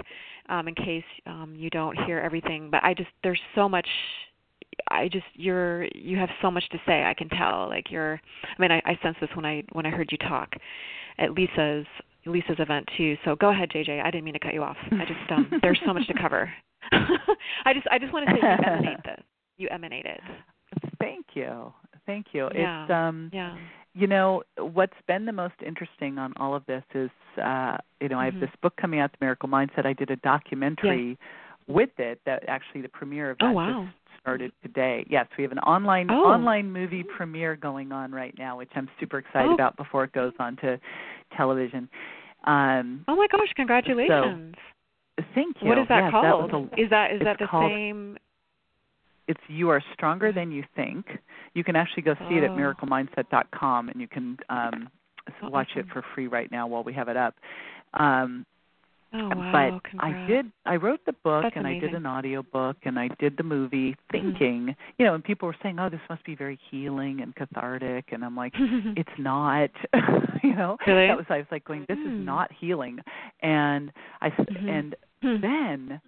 um, 0.49 0.67
in 0.67 0.75
case 0.75 1.05
um, 1.27 1.55
you 1.57 1.71
don't 1.71 1.97
hear 2.05 2.19
everything. 2.19 2.69
But 2.71 2.83
I 2.83 2.95
just 2.95 3.11
there's 3.23 3.41
so 3.55 3.69
much. 3.69 3.89
I 4.91 5.09
just 5.09 5.27
you're 5.35 5.85
you 5.95 6.17
have 6.17 6.31
so 6.43 6.51
much 6.51 6.69
to 6.71 6.79
say. 6.85 7.05
I 7.05 7.15
can 7.15 7.29
tell. 7.29 7.69
Like 7.69 7.91
you're. 7.91 8.21
I 8.45 8.61
mean, 8.61 8.73
I, 8.73 8.83
I 8.85 8.99
sense 9.03 9.17
this 9.21 9.31
when 9.35 9.47
I 9.47 9.63
when 9.73 9.87
I 9.87 9.91
heard 9.91 10.11
you 10.11 10.19
talk 10.19 10.53
at 11.19 11.31
Lisa's 11.33 11.87
Lisa's 12.27 12.57
event 12.59 12.89
too. 12.97 13.17
So 13.25 13.37
go 13.37 13.51
ahead, 13.51 13.71
JJ. 13.71 14.03
I 14.03 14.11
didn't 14.11 14.25
mean 14.25 14.35
to 14.35 14.41
cut 14.41 14.55
you 14.55 14.65
off. 14.65 14.77
I 14.91 15.05
just 15.05 15.31
um, 15.31 15.61
there's 15.63 15.81
so 15.87 15.95
much 15.95 16.09
to 16.09 16.15
cover. 16.15 16.53
I 16.93 17.73
just 17.73 17.87
I 17.89 18.01
just 18.01 18.13
want 18.13 18.27
to 18.27 18.35
say 18.35 18.41
you 18.43 18.49
emanate 18.67 19.05
this. 19.05 19.21
You 19.57 19.69
emanate 19.69 20.07
it. 20.07 20.21
Thank 21.05 21.27
you, 21.35 21.73
thank 22.07 22.27
you. 22.33 22.49
Yeah. 22.55 22.83
It's 22.85 22.91
um, 22.93 23.31
Yeah. 23.33 23.57
you 23.95 24.07
know 24.07 24.43
what's 24.59 24.97
been 25.07 25.25
the 25.27 25.33
most 25.33 25.55
interesting 25.65 26.19
on 26.19 26.33
all 26.37 26.55
of 26.55 26.65
this 26.67 26.83
is 26.95 27.11
uh 27.41 27.77
you 28.01 28.09
know 28.09 28.19
i 28.19 28.25
have 28.25 28.35
Mhm. 28.35 28.41
this 28.41 28.51
book 28.63 28.75
coming 28.77 28.99
out 29.01 29.11
the 29.13 29.19
miracle 29.25 29.49
mindset 29.49 29.87
i 29.87 29.93
did 29.93 30.11
a 30.11 30.17
documentary 30.17 31.17
with 31.69 31.91
it 31.99 32.21
that 32.27 32.43
actually 32.49 32.81
the 32.83 32.89
premiere 32.89 33.31
of 33.31 33.37
Oh, 33.41 33.47
that 33.47 33.55
wow. 33.55 33.85
just 33.85 34.21
started 34.21 34.51
today 34.63 35.05
yes 35.09 35.27
we 35.39 35.43
have 35.43 35.53
an 35.53 35.61
online 35.61 36.11
Oh. 36.11 36.25
online 36.37 36.73
movie 36.73 37.05
premiere 37.17 37.55
going 37.57 37.93
on 37.93 38.11
right 38.13 38.35
now 38.37 38.57
which 38.59 38.71
i'm 38.75 38.89
super 38.99 39.19
excited 39.19 39.51
Oh. 39.51 39.55
about 39.55 39.77
before 39.77 40.03
it 40.05 40.13
goes 40.13 40.33
on 40.41 40.57
to 40.57 40.79
television 41.37 41.89
um 42.45 43.05
Oh 43.09 43.15
my 43.17 43.27
gosh! 43.31 43.53
Congratulations. 43.55 44.55
thank 45.35 45.63
you 45.63 45.69
what 45.69 45.79
is 45.79 45.87
that 45.89 46.03
Yes, 46.05 46.11
called? 46.11 46.53
was 46.53 46.69
a- 46.73 46.81
is 46.81 46.91
that 46.91 47.13
is 47.13 47.21
that 47.23 47.39
the 47.39 47.47
called- 47.47 47.71
same? 47.71 48.19
It's 49.29 49.41
you 49.49 49.71
are 49.71 49.83
stronger 49.95 50.33
than 50.33 50.51
you 50.53 50.65
think. 50.77 51.07
You 51.55 51.65
can 51.65 51.77
actually 51.77 52.03
go 52.03 52.15
see 52.29 52.37
it 52.37 52.45
at 52.45 52.51
Oh. 52.53 52.57
miraclemindset.com, 52.57 53.89
and 53.89 54.01
you 54.01 54.09
can 54.09 54.39
um, 54.49 54.89
Oh, 55.43 55.49
watch 55.49 55.69
it 55.77 55.87
for 55.91 56.03
free 56.15 56.27
right 56.27 56.51
now 56.53 56.67
while 56.67 56.85
we 56.85 56.93
have 56.93 57.09
it 57.09 57.17
up. 57.17 57.35
Um, 57.95 58.45
Oh 59.17 59.29
wow! 59.29 59.81
but 59.81 59.93
I 60.01 60.27
did. 60.27 60.51
I 60.67 60.75
wrote 60.77 61.01
the 61.07 61.13
book, 61.13 61.45
That's 61.45 61.55
and 61.57 61.67
I 61.69 61.79
did 61.79 61.95
an 61.95 62.05
audio 62.05 62.43
book, 62.43 62.77
and 62.85 62.99
I 62.99 63.09
did 63.21 63.37
the 63.37 63.45
movie, 63.45 63.97
thinking, 64.11 64.75
you 64.99 65.07
know, 65.07 65.15
and 65.15 65.23
people 65.23 65.47
were 65.47 65.57
saying, 65.63 65.79
"Oh, 65.79 65.89
this 65.89 66.01
must 66.11 66.25
be 66.25 66.35
very 66.35 66.59
healing 66.69 67.21
and 67.21 67.35
cathartic," 67.37 68.07
and 68.13 68.25
I'm 68.25 68.35
like, 68.37 68.53
it's 68.97 69.09
not 69.19 69.71
you 70.43 70.55
know 70.57 70.77
Really? 70.87 71.07
that 71.07 71.17
was 71.17 71.27
i 71.31 71.39
was 71.39 71.47
like 71.51 71.65
going 71.65 71.87
this 71.89 71.97
Hmm. 72.03 72.09
is 72.09 72.27
not 72.27 72.51
healing 72.53 72.99
and 73.41 73.93
i 74.21 74.27
s 74.27 74.33
Mhm. 74.51 74.69
and 74.69 74.97
Hmm. 75.23 75.41
then 75.41 76.01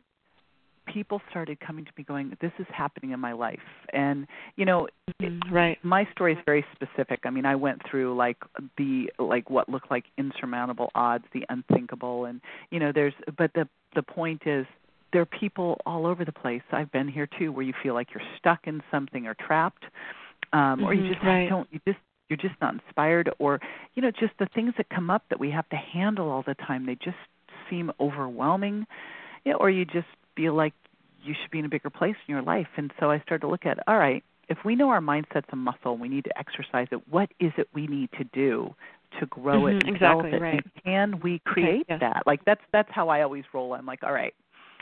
people 0.86 1.20
started 1.30 1.58
coming 1.60 1.84
to 1.84 1.90
me 1.96 2.04
going 2.04 2.36
this 2.40 2.52
is 2.58 2.66
happening 2.72 3.10
in 3.10 3.20
my 3.20 3.32
life 3.32 3.58
and 3.92 4.26
you 4.56 4.64
know 4.64 4.88
Mhm, 5.20 5.40
right. 5.50 5.78
my 5.82 6.06
story 6.12 6.32
is 6.32 6.38
very 6.44 6.64
specific 6.74 7.20
i 7.24 7.30
mean 7.30 7.46
i 7.46 7.54
went 7.54 7.80
through 7.88 8.14
like 8.16 8.36
the 8.76 9.10
like 9.18 9.48
what 9.50 9.68
looked 9.68 9.90
like 9.90 10.04
insurmountable 10.18 10.90
odds 10.94 11.24
the 11.32 11.44
unthinkable 11.48 12.24
and 12.26 12.40
you 12.70 12.78
know 12.78 12.92
there's 12.92 13.14
but 13.36 13.52
the 13.54 13.68
the 13.94 14.02
point 14.02 14.42
is 14.46 14.66
there 15.12 15.22
are 15.22 15.26
people 15.26 15.78
all 15.86 16.06
over 16.06 16.24
the 16.24 16.32
place 16.32 16.62
i've 16.72 16.90
been 16.92 17.08
here 17.08 17.28
too 17.38 17.52
where 17.52 17.64
you 17.64 17.72
feel 17.82 17.94
like 17.94 18.08
you're 18.14 18.24
stuck 18.38 18.66
in 18.66 18.82
something 18.90 19.26
or 19.26 19.34
trapped 19.34 19.84
um 20.52 20.84
or 20.84 20.94
you 20.94 21.02
Mhm, 21.02 21.14
just 21.14 21.24
right. 21.24 21.48
don't 21.48 21.68
you 21.72 21.80
just 21.86 21.98
you're 22.28 22.36
just 22.36 22.54
not 22.60 22.74
inspired 22.74 23.30
or 23.38 23.60
you 23.94 24.02
know 24.02 24.10
just 24.10 24.32
the 24.38 24.46
things 24.54 24.72
that 24.76 24.88
come 24.90 25.10
up 25.10 25.22
that 25.30 25.38
we 25.40 25.50
have 25.50 25.68
to 25.68 25.76
handle 25.76 26.28
all 26.30 26.42
the 26.46 26.54
time 26.54 26.86
they 26.86 26.96
just 26.96 27.16
seem 27.70 27.90
overwhelming 28.00 28.86
you 29.44 29.52
know, 29.52 29.58
or 29.58 29.70
you 29.70 29.84
just 29.84 30.06
feel 30.36 30.54
like 30.54 30.74
you 31.22 31.34
should 31.40 31.50
be 31.50 31.58
in 31.58 31.64
a 31.64 31.68
bigger 31.68 31.90
place 31.90 32.14
in 32.28 32.32
your 32.34 32.42
life. 32.42 32.68
And 32.76 32.92
so 33.00 33.10
i 33.10 33.18
started 33.20 33.40
to 33.42 33.48
look 33.48 33.66
at 33.66 33.78
all 33.88 33.98
right 33.98 34.22
if 34.48 34.58
we 34.64 34.76
know 34.76 34.90
our 34.90 35.00
mindset's 35.00 35.48
a 35.52 35.56
muscle 35.56 35.96
we 35.98 36.08
need 36.08 36.24
to 36.24 36.38
exercise 36.38 36.86
it 36.92 37.00
what 37.10 37.28
is 37.40 37.52
it 37.58 37.68
we 37.74 37.86
need 37.88 38.08
to 38.16 38.24
do 38.32 38.72
to 39.18 39.26
grow 39.26 39.62
Mhm, 39.62 39.70
it 39.80 39.86
and 39.86 39.96
exactly, 39.96 40.30
develop 40.30 40.34
it? 40.34 40.40
right. 40.42 40.64
and 40.64 40.84
can 40.84 41.20
we 41.22 41.40
create 41.44 41.86
yes. 41.88 42.00
that? 42.00 42.22
Like 42.26 42.44
that's 42.44 42.60
that's 42.72 42.88
how 42.92 43.08
i 43.08 43.22
always 43.22 43.44
roll. 43.52 43.74
I'm 43.74 43.86
like 43.86 44.02
all 44.02 44.12
right 44.12 44.34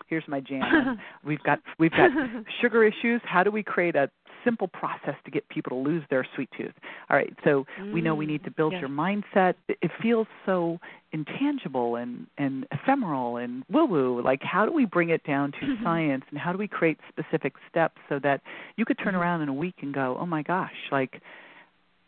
here's 0.08 0.24
my 0.28 0.40
jam. 0.40 0.98
We've 1.24 1.42
got 1.44 1.60
we've 1.78 1.90
got 1.92 2.10
sugar 2.60 2.84
issues. 2.84 3.22
How 3.24 3.42
do 3.42 3.50
we 3.50 3.62
create 3.62 3.96
a 3.96 4.10
simple 4.44 4.68
process 4.68 5.14
to 5.24 5.30
get 5.30 5.48
people 5.48 5.70
to 5.70 5.76
lose 5.90 6.02
their 6.10 6.24
sweet 6.34 6.50
tooth 6.56 6.72
all 7.10 7.16
right 7.16 7.32
so 7.44 7.64
we 7.92 8.00
know 8.00 8.14
we 8.14 8.26
Mm, 8.26 8.28
need 8.28 8.44
to 8.44 8.50
build 8.50 8.72
yes. 8.72 8.80
your 8.80 8.90
mindset 8.90 9.54
it 9.68 9.90
feels 10.02 10.26
so 10.46 10.78
intangible 11.12 11.96
and 11.96 12.26
and 12.38 12.66
ephemeral 12.72 13.36
and 13.38 13.64
woo 13.70 13.86
woo 13.86 14.20
like 14.22 14.42
how 14.42 14.66
do 14.66 14.72
we 14.72 14.84
bring 14.84 15.10
it 15.10 15.22
down 15.24 15.52
to 15.52 15.58
Mm-hmm. 15.66 15.82
science 15.84 16.24
and 16.30 16.38
how 16.38 16.52
do 16.52 16.58
we 16.58 16.68
create 16.68 16.98
specific 17.08 17.54
steps 17.70 17.96
so 18.08 18.18
that 18.20 18.40
you 18.76 18.84
could 18.84 18.98
turn 18.98 19.14
Mhm. 19.14 19.20
around 19.20 19.40
in 19.42 19.48
a 19.48 19.54
week 19.54 19.76
and 19.82 19.94
go 19.94 20.16
oh 20.20 20.26
my 20.26 20.42
gosh 20.42 20.74
like 20.92 21.20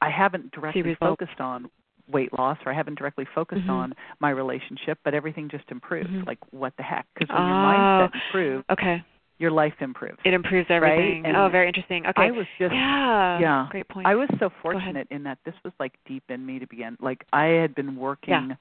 i 0.02 0.10
haven't 0.10 0.50
directly 0.52 0.82
focused 1.00 1.40
on 1.40 1.70
weight 2.12 2.32
loss 2.38 2.58
or 2.66 2.72
i 2.72 2.74
haven't 2.74 2.98
directly 2.98 3.24
focused 3.34 3.66
Mhm. 3.66 3.70
on 3.80 3.94
my 4.20 4.30
relationship 4.30 4.98
but 5.04 5.14
everything 5.14 5.48
just 5.48 5.70
improved 5.70 6.08
Mhm. 6.10 6.26
like 6.26 6.38
what 6.52 6.76
the 6.76 6.82
heck 6.82 7.06
because 7.14 7.28
when 7.34 7.46
your 7.46 7.56
Oh. 7.56 7.60
mindset 7.68 8.14
improves 8.14 8.64
Okay. 8.70 9.02
Your 9.38 9.50
life 9.50 9.74
improves 9.80 10.18
It 10.24 10.32
improves 10.32 10.66
everything. 10.70 11.24
And 11.26 11.36
oh, 11.36 11.48
very 11.50 11.68
interesting. 11.68 12.06
Okay. 12.06 12.22
i 12.22 12.30
was 12.30 12.46
just 12.58 12.72
yeah. 12.72 13.38
yeah. 13.38 13.66
Great 13.70 13.88
point. 13.88 14.06
I 14.06 14.14
was 14.14 14.28
so 14.38 14.50
fortunate 14.62 15.06
in 15.10 15.22
that 15.24 15.38
this 15.44 15.54
was 15.64 15.72
like 15.78 15.92
deep 16.06 16.24
in 16.28 16.44
me 16.44 16.58
to 16.58 16.66
begin. 16.66 16.96
Like 17.00 17.24
I 17.32 17.46
had 17.46 17.74
been 17.74 17.96
working 17.96 18.56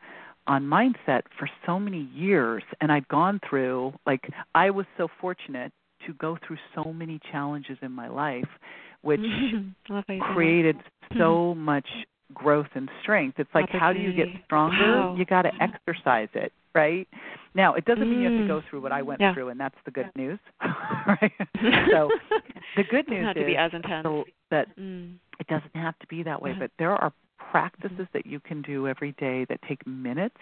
on 0.47 0.63
mindset 0.63 1.23
for 1.39 1.49
so 1.65 1.79
many 1.79 2.09
years 2.13 2.63
and 2.81 2.91
I'd 2.91 3.07
gone 3.07 3.39
through 3.49 3.93
like 4.05 4.29
I 4.53 4.69
was 4.69 4.85
so 4.97 5.07
fortunate 5.19 5.71
to 6.05 6.13
go 6.13 6.37
through 6.45 6.57
so 6.75 6.93
many 6.93 7.19
challenges 7.31 7.77
in 7.81 7.91
my 7.91 8.07
life 8.07 8.47
which 9.01 9.21
I 9.21 9.53
love 9.93 10.03
how 10.07 10.13
you 10.13 10.19
say 10.19 10.25
that. 10.27 10.33
created 10.33 10.75
so 11.13 11.53
mm-hmm. 11.53 11.61
much 11.61 11.87
growth 12.33 12.67
and 12.75 12.89
strength. 13.01 13.39
It's 13.39 13.49
like 13.53 13.69
how 13.69 13.93
do 13.93 13.99
you 13.99 14.13
get 14.13 14.27
stronger? 14.45 15.01
Wow. 15.01 15.15
You 15.17 15.25
got 15.25 15.43
to 15.43 15.51
exercise 15.61 16.29
it. 16.33 16.51
right? 16.73 17.07
Now, 17.53 17.73
it 17.75 17.85
doesn't 17.85 18.09
mean 18.09 18.19
you 18.19 18.29
have 18.29 18.41
to 18.41 18.45
go 18.47 18.59
Mm. 18.59 18.63
through 18.69 18.81
what 18.81 18.91
I 18.91 19.01
went 19.01 19.21
Yeah. 19.21 19.33
through, 19.33 19.47
and 19.47 19.57
that's 19.57 19.77
the 19.85 19.91
good 19.91 20.11
news, 20.17 20.39
right? 21.07 21.31
so, 21.89 22.11
the 22.75 22.83
good 22.83 23.07
news 23.07 23.29
is 23.29 23.33
to 23.35 23.45
be 23.45 23.55
as 23.55 23.71
intense. 23.73 24.05
that 24.51 24.75
Mm. 24.77 25.15
it 25.39 25.47
doesn't 25.47 25.73
have 25.75 25.97
to 25.99 26.07
be 26.07 26.21
that 26.23 26.41
way, 26.41 26.51
Yeah. 26.51 26.59
but 26.59 26.71
there 26.77 26.91
are 26.91 27.11
Mm-hmm. 27.11 27.51
practices 27.51 28.07
that 28.11 28.25
you 28.25 28.41
can 28.41 28.61
do 28.61 28.87
every 28.89 29.13
day 29.13 29.45
that 29.45 29.61
take 29.61 29.85
minutes 29.87 30.41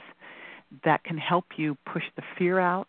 that 0.84 1.04
can 1.04 1.18
help 1.20 1.46
you 1.60 1.76
push 1.86 2.04
the 2.16 2.24
fear 2.36 2.58
out, 2.60 2.88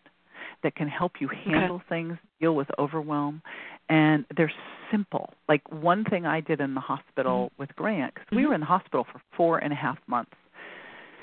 that 0.63 0.73
can 0.75 0.87
help 0.87 1.21
you 1.21 1.27
handle 1.27 1.79
things, 1.87 2.17
deal 2.39 2.55
with 2.55 2.67
overwhelm, 2.79 3.43
and 3.89 4.25
they're 4.35 4.51
simple. 4.91 5.33
Like 5.47 5.61
one 5.71 6.03
thing 6.05 6.25
I 6.25 6.41
did 6.41 6.61
in 6.61 6.73
the 6.73 6.81
hospital 6.81 7.51
with 7.57 7.75
Grant, 7.75 8.13
because 8.13 8.29
we 8.31 8.43
Mhm. 8.43 8.47
were 8.47 8.53
in 8.55 8.59
the 8.61 8.65
hospital 8.65 9.03
for 9.03 9.21
four 9.35 9.59
and 9.59 9.71
a 9.73 9.75
half 9.75 9.97
months, 10.07 10.35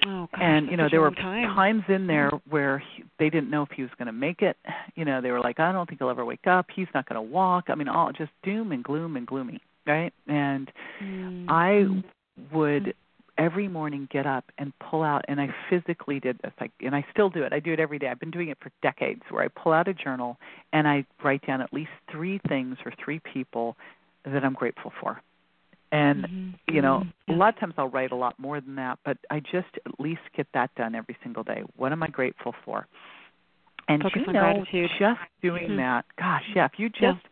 Oh 0.05 0.29
gosh, 0.33 0.41
and 0.41 0.69
you 0.69 0.77
know 0.77 0.89
there 0.89 1.01
were 1.01 1.13
time. 1.13 1.55
times 1.55 1.85
in 1.89 2.07
there 2.09 2.31
where 2.49 2.79
he, 2.79 3.05
they 3.19 3.31
didn't 3.31 3.51
know 3.51 3.63
if 3.63 3.71
he 3.71 3.83
was 3.83 3.91
going 3.99 4.07
to 4.07 4.13
make 4.13 4.43
it. 4.43 4.57
You 4.97 5.05
know, 5.05 5.21
they 5.21 5.31
were 5.31 5.41
like, 5.41 5.61
I 5.61 5.71
don't 5.71 5.89
think 5.89 6.01
he'll 6.01 6.11
ever 6.11 6.25
wake 6.25 6.47
up. 6.47 6.67
He's 6.75 6.89
not 6.93 7.09
going 7.09 7.17
to 7.17 7.23
walk. 7.23 7.71
I 7.71 7.75
mean, 7.77 7.89
all 7.89 8.11
just 8.13 8.33
doom 8.43 8.73
and 8.73 8.83
gloom 8.83 9.17
and 9.17 9.27
gloomy, 9.27 9.61
right? 9.87 10.13
And 10.27 10.71
Mm. 11.01 11.47
I 11.49 12.03
would 12.53 12.95
every 13.39 13.67
morning 13.69 14.09
get 14.13 14.27
up 14.27 14.45
and 14.59 14.73
pull 14.79 15.03
out 15.03 15.25
and 15.29 15.41
I 15.41 15.49
physically 15.71 16.21
did 16.21 16.39
this 16.43 16.53
like 16.61 16.71
and 16.81 16.95
I 16.95 17.05
still 17.11 17.31
do 17.31 17.43
it. 17.45 17.53
I 17.53 17.61
do 17.61 17.73
it 17.73 17.81
every 17.81 17.99
day. 17.99 18.09
I've 18.09 18.21
been 18.21 18.31
doing 18.31 18.49
it 18.49 18.59
for 18.61 18.71
decades 18.83 19.23
where 19.31 19.43
I 19.43 19.49
pull 19.49 19.73
out 19.73 19.89
a 19.89 19.95
journal 19.95 20.39
and 20.73 20.87
I 20.87 21.05
write 21.25 21.47
down 21.47 21.61
at 21.61 21.73
least 21.73 21.91
3 22.11 22.41
things 22.49 22.77
or 22.85 22.93
3 23.03 23.21
people 23.21 23.77
that 24.25 24.45
I'm 24.45 24.53
grateful 24.53 24.93
for. 25.01 25.21
And 25.93 26.25
Mhm. 26.25 26.59
you 26.69 26.81
know, 26.83 27.05
Mhm. 27.29 27.35
a 27.35 27.39
lot 27.39 27.55
of 27.55 27.61
times 27.61 27.75
I'll 27.77 27.89
write 27.89 28.13
a 28.13 28.17
lot 28.17 28.39
more 28.39 28.61
than 28.61 28.77
that, 28.77 28.99
but 29.05 29.19
I 29.31 29.41
just 29.41 29.77
at 29.85 29.99
least 29.99 30.23
get 30.37 30.47
that 30.53 30.75
done 30.75 30.95
every 30.95 31.17
single 31.23 31.43
day. 31.43 31.63
What 31.77 31.93
am 31.93 32.03
I 32.03 32.09
grateful 32.09 32.55
for? 32.65 32.87
And 33.89 34.03
Focus 34.03 34.23
you 34.27 34.33
know, 34.33 34.41
gratitude. 34.41 34.91
just 34.99 35.21
doing 35.43 35.71
Mhm. 35.71 35.77
that, 35.79 36.05
gosh, 36.17 36.45
yeah, 36.55 36.67
if 36.67 36.79
you 36.79 36.91
Yeah. 37.01 37.13
just 37.13 37.27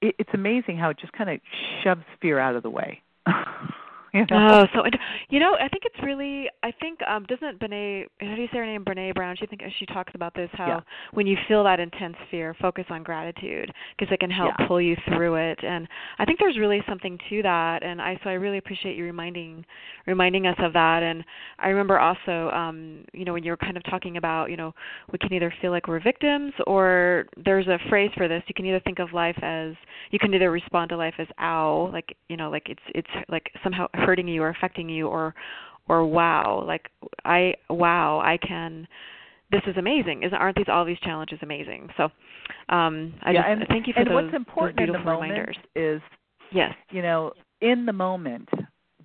it, 0.00 0.14
it's 0.18 0.34
amazing 0.34 0.76
how 0.76 0.90
it 0.90 0.96
just 0.98 1.12
kind 1.12 1.30
of 1.30 1.40
shoves 1.82 2.04
fear 2.20 2.38
out 2.38 2.56
of 2.56 2.62
the 2.62 2.70
way. 2.70 3.02
you 4.18 4.24
know? 4.30 4.62
Oh, 4.62 4.66
so 4.74 4.82
you 5.28 5.40
know, 5.40 5.54
I 5.60 5.68
think 5.68 5.82
it's 5.84 6.02
really. 6.04 6.48
I 6.62 6.70
think 6.80 7.00
um 7.08 7.24
doesn't 7.24 7.58
Brene? 7.58 8.04
How 8.20 8.34
do 8.36 8.40
you 8.42 8.48
say 8.52 8.58
her 8.58 8.66
name? 8.66 8.84
Brene 8.84 9.12
Brown. 9.14 9.36
She 9.36 9.46
think 9.46 9.62
she 9.78 9.86
talks 9.86 10.12
about 10.14 10.34
this. 10.34 10.48
How 10.52 10.66
Yeah. 10.68 10.80
when 11.12 11.26
you 11.26 11.36
feel 11.48 11.64
that 11.64 11.80
intense 11.80 12.16
fear, 12.30 12.54
focus 12.60 12.84
on 12.90 13.02
gratitude 13.02 13.72
because 13.98 14.12
it 14.12 14.20
can 14.20 14.30
help 14.30 14.54
Yeah. 14.58 14.66
pull 14.68 14.80
you 14.80 14.96
through 15.08 15.34
it. 15.36 15.58
And 15.64 15.88
I 16.18 16.24
think 16.24 16.38
there's 16.38 16.58
really 16.58 16.82
something 16.88 17.18
to 17.28 17.42
that. 17.42 17.82
And 17.82 18.00
I 18.00 18.18
so 18.22 18.30
I 18.30 18.34
really 18.34 18.58
appreciate 18.58 18.96
you 18.96 19.04
reminding 19.04 19.64
reminding 20.06 20.46
us 20.46 20.56
of 20.58 20.72
that. 20.74 21.02
And 21.02 21.24
I 21.58 21.68
remember 21.68 21.98
also, 21.98 22.50
um, 22.50 23.04
you 23.12 23.24
know, 23.24 23.32
when 23.32 23.42
you 23.42 23.50
were 23.50 23.56
kind 23.56 23.76
of 23.76 23.82
talking 23.84 24.16
about, 24.16 24.50
you 24.50 24.56
know, 24.56 24.74
we 25.12 25.18
can 25.18 25.32
either 25.32 25.52
feel 25.60 25.70
like 25.72 25.88
we're 25.88 26.00
victims 26.00 26.52
or 26.66 27.26
there's 27.44 27.66
a 27.66 27.78
phrase 27.88 28.10
for 28.16 28.28
this. 28.28 28.42
You 28.46 28.54
can 28.54 28.66
either 28.66 28.80
think 28.80 29.00
of 29.00 29.12
life 29.12 29.38
as 29.42 29.74
you 30.10 30.18
can 30.20 30.32
either 30.34 30.50
respond 30.52 30.90
to 30.90 30.96
life 30.96 31.14
as 31.18 31.26
ow, 31.40 31.90
like 31.92 32.16
you 32.28 32.36
know, 32.36 32.48
like 32.50 32.68
it's 32.68 32.82
it's 32.94 33.08
like 33.28 33.50
somehow 33.64 33.88
hurting 34.04 34.28
you 34.28 34.42
or 34.42 34.48
affecting 34.50 34.88
you, 34.88 35.08
or 35.08 35.34
or 35.88 36.06
wow, 36.06 36.64
like 36.66 36.90
I 37.24 37.54
wow, 37.70 38.20
I 38.20 38.36
can. 38.38 38.86
This 39.50 39.62
is 39.66 39.76
amazing. 39.76 40.22
Isn't 40.22 40.34
aren't 40.38 40.56
these 40.56 40.66
all 40.68 40.84
these 40.84 40.98
challenges 41.00 41.38
amazing? 41.42 41.88
So, 41.96 42.04
um, 42.74 43.14
I 43.22 43.30
yeah, 43.32 43.42
just 43.42 43.48
and, 43.60 43.68
thank 43.68 43.86
you 43.86 43.92
for 43.92 44.00
and 44.00 44.08
those, 44.08 44.14
what's 44.14 44.26
those 44.28 44.34
important 44.36 44.80
in 44.80 44.86
the 44.86 44.92
beautiful 44.92 45.12
moment 45.12 45.32
reminders. 45.32 45.56
is 45.76 46.00
Yes. 46.52 46.72
you 46.90 47.02
know, 47.02 47.32
in 47.60 47.84
the 47.86 47.92
moment 47.92 48.48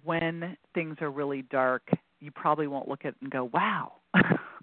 when 0.03 0.55
things 0.73 0.97
are 1.01 1.11
really 1.11 1.43
dark, 1.43 1.83
you 2.19 2.31
probably 2.31 2.67
won't 2.67 2.87
look 2.87 3.01
at 3.05 3.09
it 3.09 3.15
and 3.21 3.29
go, 3.31 3.49
"Wow, 3.53 3.93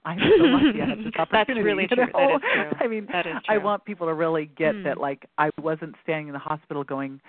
I'm 0.05 0.19
so 0.19 0.45
lucky 0.45 0.81
I 0.83 0.87
had 0.89 0.99
this 0.99 1.07
opportunity. 1.07 1.13
That's 1.17 1.33
opportunity." 1.33 1.63
really 1.63 1.83
you 1.85 1.97
true. 1.97 2.07
know? 2.07 2.13
That 2.15 2.35
is 2.37 2.43
true. 2.55 2.71
I 2.81 2.89
mean, 2.89 3.07
That 3.13 3.27
is 3.27 3.35
I 3.49 3.59
want 3.59 3.85
people 3.85 4.07
to 4.07 4.15
really 4.15 4.47
get 4.57 4.75
Hmm. 4.75 4.85
that. 4.85 4.99
Like, 4.99 5.27
I 5.39 5.51
wasn't 5.61 5.95
standing 6.03 6.29
in 6.29 6.33
the 6.33 6.39
hospital 6.39 6.85
going, 6.85 7.21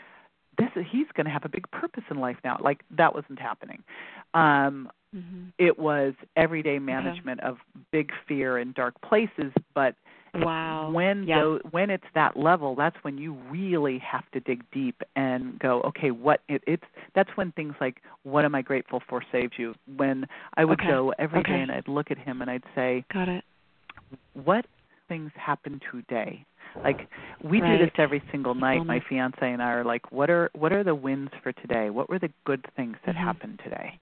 "This 0.57 0.69
is 0.75 0.85
he's 0.89 1.07
going 1.15 1.25
to 1.25 1.31
have 1.31 1.45
a 1.45 1.49
big 1.49 1.69
purpose 1.71 2.03
in 2.09 2.19
life 2.19 2.37
now." 2.43 2.57
Like 2.61 2.81
that 2.97 3.13
wasn't 3.13 3.39
happening. 3.39 3.83
Um, 4.33 4.89
hmm 5.13 5.45
it 5.57 5.79
was 5.79 6.13
everyday 6.35 6.77
management 6.77 7.39
of 7.39 7.57
big 7.91 8.11
fear 8.27 8.57
and 8.59 8.75
dark 8.75 8.93
places, 9.01 9.51
but 9.73 9.95
Wow. 10.35 10.91
when 10.91 11.23
yeah. 11.25 11.57
when 11.71 11.89
it's 11.89 12.03
that 12.13 12.37
level 12.37 12.75
that's 12.75 12.95
when 13.01 13.17
you 13.17 13.33
really 13.49 13.97
have 13.99 14.29
to 14.31 14.39
dig 14.41 14.63
deep 14.71 15.01
and 15.15 15.57
go 15.57 15.81
okay 15.81 16.11
what 16.11 16.41
it, 16.47 16.63
it's 16.67 16.83
that's 17.15 17.29
when 17.35 17.51
things 17.53 17.73
like 17.81 18.01
what 18.23 18.45
am 18.45 18.53
i 18.53 18.61
grateful 18.61 19.01
for 19.09 19.23
saves 19.31 19.53
you 19.57 19.73
when 19.95 20.27
i 20.55 20.63
would 20.65 20.79
Okay. 20.79 20.89
go 20.89 21.13
every 21.17 21.41
day 21.43 21.53
Okay. 21.53 21.61
and 21.61 21.71
i'd 21.71 21.87
look 21.87 22.11
at 22.11 22.17
him 22.19 22.41
and 22.41 22.51
i'd 22.51 22.63
say 22.75 23.03
Got 23.11 23.29
it. 23.29 23.43
what 24.33 24.65
things 25.07 25.31
happen 25.35 25.79
today 25.91 26.45
like 26.83 27.07
we 27.43 27.59
Right. 27.61 27.77
do 27.79 27.85
this 27.85 27.93
every 27.97 28.21
single 28.31 28.53
night 28.53 28.85
my 28.85 28.99
fiance 29.09 29.37
and 29.41 29.61
i 29.61 29.71
are 29.71 29.83
like 29.83 30.11
what 30.11 30.29
are 30.29 30.49
what 30.53 30.71
are 30.71 30.83
the 30.83 30.93
wins 30.95 31.29
for 31.41 31.51
today 31.53 31.89
what 31.89 32.09
were 32.09 32.19
the 32.19 32.31
good 32.45 32.65
things 32.75 32.97
that 33.05 33.15
Mhm. 33.15 33.19
happened 33.19 33.59
today 33.63 33.99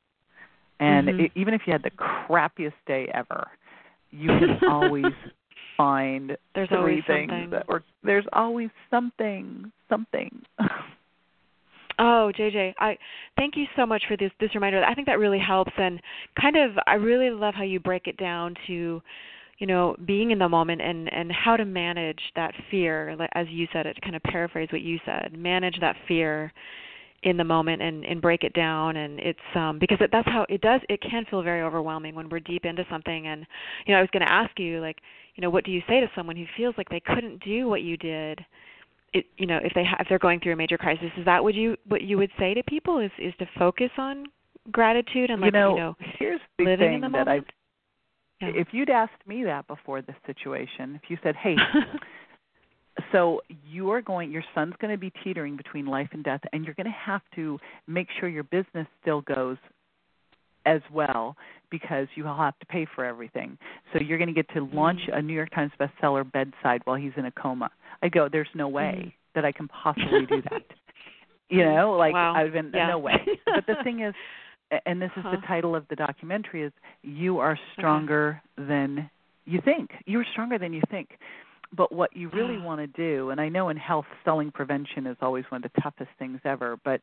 and 0.79 1.09
Mhm. 1.09 1.25
it, 1.25 1.31
even 1.35 1.53
if 1.53 1.61
you 1.65 1.73
had 1.73 1.83
the 1.83 1.91
crappiest 1.91 2.73
day 2.85 3.09
ever 3.13 3.47
you 4.11 4.29
can 4.29 4.59
always 4.67 5.13
find 5.77 6.37
There's 6.53 6.69
three 6.69 6.77
always 6.77 7.03
things 7.05 7.29
something. 7.29 7.49
that 7.51 7.67
were 7.67 7.83
there's 8.03 8.27
always 8.33 8.69
something 8.89 9.71
something 9.89 10.45
Oh, 11.97 12.31
JJ, 12.35 12.73
I 12.77 12.97
thank 13.37 13.55
you 13.55 13.65
so 13.75 13.85
much 13.85 14.03
for 14.07 14.17
this 14.17 14.31
this 14.39 14.53
reminder. 14.53 14.83
I 14.83 14.93
think 14.93 15.07
that 15.07 15.17
really 15.19 15.39
helps 15.39 15.71
and 15.77 16.01
kind 16.39 16.57
of 16.57 16.71
I 16.87 16.95
really 16.95 17.29
love 17.29 17.53
how 17.53 17.63
you 17.63 17.79
break 17.79 18.07
it 18.07 18.17
down 18.17 18.53
to 18.67 19.01
you 19.57 19.67
know 19.67 19.95
being 20.05 20.31
in 20.31 20.39
the 20.39 20.49
moment 20.49 20.81
and 20.81 21.11
and 21.13 21.31
how 21.31 21.55
to 21.55 21.65
manage 21.65 22.21
that 22.35 22.53
fear 22.69 23.15
like, 23.17 23.29
as 23.33 23.47
you 23.49 23.67
said 23.71 23.85
it 23.85 23.99
kind 24.01 24.15
of 24.15 24.23
paraphrase 24.23 24.69
what 24.71 24.81
you 24.81 24.99
said 25.05 25.33
manage 25.37 25.79
that 25.79 25.95
fear 26.07 26.51
in 27.25 27.37
the 27.37 27.43
moment 27.43 27.81
and 27.81 28.05
and 28.05 28.21
break 28.21 28.43
it 28.43 28.53
down. 28.53 28.95
And 28.95 29.19
it's 29.19 29.39
um 29.55 29.79
because 29.79 29.97
it, 29.99 30.11
that's 30.11 30.27
how 30.27 30.45
it 30.47 30.61
does 30.61 30.81
it 30.89 31.01
can 31.01 31.25
feel 31.25 31.41
very 31.41 31.61
overwhelming 31.61 32.15
when 32.15 32.29
we're 32.29 32.39
deep 32.39 32.65
into 32.65 32.85
something. 32.89 33.27
And 33.27 33.45
you 33.85 33.93
know 33.93 33.97
I 33.97 34.01
was 34.01 34.09
going 34.13 34.25
to 34.25 34.31
ask 34.31 34.57
you 34.57 34.79
like 34.79 34.97
you 35.35 35.41
know 35.41 35.49
what 35.49 35.65
do 35.65 35.71
you 35.71 35.81
say 35.89 35.99
to 35.99 36.07
someone 36.15 36.35
who 36.35 36.45
feels 36.55 36.75
like 36.77 36.87
they 36.89 37.01
couldn't 37.01 37.43
do 37.43 37.67
what 37.67 37.81
you 37.81 37.97
did? 37.97 38.45
It, 39.13 39.25
you 39.37 39.47
know 39.47 39.59
if 39.63 39.73
they 39.73 39.83
ha- 39.83 39.97
if 39.99 40.07
they're 40.07 40.19
going 40.19 40.39
through 40.39 40.53
a 40.53 40.57
major 40.57 40.77
crisis 40.77 41.09
is 41.17 41.25
that 41.25 41.43
what 41.43 41.55
you 41.55 41.75
what 41.87 42.03
you 42.03 42.17
would 42.17 42.31
say 42.37 42.53
to 42.53 42.63
people 42.63 42.99
is 42.99 43.11
is 43.17 43.33
to 43.39 43.47
focus 43.57 43.89
on 43.97 44.25
gratitude 44.71 45.29
and 45.29 45.41
like 45.41 45.53
you 45.53 45.59
know, 45.59 45.75
you 45.75 45.81
know 45.81 45.95
here's 46.19 46.41
the 46.57 46.65
living 46.65 46.79
thing 46.79 46.93
in 46.95 47.01
the 47.01 47.09
that 47.09 47.25
moment 47.25 47.45
Yeah. 48.41 48.49
if 48.53 48.67
you'd 48.71 48.89
asked 48.89 49.25
me 49.25 49.43
that 49.45 49.65
before 49.67 50.01
this 50.01 50.15
situation 50.25 50.99
if 51.01 51.09
you 51.09 51.17
said 51.23 51.35
hey 51.35 51.55
so 53.11 53.41
you're 53.69 54.01
going 54.01 54.31
your 54.31 54.43
son's 54.53 54.73
going 54.79 54.91
to 54.93 54.97
be 54.97 55.11
teetering 55.23 55.55
between 55.57 55.85
life 55.85 56.09
and 56.11 56.23
death 56.23 56.41
and 56.53 56.65
you're 56.65 56.73
going 56.75 56.85
to 56.85 56.91
have 57.05 57.21
to 57.35 57.59
make 57.87 58.07
sure 58.19 58.27
your 58.29 58.43
business 58.43 58.87
still 59.01 59.21
goes 59.21 59.57
as 60.65 60.81
well 60.91 61.35
because 61.69 62.07
you 62.15 62.23
will 62.23 62.35
have 62.35 62.57
to 62.59 62.65
pay 62.65 62.87
for 62.95 63.05
everything. 63.05 63.55
So 63.93 63.99
you're 64.01 64.17
going 64.17 64.33
to 64.33 64.33
get 64.33 64.49
to 64.55 64.67
launch 64.73 64.99
Mm. 65.07 65.17
a 65.17 65.21
New 65.21 65.33
York 65.33 65.51
Times 65.53 65.71
bestseller 65.79 66.29
bedside 66.31 66.81
while 66.85 66.95
he's 66.95 67.11
in 67.17 67.25
a 67.25 67.31
coma. 67.31 67.69
I 68.01 68.09
go, 68.09 68.27
there's 68.31 68.47
no 68.55 68.67
way 68.67 69.03
Mm. 69.05 69.13
that 69.35 69.45
I 69.45 69.51
can 69.51 69.67
possibly 69.67 70.25
do 70.25 70.41
that. 70.49 70.63
You 71.49 71.63
know, 71.63 71.91
like 71.91 72.13
Wow. 72.13 72.33
I've 72.33 72.53
been 72.53 72.71
Yeah. 72.73 72.87
no 72.87 72.97
way. 72.97 73.23
but 73.45 73.67
the 73.67 73.75
thing 73.83 73.99
is, 73.99 74.15
and 74.85 75.01
this 75.01 75.11
is 75.15 75.23
Huh. 75.23 75.31
the 75.31 75.47
title 75.47 75.75
of 75.75 75.87
the 75.89 75.95
documentary 75.95 76.63
is 76.63 76.73
you 77.03 77.39
are 77.39 77.57
stronger 77.73 78.41
than 78.57 79.09
you 79.45 79.61
think. 79.61 79.91
You're 80.05 80.25
stronger 80.31 80.57
than 80.57 80.73
you 80.73 80.81
think. 80.89 81.17
But 81.71 81.91
what 81.91 82.15
you 82.15 82.29
really 82.29 82.57
want 82.57 82.79
to 82.79 82.87
do, 82.87 83.31
and 83.31 83.41
I 83.41 83.49
know 83.49 83.69
in 83.69 83.77
health, 83.77 84.05
selling 84.23 84.51
prevention 84.51 85.05
is 85.07 85.17
always 85.21 85.43
one 85.49 85.63
of 85.63 85.71
the 85.73 85.81
toughest 85.81 86.09
things 86.17 86.39
ever, 86.45 86.77
but 86.83 87.01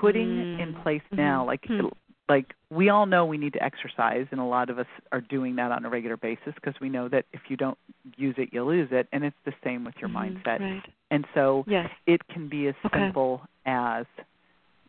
putting 0.00 0.38
in 0.60 0.72
Mm. 0.74 0.82
place 0.82 1.02
now, 1.12 1.42
Mhm. 1.44 1.46
like 1.46 1.66
Hmm. 1.66 1.86
like 2.28 2.54
we 2.70 2.90
all 2.90 3.06
know 3.06 3.26
we 3.26 3.36
need 3.36 3.52
to 3.54 3.60
exercise, 3.62 4.24
and 4.30 4.40
a 4.40 4.44
lot 4.44 4.70
of 4.70 4.78
us 4.78 4.86
are 5.10 5.20
doing 5.20 5.56
that 5.56 5.72
on 5.72 5.84
a 5.84 5.88
regular 5.88 6.16
basis 6.16 6.54
because 6.54 6.78
we 6.78 6.88
know 6.88 7.08
that 7.08 7.26
if 7.32 7.50
you 7.50 7.56
don't 7.56 7.76
use 8.16 8.38
it, 8.38 8.52
you 8.52 8.62
lose 8.62 8.92
it, 8.92 9.08
and 9.10 9.24
it's 9.24 9.36
the 9.44 9.54
same 9.64 9.82
with 9.84 9.96
your 10.00 10.08
Mhm. 10.10 10.14
mindset. 10.44 10.60
right 10.60 10.86
And 11.10 11.26
so 11.34 11.64
yes 11.66 11.90
it 12.06 12.24
can 12.28 12.46
be 12.46 12.68
as 12.68 12.76
Okay. 12.84 13.00
simple 13.00 13.44
as 13.66 14.06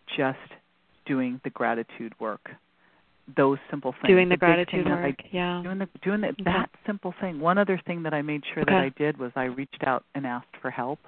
just 0.05 0.37
doing 1.11 1.41
the 1.43 1.49
gratitude 1.49 2.13
work. 2.19 2.45
Those 3.37 3.59
simple 3.69 3.91
things. 3.93 4.07
doing 4.13 4.29
the 4.29 4.33
thing 4.33 4.39
gratitude 4.39 4.85
that 4.87 4.93
I- 4.93 5.01
work 5.07 5.19
yeah 5.31 5.61
doing 5.63 5.79
the 5.79 5.87
doing 6.07 6.21
the, 6.21 6.27
Okay. 6.29 6.43
that 6.45 6.69
simple 6.85 7.13
thing. 7.21 7.39
One 7.39 7.57
other 7.57 7.77
thing 7.87 8.03
that 8.03 8.13
I 8.13 8.21
made 8.21 8.43
sure 8.53 8.63
that 8.65 8.73
I 8.87 8.89
did 9.03 9.17
was 9.17 9.31
I 9.35 9.45
reached 9.45 9.83
out 9.85 10.03
and 10.15 10.25
asked 10.25 10.55
for 10.61 10.69
help, 10.71 10.99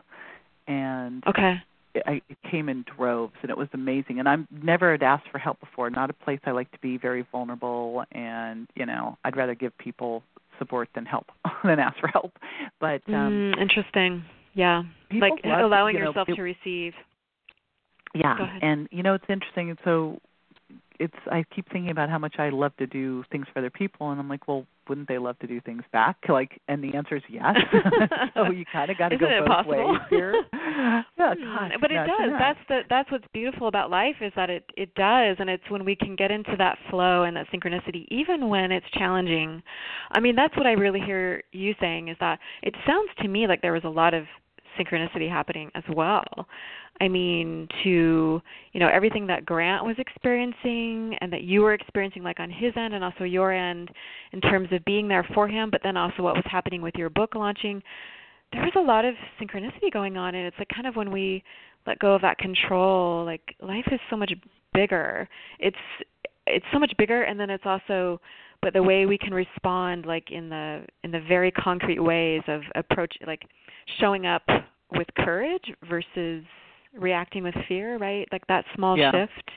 and 0.67 1.25
okay 1.27 1.55
it, 1.95 2.03
I, 2.07 2.21
it 2.29 2.37
came 2.49 2.69
in 2.69 2.83
droves, 2.95 3.33
and 3.41 3.49
it 3.51 3.57
was 3.57 3.67
amazing. 3.73 4.19
And 4.19 4.27
I'm 4.27 4.47
never 4.51 4.91
had 4.91 5.03
asked 5.03 5.27
for 5.31 5.37
help 5.37 5.59
before. 5.59 5.89
Not 5.89 6.09
a 6.09 6.13
place 6.25 6.39
I 6.45 6.51
like 6.51 6.71
to 6.71 6.79
be. 6.79 6.97
Very 6.97 7.25
vulnerable, 7.31 8.03
and 8.11 8.67
you 8.75 8.85
know, 8.85 9.17
I'd 9.25 9.35
rather 9.37 9.55
give 9.55 9.77
people 9.77 10.23
support 10.59 10.87
than 10.95 11.05
help 11.05 11.27
than 11.63 11.79
ask 11.79 11.99
for 11.99 12.07
help. 12.07 12.31
But 12.79 13.01
um 13.09 13.53
mm, 13.55 13.61
interesting 13.61 14.23
yeah 14.55 14.83
like 15.25 15.33
allowing 15.43 15.95
you 15.95 16.01
know, 16.01 16.07
yourself 16.09 16.29
it- 16.29 16.35
to 16.35 16.41
receive 16.43 16.93
Yeah, 18.13 18.35
and 18.61 18.87
you 18.91 19.03
know 19.03 19.13
it's 19.15 19.25
interesting. 19.29 19.69
And 19.71 19.79
so 19.83 20.19
it's 20.99 21.13
I 21.31 21.43
keep 21.55 21.65
thinking 21.71 21.89
about 21.91 22.09
how 22.09 22.19
much 22.19 22.35
I 22.37 22.49
love 22.49 22.75
to 22.77 22.87
do 22.87 23.23
things 23.31 23.45
for 23.51 23.59
other 23.59 23.69
people, 23.69 24.11
and 24.11 24.19
I'm 24.19 24.29
like, 24.29 24.47
well, 24.47 24.65
wouldn't 24.87 25.07
they 25.07 25.17
love 25.17 25.39
to 25.39 25.47
do 25.47 25.59
things 25.61 25.83
back? 25.91 26.17
Like, 26.29 26.59
and 26.67 26.83
the 26.83 26.95
answer 26.95 27.15
is 27.17 27.23
yes. 27.29 27.55
so 28.33 28.51
you 28.51 28.65
kind 28.71 28.89
of 28.89 28.97
got 28.97 29.09
to 29.09 29.17
go 29.17 29.27
both 29.39 29.47
possible? 29.47 29.91
ways 29.91 30.01
here. 30.09 30.33
yeah, 30.53 31.01
gosh, 31.17 31.37
Mm, 31.37 31.69
but 31.81 31.91
it 31.91 31.95
imagine 31.95 32.13
does. 32.19 32.29
that. 32.31 32.39
That's 32.39 32.59
the 32.69 32.79
that's 32.89 33.11
what's 33.11 33.25
beautiful 33.33 33.67
about 33.67 33.89
life 33.91 34.15
is 34.21 34.31
that 34.35 34.49
it 34.49 34.63
it 34.77 34.93
does, 34.95 35.37
and 35.39 35.49
it's 35.49 35.63
when 35.69 35.85
we 35.85 35.95
can 35.95 36.15
get 36.15 36.31
into 36.31 36.55
that 36.57 36.77
flow 36.89 37.23
and 37.23 37.35
that 37.37 37.47
synchronicity, 37.53 38.05
even 38.09 38.49
when 38.49 38.71
it's 38.71 38.85
challenging. 38.93 39.61
I 40.11 40.19
mean, 40.19 40.35
that's 40.35 40.55
what 40.57 40.65
I 40.65 40.71
really 40.71 41.01
hear 41.01 41.43
you 41.51 41.73
saying 41.79 42.07
is 42.09 42.17
that 42.19 42.39
it 42.61 42.73
sounds 42.87 43.09
to 43.21 43.27
me 43.27 43.47
like 43.47 43.61
there 43.61 43.73
was 43.73 43.83
a 43.83 43.89
lot 43.89 44.13
of 44.13 44.25
synchronicity 44.79 45.29
happening 45.29 45.69
as 45.75 45.83
well. 45.93 46.25
I 47.01 47.07
mean, 47.07 47.67
to 47.83 48.41
you 48.71 48.79
know 48.79 48.87
everything 48.87 49.27
that 49.27 49.45
Grant 49.45 49.83
was 49.83 49.95
experiencing 49.97 51.17
and 51.21 51.33
that 51.33 51.43
you 51.43 51.61
were 51.61 51.73
experiencing, 51.73 52.23
like 52.23 52.39
on 52.39 52.49
his 52.49 52.73
end 52.75 52.93
and 52.93 53.03
also 53.03 53.23
your 53.23 53.51
end, 53.51 53.89
in 54.31 54.41
terms 54.41 54.69
of 54.71 54.83
being 54.85 55.07
there 55.07 55.27
for 55.33 55.47
him, 55.47 55.69
but 55.71 55.81
then 55.83 55.97
also 55.97 56.21
what 56.21 56.35
was 56.35 56.45
happening 56.49 56.81
with 56.81 56.95
your 56.95 57.09
book 57.09 57.35
launching 57.35 57.81
there 58.53 58.61
was 58.61 58.73
a 58.75 58.79
lot 58.79 59.03
of 59.03 59.15
synchronicity 59.41 59.91
going 59.91 60.15
on 60.15 60.35
and 60.35 60.45
it's 60.45 60.57
like 60.59 60.69
kind 60.69 60.87
of 60.87 60.95
when 60.95 61.11
we 61.11 61.43
let 61.85 61.99
go 61.99 62.13
of 62.13 62.21
that 62.21 62.37
control 62.37 63.25
like 63.25 63.55
life 63.61 63.85
is 63.91 63.99
so 64.09 64.15
much 64.15 64.31
bigger 64.73 65.27
it's 65.59 65.75
it's 66.47 66.65
so 66.71 66.79
much 66.79 66.93
bigger 66.97 67.23
and 67.23 67.39
then 67.39 67.49
it's 67.49 67.63
also 67.65 68.19
but 68.61 68.73
the 68.73 68.83
way 68.83 69.05
we 69.05 69.17
can 69.17 69.33
respond 69.33 70.05
like 70.05 70.31
in 70.31 70.49
the 70.49 70.85
in 71.03 71.11
the 71.11 71.19
very 71.27 71.51
concrete 71.51 71.99
ways 71.99 72.41
of 72.47 72.61
approach 72.75 73.13
like 73.27 73.41
showing 73.99 74.25
up 74.25 74.43
with 74.91 75.07
courage 75.17 75.73
versus 75.89 76.43
reacting 76.93 77.43
with 77.43 77.55
fear 77.67 77.97
right? 77.97 78.27
Like 78.31 78.45
that 78.47 78.65
small 78.75 78.97
Yeah. 78.97 79.11
shift 79.11 79.51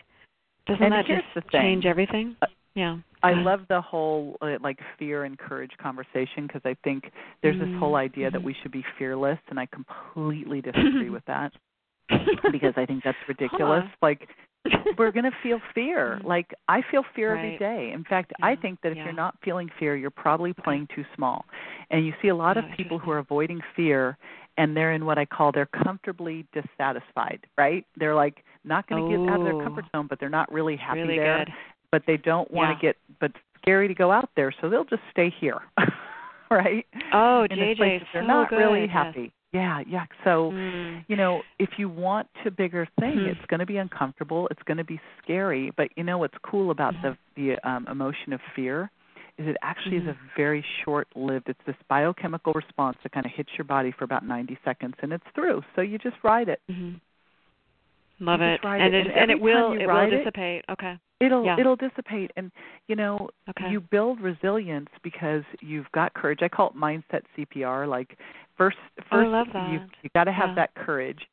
doesn't 0.67 0.83
And 0.83 0.93
that 0.93 1.07
just 1.07 1.53
change 1.53 1.87
everything? 1.87 2.37
Uh, 2.43 2.47
yeah. 2.75 2.97
I 3.23 3.33
love 3.33 3.61
the 3.69 3.81
whole 3.81 4.37
uh, 4.41 4.57
like 4.63 4.79
fear 4.99 5.25
and 5.25 5.39
courage 5.39 5.73
conversation 5.81 6.47
because 6.47 6.63
I 6.65 6.77
think 6.85 7.05
there's 7.43 7.59
this 7.59 7.69
whole 7.79 7.93
Mm, 7.95 7.99
idea 7.99 8.31
that 8.31 8.43
we 8.43 8.55
should 8.63 8.71
be 8.73 8.85
fearless, 8.99 9.39
and 9.49 9.59
I 9.59 9.67
completely 9.67 10.61
disagree 10.61 11.11
with 11.11 11.25
that 11.27 11.53
because 12.53 12.75
I 12.77 12.87
think 12.87 13.03
that's 13.05 13.19
ridiculous. 13.27 13.83
Huh. 13.85 13.97
Like 14.03 14.29
we're 14.99 15.11
going 15.19 15.25
to 15.25 15.37
feel 15.43 15.61
fear. 15.75 16.19
Mhm. 16.21 16.25
Like 16.27 16.55
I 16.69 16.83
feel 16.91 17.03
fear 17.15 17.37
every 17.37 17.51
Right. 17.51 17.59
day. 17.59 17.93
In 17.93 18.05
fact, 18.05 18.33
I 18.43 18.55
think 18.57 18.81
that 18.83 18.93
if 18.93 18.97
yeah. 18.99 19.05
you're 19.05 19.13
not 19.13 19.37
feeling 19.45 19.71
fear, 19.79 19.97
you're 19.97 20.11
probably 20.11 20.53
playing 20.53 20.89
too 20.95 21.05
small. 21.15 21.45
And 21.91 22.05
you 22.07 22.13
see 22.21 22.29
a 22.29 22.35
lot 22.35 22.57
of 22.57 22.65
people 22.77 22.99
who 22.99 23.11
are 23.11 23.19
avoiding 23.19 23.61
fear 23.75 24.17
and 24.59 24.77
they're 24.77 24.93
in 24.93 25.05
what 25.05 25.19
I 25.19 25.25
call 25.27 25.53
they're 25.53 25.67
comfortably 25.67 26.47
dissatisfied, 26.53 27.41
right? 27.59 27.85
They're 27.97 28.15
like 28.15 28.43
not 28.65 28.87
going 28.89 29.05
to 29.05 29.11
get 29.11 29.29
out 29.29 29.41
of 29.41 29.45
their 29.45 29.63
comfort 29.63 29.85
zone, 29.95 30.07
but 30.09 30.19
they're 30.19 30.29
not 30.29 30.51
really 30.53 30.77
happy 30.77 31.01
really 31.01 31.17
there 31.17 31.45
good 31.45 31.53
but 31.93 32.03
they 32.07 32.17
don't 32.17 32.51
want 32.51 32.71
Yeah. 32.71 32.75
to 32.75 32.81
get 32.83 32.97
but 33.21 33.33
scary 33.63 33.89
to 33.89 33.95
go 33.95 34.11
out 34.11 34.29
there 34.37 34.53
so 34.61 34.69
they'll 34.69 34.85
just 34.85 35.03
stay 35.11 35.31
here 35.41 35.59
right 36.51 36.87
oh 37.13 37.45
in 37.51 37.59
jj 37.59 37.79
that 37.79 38.07
they're 38.13 38.23
so 38.23 38.27
not 38.27 38.51
good 38.51 38.57
really 38.57 38.87
yes. 38.93 39.15
Yeah 39.53 39.81
yeah 39.87 40.05
so 40.25 40.51
Mm. 40.53 41.05
you 41.09 41.17
know 41.17 41.43
if 41.59 41.71
you 41.79 41.89
want 41.89 42.29
to 42.45 42.51
bigger 42.51 42.87
thing 43.01 43.17
Mhm. 43.19 43.27
it's 43.33 43.47
going 43.47 43.61
to 43.61 43.67
be 43.67 43.77
uncomfortable 43.79 44.49
it's 44.51 44.63
going 44.65 44.77
to 44.79 44.85
be 44.85 45.01
scary 45.23 45.71
but 45.77 45.89
you 45.97 46.05
know 46.05 46.19
what's 46.19 46.37
cool 46.43 46.71
about 46.71 46.95
the 47.03 47.17
the 47.37 47.57
um 47.69 47.87
emotion 47.89 48.33
of 48.33 48.41
fear? 48.55 48.91
Is 49.39 49.47
it 49.47 49.57
actually 49.61 49.99
is 49.99 50.07
a 50.07 50.17
very 50.35 50.65
short 50.83 51.09
lived 51.15 51.49
it's 51.51 51.61
this 51.67 51.77
biochemical 51.89 52.53
response 52.55 52.97
that 53.03 53.13
kind 53.13 53.27
of 53.27 53.33
hits 53.33 53.51
your 53.59 53.67
body 53.67 53.93
for 53.93 54.05
about 54.05 54.25
90 54.25 54.59
seconds 54.65 54.95
and 55.03 55.13
it's 55.13 55.27
through 55.35 55.63
so 55.75 55.83
you 55.83 55.99
just 55.99 56.17
ride 56.25 56.49
it. 56.49 56.61
Hmm 56.71 56.95
Love 58.21 58.41
it. 58.41 58.61
And 58.65 58.95
it. 58.95 59.07
And 59.07 59.17
and 59.17 59.31
it 59.31 59.41
will 59.41 59.73
it 59.73 59.79
will 59.79 59.87
ride 59.87 60.13
it- 60.13 60.19
dissipate. 60.19 60.65
Okay. 60.71 60.95
it'll 61.21 61.45
Yeah. 61.45 61.59
it'll 61.59 61.77
dissipate 61.77 62.31
and 62.37 62.51
you 62.89 62.97
know 62.97 63.29
Okay. 63.51 63.71
you 63.71 63.81
build 63.81 64.21
resilience 64.21 64.89
because 65.03 65.43
you've 65.61 65.91
got 65.93 66.13
courage 66.13 66.41
i 66.43 66.49
call 66.49 66.69
it 66.71 66.77
mindset 66.77 67.23
cpr 67.37 67.89
like 67.89 68.19
first 68.59 68.77
first 69.11 69.29
Oh, 69.55 69.71
you 69.73 69.81
you 70.03 70.11
got 70.15 70.25
to 70.25 70.33
have 70.33 70.51
Yeah. 70.51 70.55
that 70.57 70.75
courage 70.75 71.27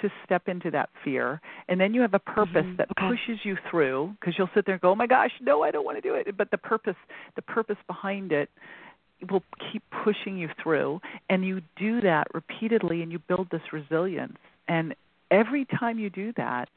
to 0.00 0.10
step 0.24 0.48
into 0.48 0.70
that 0.70 0.88
fear 1.04 1.40
and 1.68 1.78
then 1.80 1.92
you 1.92 2.00
have 2.00 2.14
a 2.14 2.18
purpose 2.18 2.64
Mhm. 2.64 2.76
that 2.78 2.88
Okay. 2.92 3.08
pushes 3.08 3.44
you 3.44 3.56
through 3.70 4.14
because 4.18 4.38
you'll 4.38 4.48
sit 4.54 4.64
there 4.64 4.74
and 4.74 4.80
go 4.80 4.90
oh 4.92 4.94
my 4.94 5.06
gosh 5.06 5.32
no 5.42 5.62
i 5.62 5.70
don't 5.70 5.84
want 5.84 5.98
to 5.98 6.02
do 6.02 6.14
it 6.14 6.34
but 6.36 6.50
the 6.50 6.58
purpose 6.58 6.96
the 7.34 7.42
purpose 7.42 7.78
behind 7.86 8.32
it 8.32 8.48
will 9.30 9.42
keep 9.70 9.82
pushing 10.04 10.38
you 10.38 10.48
through 10.62 11.00
and 11.28 11.44
you 11.44 11.60
do 11.76 12.00
that 12.00 12.26
repeatedly 12.34 13.02
and 13.02 13.12
you 13.12 13.18
build 13.18 13.48
this 13.50 13.70
resilience 13.72 14.38
and 14.68 14.94
every 15.30 15.64
time 15.78 15.98
you 15.98 16.10
do 16.10 16.32
that 16.36 16.68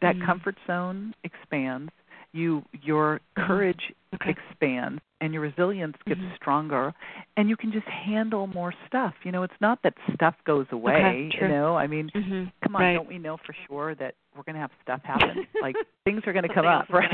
that 0.00 0.16
Mhm. 0.16 0.26
comfort 0.26 0.56
zone 0.66 1.14
expands 1.24 1.90
you 2.32 2.64
your 2.82 3.20
Mhm. 3.36 3.46
courage 3.46 3.92
Okay. 4.14 4.30
expands 4.30 5.02
and 5.20 5.32
your 5.32 5.42
resilience 5.42 5.96
gets 6.06 6.20
Mhm. 6.20 6.36
stronger 6.36 6.94
and 7.36 7.48
you 7.48 7.56
can 7.56 7.72
just 7.72 7.86
handle 7.86 8.46
more 8.46 8.72
stuff 8.86 9.14
you 9.24 9.32
know 9.32 9.42
it's 9.42 9.60
not 9.60 9.82
that 9.82 9.94
stuff 10.14 10.34
goes 10.44 10.66
away 10.70 11.30
you 11.34 11.48
know 11.48 11.76
i 11.76 11.86
mean 11.86 12.10
hmm 12.14 12.44
come 12.62 12.76
on 12.76 12.82
right. 12.82 12.94
don't 12.94 13.08
we 13.08 13.18
know 13.18 13.36
for 13.38 13.54
sure 13.66 13.94
that 13.94 14.14
we're 14.36 14.42
going 14.44 14.54
to 14.54 14.60
have 14.60 14.70
stuff 14.82 15.00
happen 15.04 15.46
like 15.62 15.76
things 16.04 16.22
are 16.26 16.32
going 16.32 16.46
to 16.46 16.52
come 16.54 16.66
up 16.66 16.88
right 16.90 17.10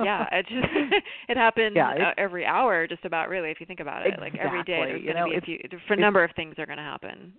yeah, 0.00 0.26
it 0.32 0.46
just 0.46 0.66
it 1.28 1.36
happens 1.36 1.76
Yeah, 1.76 1.90
uh, 1.90 2.12
every 2.18 2.44
hour, 2.44 2.86
just 2.86 3.04
about 3.04 3.28
really, 3.28 3.50
if 3.50 3.60
you 3.60 3.66
think 3.66 3.80
about 3.80 4.06
it. 4.06 4.14
Like 4.20 4.34
every 4.36 4.62
day, 4.64 4.84
there's 4.86 5.02
You 5.02 5.14
know, 5.14 5.28
be 5.30 5.36
a 5.36 5.40
few, 5.40 5.58
for 5.86 5.94
a 5.94 5.96
number 5.96 6.22
of 6.24 6.30
things 6.36 6.54
are 6.58 6.66
going 6.66 6.78
to 6.78 6.82
happen. 6.84 7.32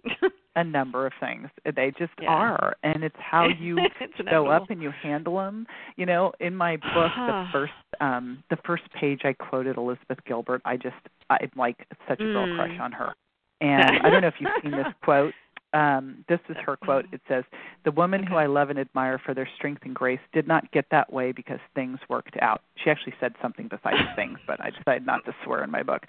a 0.56 0.64
number 0.64 1.06
of 1.06 1.14
things 1.20 1.48
they 1.76 1.92
just 1.98 2.14
Yeah. 2.22 2.30
are 2.32 2.76
and 2.84 3.04
it's 3.04 3.16
how 3.20 3.48
you 3.60 3.78
It's 4.00 4.30
show 4.30 4.48
up 4.48 4.70
and 4.70 4.82
you 4.82 4.92
handle 5.02 5.38
them 5.38 5.66
you 5.96 6.06
know 6.06 6.32
in 6.40 6.56
my 6.56 6.78
book 6.78 7.12
the 7.16 7.48
first 7.52 7.74
um 8.02 8.44
the 8.50 8.58
first 8.66 8.84
page 9.00 9.22
i 9.24 9.34
quoted 9.34 9.78
elizabeth 9.78 10.20
gilbert 10.28 10.62
i 10.66 10.78
just 10.78 10.96
i'm 11.30 11.50
like 11.56 11.88
such 12.08 12.20
a 12.20 12.24
girl 12.24 12.46
Mm. 12.48 12.56
crush 12.56 12.80
on 12.80 12.92
her 12.92 13.14
and 13.62 13.98
i 14.04 14.10
don't 14.10 14.22
know 14.22 14.28
if 14.28 14.36
you've 14.40 14.52
seen 14.62 14.72
this 14.72 14.86
quote 15.04 15.34
um 15.74 16.24
this 16.30 16.40
is 16.50 16.56
her 16.66 16.78
quote 16.78 17.06
it 17.12 17.22
says 17.28 17.44
the 17.86 17.92
woman 17.92 18.24
who 18.24 18.36
i 18.36 18.46
love 18.46 18.70
and 18.70 18.80
admire 18.80 19.20
for 19.24 19.34
their 19.34 19.50
strength 19.56 19.82
and 19.84 19.96
grace 19.96 20.20
did 20.34 20.48
not 20.48 20.70
get 20.72 20.86
that 20.92 21.12
way 21.12 21.32
because 21.32 21.60
things 21.76 22.00
worked 22.10 22.36
out 22.42 22.62
she 22.84 22.90
actually 22.90 23.14
said 23.20 23.34
something 23.42 23.68
besides 23.68 23.98
things 24.16 24.38
but 24.48 24.60
i 24.62 24.70
decided 24.70 25.06
not 25.06 25.24
to 25.26 25.34
swear 25.44 25.64
in 25.64 25.72
my 25.72 25.84
book 25.84 26.04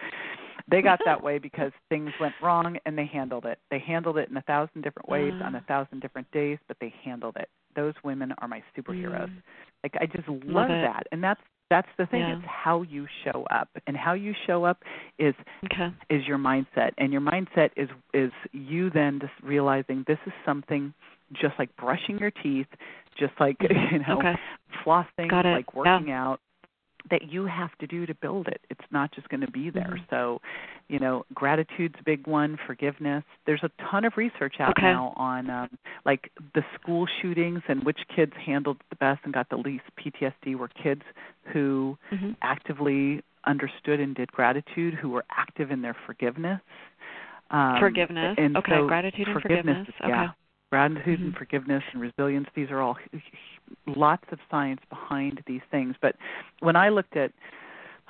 they 0.70 0.80
got 0.80 0.98
that 1.04 1.22
way 1.22 1.38
because 1.38 1.72
things 1.90 2.10
went 2.18 2.34
wrong 2.40 2.78
and 2.86 2.96
they 2.96 3.04
handled 3.04 3.44
it. 3.44 3.58
They 3.70 3.78
handled 3.78 4.16
it 4.16 4.30
in 4.30 4.36
a 4.38 4.42
thousand 4.42 4.80
different 4.82 5.08
ways 5.08 5.34
on 5.44 5.54
a 5.54 5.60
Mm. 5.60 5.66
thousand 5.66 6.00
different 6.00 6.30
days, 6.30 6.58
but 6.68 6.78
they 6.80 6.88
handled 7.02 7.36
it. 7.36 7.50
Those 7.76 7.94
women 8.02 8.32
are 8.38 8.48
my 8.48 8.62
superheroes. 8.74 9.28
Mm. 9.28 9.42
Like 9.82 9.94
I 10.00 10.06
just 10.06 10.26
love 10.28 10.70
it. 10.70 10.80
that. 10.80 11.06
And 11.12 11.22
that's 11.22 11.40
that's 11.70 11.88
the 11.98 12.06
thing. 12.06 12.20
Yeah. 12.20 12.36
It's 12.36 12.46
how 12.46 12.82
you 12.82 13.06
show 13.24 13.44
up. 13.50 13.68
And 13.86 13.96
how 13.96 14.12
you 14.14 14.34
show 14.46 14.64
up 14.64 14.82
is 15.18 15.34
Okay. 15.64 15.88
is 16.10 16.26
your 16.26 16.38
mindset. 16.38 16.92
And 16.98 17.12
your 17.12 17.22
mindset 17.22 17.70
is 17.76 17.88
is 18.12 18.32
you 18.52 18.90
then 18.90 19.20
just 19.20 19.32
realizing 19.42 20.04
this 20.06 20.18
is 20.26 20.32
something 20.44 20.92
just 21.32 21.54
like 21.58 21.74
brushing 21.76 22.18
your 22.18 22.30
teeth, 22.30 22.66
just 23.18 23.32
like 23.40 23.58
mm-hmm. 23.60 23.94
you 23.94 24.00
know, 24.00 24.18
Okay. 24.18 24.34
flossing, 24.84 25.30
like 25.30 25.74
working 25.74 26.10
out 26.12 26.40
that 27.10 27.30
you 27.30 27.44
have 27.44 27.76
to 27.78 27.86
do 27.86 28.06
to 28.06 28.14
build 28.14 28.48
it. 28.48 28.60
It's 28.70 28.84
not 28.90 29.12
just 29.12 29.28
going 29.28 29.42
to 29.42 29.50
be 29.50 29.70
there. 29.70 29.96
Mhm. 29.98 30.08
So, 30.10 30.40
you 30.88 30.98
know, 30.98 31.24
gratitude's 31.34 31.96
a 32.00 32.02
big 32.02 32.26
one, 32.26 32.56
forgiveness. 32.66 33.24
There's 33.46 33.62
a 33.62 33.70
ton 33.90 34.04
of 34.04 34.16
research 34.16 34.58
out 34.60 34.70
Okay. 34.70 34.82
now 34.92 35.12
on 35.16 35.50
um 35.50 35.68
like 36.04 36.30
the 36.54 36.64
school 36.74 37.06
shootings 37.20 37.62
and 37.68 37.84
which 37.84 38.00
kids 38.08 38.32
handled 38.36 38.78
the 38.90 38.96
best 38.96 39.20
and 39.24 39.32
got 39.34 39.48
the 39.48 39.56
least 39.56 39.84
PTSD 39.96 40.54
were 40.56 40.68
kids 40.68 41.02
who 41.52 41.98
hmm 42.10 42.32
actively 42.42 43.22
understood 43.44 44.00
and 44.00 44.14
did 44.14 44.30
gratitude, 44.32 44.94
who 44.94 45.10
were 45.10 45.24
active 45.30 45.70
in 45.70 45.82
their 45.82 45.94
forgiveness. 46.06 46.60
Um, 47.50 47.78
Forgiveness. 47.78 48.38
Okay, 48.38 48.70
so 48.70 48.88
gratitude 48.88 49.28
and 49.28 49.42
forgiveness, 49.42 49.86
forgiveness. 49.86 49.94
Yeah. 50.08 50.30
Gratitude 50.74 51.20
and 51.20 51.32
Mhm. 51.32 51.38
forgiveness 51.38 51.84
and 51.92 52.02
resilience, 52.02 52.48
these 52.56 52.68
are 52.72 52.80
all 52.80 52.98
lots 53.86 54.24
of 54.32 54.40
science 54.50 54.80
behind 54.90 55.40
these 55.46 55.62
things. 55.70 55.94
But 56.00 56.16
when 56.58 56.74
I 56.74 56.88
looked 56.88 57.16
at 57.16 57.30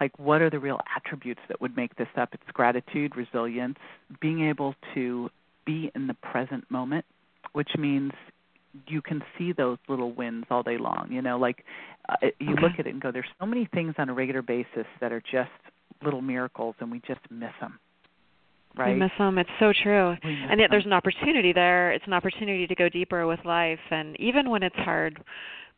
like 0.00 0.18
what 0.18 0.40
are 0.40 0.48
the 0.48 0.58
real 0.58 0.80
attributes 0.96 1.42
that 1.48 1.60
would 1.60 1.76
make 1.76 1.94
this 1.96 2.08
up, 2.16 2.32
it's 2.32 2.50
gratitude, 2.52 3.16
resilience, 3.16 3.78
being 4.18 4.48
able 4.48 4.74
to 4.94 5.30
be 5.66 5.90
in 5.94 6.06
the 6.06 6.14
present 6.14 6.64
moment, 6.70 7.04
which 7.52 7.76
means 7.76 8.12
you 8.88 9.02
can 9.02 9.22
see 9.36 9.52
those 9.52 9.76
little 9.86 10.12
wins 10.12 10.46
all 10.50 10.62
day 10.62 10.78
long. 10.78 11.08
You 11.10 11.20
know, 11.20 11.36
like 11.36 11.66
uh, 12.08 12.16
you 12.40 12.54
Okay. 12.54 12.62
look 12.62 12.78
at 12.78 12.86
it 12.86 12.94
and 12.94 13.02
go, 13.02 13.10
there's 13.12 13.34
so 13.38 13.44
many 13.44 13.66
things 13.66 13.94
on 13.98 14.08
a 14.08 14.14
regular 14.14 14.40
basis 14.40 14.86
that 15.00 15.12
are 15.12 15.20
just 15.20 15.50
little 16.02 16.22
miracles, 16.22 16.76
and 16.80 16.90
we 16.90 17.00
just 17.00 17.20
miss 17.30 17.52
them. 17.60 17.78
Right? 18.76 18.92
We 18.92 18.98
miss 18.98 19.12
them. 19.18 19.38
It's 19.38 19.50
so 19.60 19.72
true. 19.82 20.16
And 20.22 20.58
yet 20.58 20.68
there's 20.70 20.86
an 20.86 20.92
opportunity 20.92 21.52
there. 21.52 21.92
It's 21.92 22.06
an 22.06 22.12
opportunity 22.12 22.66
to 22.66 22.74
go 22.74 22.88
deeper 22.88 23.26
with 23.26 23.38
life, 23.44 23.78
and 23.90 24.18
even 24.18 24.50
when 24.50 24.62
it's 24.62 24.76
hard, 24.76 25.22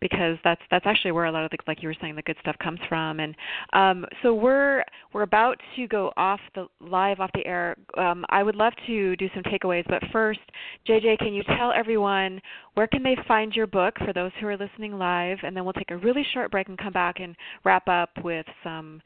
because 0.00 0.37
that's 0.44 0.61
that's 0.70 0.87
actually 0.87 1.12
where 1.12 1.24
a 1.24 1.32
lot 1.32 1.44
of 1.44 1.50
the 1.50 1.59
like 1.66 1.82
you 1.82 1.88
were 1.88 1.96
saying 2.00 2.16
the 2.16 2.22
good 2.22 2.37
stuff 2.40 2.56
comes 2.59 2.78
from 2.88 3.20
and 3.20 3.35
um 3.72 4.04
so 4.22 4.35
we're 4.35 4.85
we're 5.16 5.22
about 5.22 5.59
to 5.74 5.88
go 5.88 6.12
off 6.18 6.40
the 6.55 6.66
live 6.79 7.20
off 7.20 7.31
the 7.33 7.46
air. 7.46 7.74
Um 7.96 8.26
i 8.29 8.42
would 8.42 8.55
love 8.55 8.74
to 8.87 9.16
do 9.16 9.29
some 9.33 9.42
takeaways 9.44 9.85
but 9.88 10.02
first 10.12 10.40
jj 10.87 11.16
can 11.16 11.33
you 11.33 11.42
tell 11.57 11.72
everyone 11.72 12.38
where 12.74 12.87
can 12.87 13.02
they 13.02 13.16
find 13.26 13.55
your 13.55 13.66
book 13.66 13.94
for 14.05 14.12
those 14.12 14.31
who 14.38 14.46
are 14.46 14.59
listening 14.59 14.98
live? 14.98 15.38
And 15.42 15.57
then 15.57 15.64
we'll 15.64 15.72
take 15.72 15.90
a 15.90 15.96
really 15.96 16.22
short 16.35 16.50
break 16.50 16.68
and 16.68 16.76
come 16.76 16.92
back 16.92 17.18
and 17.18 17.35
wrap 17.64 17.88
up 17.88 18.11
with 18.22 18.44
some 18.62 19.00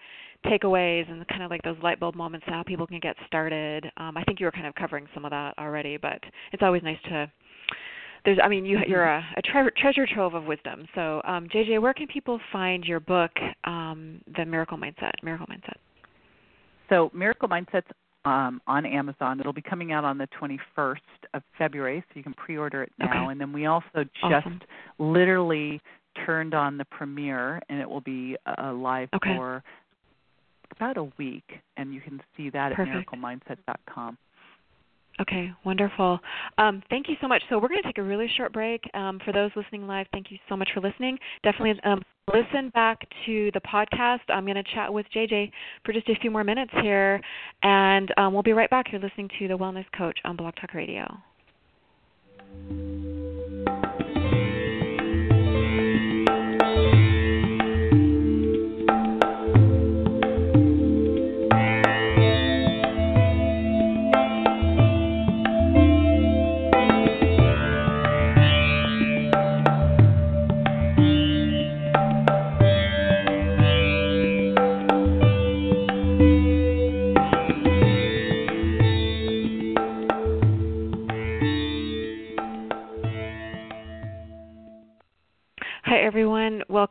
takeaways 0.44 1.08
and 1.08 1.26
kind 1.28 1.44
of 1.44 1.50
like 1.50 1.62
those 1.62 1.76
light 1.80 2.00
bulb 2.00 2.16
moments 2.16 2.44
how 2.48 2.64
people 2.64 2.88
can 2.88 2.98
get 2.98 3.14
started. 3.28 3.86
Um 3.96 4.16
i 4.16 4.24
think 4.24 4.40
you 4.40 4.46
were 4.46 4.52
kind 4.52 4.66
of 4.66 4.74
covering 4.74 5.06
some 5.14 5.24
of 5.24 5.30
that 5.30 5.56
already 5.58 5.96
but 5.96 6.18
it's 6.52 6.64
always 6.64 6.82
nice 6.82 7.00
to 7.04 7.30
there's 8.24 8.38
i 8.42 8.48
mean 8.48 8.64
you 8.64 8.80
you're 8.88 9.04
a, 9.04 9.24
a 9.36 9.42
tre- 9.42 9.70
treasure 9.76 10.08
trove 10.12 10.34
of 10.34 10.44
wisdom. 10.44 10.88
So 10.96 11.22
um, 11.24 11.46
jj 11.54 11.80
where 11.80 11.94
can 11.94 12.08
people 12.08 12.40
find 12.50 12.84
your 12.84 12.98
book 12.98 13.30
um, 13.62 14.20
the 14.36 14.44
miracle 14.44 14.76
mindset 14.76 15.12
miracle 15.22 15.46
mindset 15.46 15.76
so 16.90 17.10
miracle 17.14 17.48
mindset's 17.48 17.86
um, 18.26 18.60
on 18.66 18.84
amazon 18.84 19.40
it'll 19.40 19.52
be 19.52 19.62
coming 19.62 19.92
out 19.92 20.04
on 20.04 20.18
the 20.18 20.28
21st 20.38 20.96
of 21.32 21.42
february 21.56 22.04
so 22.08 22.12
you 22.14 22.22
can 22.22 22.34
pre-order 22.34 22.82
it 22.82 22.92
now 22.98 23.24
okay. 23.24 23.32
and 23.32 23.40
then 23.40 23.52
we 23.52 23.64
also 23.64 23.86
just 23.94 24.24
awesome. 24.24 24.60
literally 24.98 25.80
turned 26.26 26.52
on 26.52 26.76
the 26.76 26.84
premiere 26.86 27.62
and 27.70 27.80
it 27.80 27.88
will 27.88 28.02
be 28.02 28.36
uh, 28.46 28.72
live 28.74 29.08
okay. 29.14 29.36
for 29.36 29.62
about 30.72 30.98
a 30.98 31.04
week 31.18 31.50
and 31.78 31.94
you 31.94 32.00
can 32.00 32.20
see 32.36 32.50
that 32.50 32.74
Perfect. 32.74 32.96
at 32.96 33.06
miraclemindset.com 33.06 34.18
Okay, 35.20 35.52
wonderful. 35.64 36.18
Um, 36.56 36.82
thank 36.88 37.08
you 37.08 37.16
so 37.20 37.28
much. 37.28 37.42
So 37.50 37.58
we're 37.58 37.68
going 37.68 37.82
to 37.82 37.88
take 37.88 37.98
a 37.98 38.02
really 38.02 38.28
short 38.36 38.52
break. 38.52 38.82
Um, 38.94 39.20
for 39.24 39.32
those 39.32 39.50
listening 39.54 39.86
live, 39.86 40.06
thank 40.12 40.30
you 40.30 40.38
so 40.48 40.56
much 40.56 40.68
for 40.72 40.80
listening. 40.80 41.18
Definitely 41.42 41.78
um, 41.84 42.02
listen 42.32 42.70
back 42.70 43.00
to 43.26 43.50
the 43.52 43.60
podcast. 43.60 44.20
I'm 44.28 44.44
going 44.44 44.56
to 44.56 44.74
chat 44.74 44.90
with 44.92 45.04
JJ 45.14 45.50
for 45.84 45.92
just 45.92 46.08
a 46.08 46.14
few 46.20 46.30
more 46.30 46.44
minutes 46.44 46.72
here, 46.80 47.20
and 47.62 48.10
um, 48.16 48.32
we'll 48.32 48.42
be 48.42 48.54
right 48.54 48.70
back. 48.70 48.86
You're 48.92 49.00
listening 49.00 49.28
to 49.38 49.48
the 49.48 49.58
Wellness 49.58 49.86
Coach 49.96 50.18
on 50.24 50.36
Blog 50.36 50.54
Talk 50.56 50.72
Radio. 50.72 51.06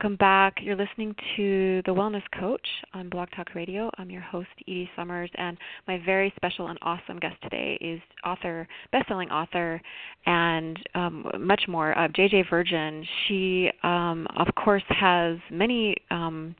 Welcome 0.01 0.15
back. 0.15 0.59
You're 0.61 0.77
listening 0.77 1.13
to 1.35 1.81
The 1.85 1.91
Wellness 1.91 2.23
Coach 2.39 2.65
on 2.93 3.09
Blog 3.09 3.27
Talk 3.35 3.53
Radio. 3.53 3.91
I'm 3.97 4.09
your 4.09 4.21
host, 4.21 4.47
Edie 4.65 4.89
Summers, 4.95 5.29
and 5.35 5.57
my 5.89 6.01
very 6.05 6.31
special 6.37 6.67
and 6.67 6.79
awesome 6.81 7.19
guest 7.19 7.35
today 7.43 7.77
is 7.81 7.99
author, 8.25 8.65
best-selling 8.93 9.29
author, 9.29 9.81
and 10.25 10.79
um, 10.95 11.29
much 11.39 11.63
more, 11.67 11.97
uh, 11.97 12.07
JJ 12.07 12.49
Virgin. 12.49 13.05
She, 13.27 13.69
um, 13.83 14.25
of 14.37 14.47
course, 14.55 14.83
has 14.87 15.37
many 15.51 15.97
um, 16.11 16.55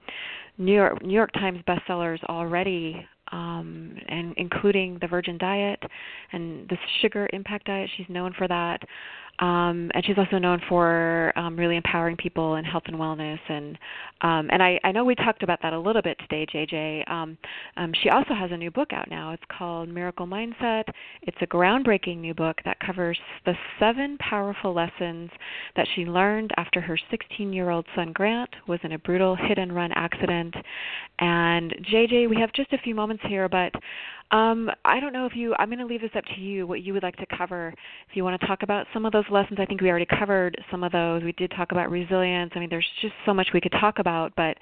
New 0.58 0.74
York 0.74 1.02
New 1.02 1.14
York 1.14 1.32
Times 1.32 1.62
bestsellers 1.66 2.22
already 2.26 3.08
um, 3.32 3.96
and 4.08 4.34
including 4.38 4.98
the 5.02 5.08
Virgin 5.08 5.38
Diet 5.38 5.82
and 6.32 6.68
the 6.70 6.78
Sugar 7.02 7.30
Impact 7.34 7.66
Diet. 7.66 7.90
She's 7.96 8.10
known 8.10 8.34
for 8.38 8.48
that. 8.48 8.82
Um, 9.40 9.90
and 9.94 10.04
she's 10.06 10.18
also 10.18 10.38
known 10.38 10.62
for 10.68 11.32
um, 11.38 11.56
really 11.58 11.78
empowering 11.78 12.18
people 12.18 12.56
in 12.56 12.66
health 12.66 12.84
and 12.88 12.98
wellness. 12.98 13.40
And 13.48 13.78
um, 14.22 14.50
and 14.52 14.62
I, 14.62 14.80
I 14.84 14.92
know 14.92 15.06
we 15.06 15.16
talked 15.16 15.44
about 15.44 15.60
that 15.62 15.72
a 15.72 15.80
little 15.80 16.02
bit 16.02 16.18
today, 16.20 16.46
JJ. 16.54 17.10
Um, 17.10 17.38
um, 17.78 17.94
she 18.04 18.10
also 18.10 18.34
has 18.34 18.52
a 18.52 18.58
new 18.58 18.70
book 18.70 18.92
out 18.92 19.10
now. 19.10 19.32
It's 19.32 19.44
called 19.58 19.88
Miracle 19.88 20.28
Mindset. 20.28 20.84
It's 21.22 21.38
a 21.42 21.48
groundbreaking 21.48 22.18
new 22.18 22.34
book 22.34 22.58
that 22.66 22.78
covers 22.82 23.18
the 23.46 23.54
seven 23.80 24.18
powerful 24.18 24.74
lessons 24.74 25.30
that 25.78 25.88
she 25.96 26.04
learned 26.04 26.52
after 26.58 26.82
her 26.82 27.00
16-year-old 27.12 27.86
son 27.96 28.12
Grant 28.12 28.50
was 28.68 28.80
in 28.84 28.92
a 28.92 29.00
brutal 29.00 29.38
hit-and-run 29.38 29.94
accident. 29.94 30.54
And 31.20 31.74
JJ, 31.90 32.30
we 32.30 32.36
have 32.42 32.52
just 32.52 32.74
a 32.74 32.78
few 32.80 32.96
moments 32.96 33.24
here, 33.28 33.48
but 33.48 33.74
um, 34.32 34.70
I 34.86 35.00
don't 35.00 35.12
know 35.12 35.26
if 35.26 35.36
you. 35.36 35.56
I'm 35.58 35.70
going 35.70 35.80
to 35.80 35.86
leave 35.86 36.02
this 36.02 36.12
up 36.16 36.24
to 36.36 36.42
you. 36.42 36.68
What 36.68 36.84
you 36.84 36.94
would 36.94 37.02
like 37.02 37.16
to 37.18 37.26
cover. 37.36 37.74
If 38.10 38.16
you 38.16 38.24
want 38.24 38.40
to 38.40 38.46
talk 38.48 38.62
about 38.62 38.86
some 38.94 39.06
of 39.06 39.12
those 39.12 39.26
lessons, 39.32 39.58
I 39.60 39.66
think 39.66 39.82
we 39.82 39.90
already 39.90 40.06
covered 40.06 40.56
some 40.70 40.84
of 40.84 40.92
those. 40.92 41.24
We 41.24 41.32
did 41.32 41.52
talk 41.56 41.72
about 41.72 41.90
resilience. 41.90 42.52
I 42.56 42.60
mean, 42.60 42.70
there's 42.70 42.86
just 43.02 43.14
so 43.26 43.34
much 43.34 43.50
we 43.54 43.62
could 43.62 43.74
talk 43.80 43.98
about. 43.98 44.34
But 44.36 44.58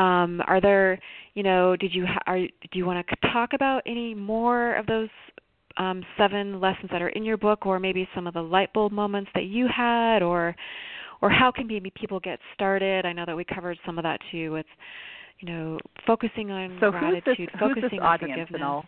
um, 0.00 0.42
are 0.48 0.60
there, 0.60 0.98
you 1.34 1.44
know, 1.44 1.76
did 1.76 1.94
you 1.94 2.04
ha- 2.04 2.22
are 2.26 2.38
do 2.38 2.48
you 2.72 2.84
want 2.84 3.06
to 3.06 3.30
talk 3.32 3.52
about 3.52 3.82
any 3.86 4.12
more 4.12 4.74
of 4.74 4.86
those 4.86 5.08
um, 5.76 6.04
seven 6.18 6.60
lessons 6.60 6.90
that 6.90 7.00
are 7.00 7.10
in 7.10 7.22
your 7.22 7.36
book, 7.36 7.64
or 7.64 7.78
maybe 7.78 8.08
some 8.12 8.26
of 8.26 8.34
the 8.34 8.42
light 8.42 8.72
bulb 8.72 8.90
moments 8.90 9.30
that 9.36 9.44
you 9.44 9.68
had, 9.68 10.20
or 10.20 10.56
or 11.22 11.30
how 11.30 11.52
can 11.52 11.68
maybe 11.68 11.92
people 11.94 12.18
get 12.18 12.40
started? 12.54 13.06
I 13.06 13.12
know 13.12 13.24
that 13.24 13.36
we 13.36 13.44
covered 13.44 13.78
some 13.86 13.98
of 13.98 14.02
that 14.02 14.18
too 14.32 14.50
with 14.50 14.66
you 15.40 15.52
know, 15.52 15.78
focusing 16.06 16.50
on 16.50 16.78
so 16.80 16.90
gratitude, 16.90 17.22
who's 17.36 17.36
this, 17.36 17.60
focusing 17.60 17.82
who's 17.82 17.90
this 17.90 18.00
on 18.00 18.06
audience, 18.06 18.32
forgiveness. 18.32 18.50
and 18.54 18.64
I'll 18.64 18.84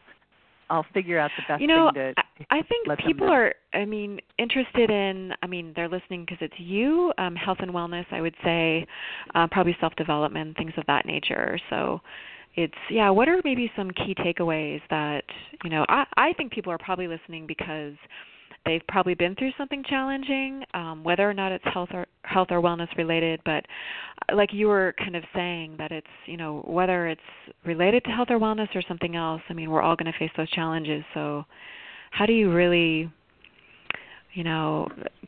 I'll 0.71 0.87
figure 0.95 1.19
out 1.19 1.31
the 1.37 1.43
best 1.49 1.61
you 1.61 1.67
know, 1.67 1.91
thing 1.95 2.15
to. 2.15 2.23
I, 2.51 2.59
I 2.59 2.63
think 2.63 2.99
people 3.07 3.29
are. 3.29 3.55
I 3.73 3.85
mean, 3.85 4.21
interested 4.39 4.91
in. 4.91 5.33
I 5.43 5.47
mean, 5.47 5.73
they're 5.75 5.89
listening 5.89 6.25
because 6.25 6.39
it's 6.41 6.59
you. 6.59 7.13
Um, 7.19 7.35
health 7.35 7.59
and 7.61 7.71
wellness. 7.71 8.05
I 8.11 8.21
would 8.21 8.35
say, 8.45 8.87
uh, 9.35 9.47
probably 9.51 9.77
self 9.81 9.95
development, 9.97 10.57
things 10.57 10.73
of 10.77 10.85
that 10.87 11.07
nature. 11.07 11.59
So, 11.71 12.01
it's 12.55 12.75
yeah. 12.91 13.11
What 13.11 13.29
are 13.29 13.41
maybe 13.45 13.71
some 13.77 13.91
key 13.91 14.15
takeaways 14.15 14.81
that 14.91 15.25
you 15.65 15.71
know? 15.71 15.85
I 15.89 16.05
I 16.17 16.33
think 16.35 16.53
people 16.53 16.73
are 16.73 16.79
probably 16.79 17.09
listening 17.09 17.47
because 17.47 17.95
they've 18.67 18.87
probably 18.89 19.15
been 19.15 19.35
through 19.35 19.53
something 19.57 19.83
challenging, 19.89 20.63
um, 20.75 21.03
whether 21.05 21.29
or 21.29 21.35
not 21.35 21.53
it's 21.53 21.65
health 21.73 21.89
or 21.93 22.07
health 22.23 22.49
or 22.51 22.61
wellness 22.61 22.95
related. 22.97 23.41
But 23.45 23.65
uh, 24.31 24.37
like 24.37 24.51
you 24.53 24.69
were 24.69 24.95
kind 24.99 25.17
of 25.17 25.25
saying 25.35 25.77
that 25.79 25.93
it's 25.93 26.07
you 26.27 26.37
know 26.37 26.63
whether 26.67 27.09
it's 27.09 27.21
related 27.65 28.05
to 28.05 28.11
health 28.11 28.29
or 28.31 28.39
wellness 28.39 28.75
or 28.75 28.83
something 28.87 29.17
else. 29.17 29.43
I 29.49 29.55
mean, 29.55 29.71
we're 29.71 29.83
all 29.83 29.97
going 29.97 30.13
to 30.13 30.19
face 30.19 30.31
those 30.37 30.51
challenges. 30.51 31.05
So, 31.15 31.45
how 32.11 32.27
do 32.27 32.33
you 32.33 32.53
really 32.53 33.11
you 34.39 34.45
know 34.45 34.87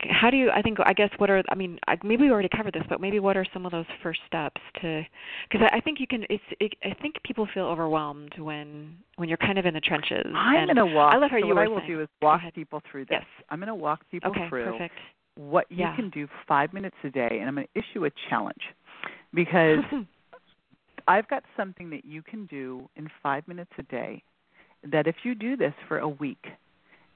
how 0.09 0.31
do 0.31 0.37
you 0.37 0.51
i 0.53 0.62
think 0.62 0.79
i 0.87 0.92
guess 0.92 1.11
what 1.18 1.29
are 1.29 1.42
i 1.49 1.55
mean 1.57 1.81
I, 1.88 1.96
maybe 2.05 2.23
we 2.25 2.31
already 2.31 2.49
covered 2.57 2.75
this 2.75 2.85
but 2.88 3.01
maybe 3.01 3.18
what 3.18 3.37
are 3.37 3.44
some 3.53 3.66
of 3.66 3.73
those 3.73 3.85
first 4.05 4.20
steps 4.27 4.61
to 4.81 5.03
because 5.51 5.66
I, 5.70 5.79
I 5.79 5.81
think 5.81 5.99
you 5.99 6.07
can 6.07 6.25
it's 6.31 6.42
it, 6.61 6.75
i 6.85 6.94
think 7.03 7.16
people 7.25 7.49
feel 7.53 7.64
overwhelmed 7.64 8.35
when 8.38 8.96
when 9.16 9.29
you're 9.29 9.38
kind 9.38 9.59
of 9.59 9.66
in 9.66 9.75
the 9.75 9.81
trenches 9.81 10.25
I'm 10.35 10.66
going 10.66 10.77
to 10.77 10.87
walk. 10.87 11.12
i 11.12 11.18
love 11.18 11.31
how 11.31 11.40
so 11.40 11.46
you 11.46 11.55
what 11.55 11.64
I 11.64 11.68
will 11.68 11.79
saying. 11.79 11.88
do 11.90 12.01
is 12.03 12.09
walk 12.23 12.40
people 12.55 12.81
through 12.90 13.07
this. 13.07 13.18
Yes. 13.20 13.25
I'm 13.51 13.59
going 13.59 13.66
to 13.68 13.75
walk 13.75 14.01
people 14.11 14.31
okay 14.31 14.49
through 14.49 14.64
perfect 14.73 14.94
what 15.37 15.66
you 15.70 15.79
Yeah. 15.79 15.96
can 15.96 16.11
do 16.11 16.29
five 16.46 16.73
minutes 16.73 16.96
a 17.05 17.11
day, 17.11 17.29
and 17.40 17.49
I'm 17.49 17.55
going 17.55 17.66
to 17.75 17.79
issue 17.81 18.05
a 18.05 18.11
challenge 18.29 18.62
because 19.35 19.79
I've 21.09 21.27
got 21.29 21.42
something 21.57 21.90
that 21.90 22.05
you 22.05 22.23
can 22.23 22.46
do 22.46 22.88
in 22.96 23.09
five 23.23 23.46
minutes 23.49 23.70
a 23.79 23.83
day. 23.85 24.23
That 24.90 25.07
if 25.07 25.16
you 25.25 25.35
do 25.35 25.57
this 25.57 25.75
for 25.88 25.99
a 25.99 26.09
week, 26.09 26.44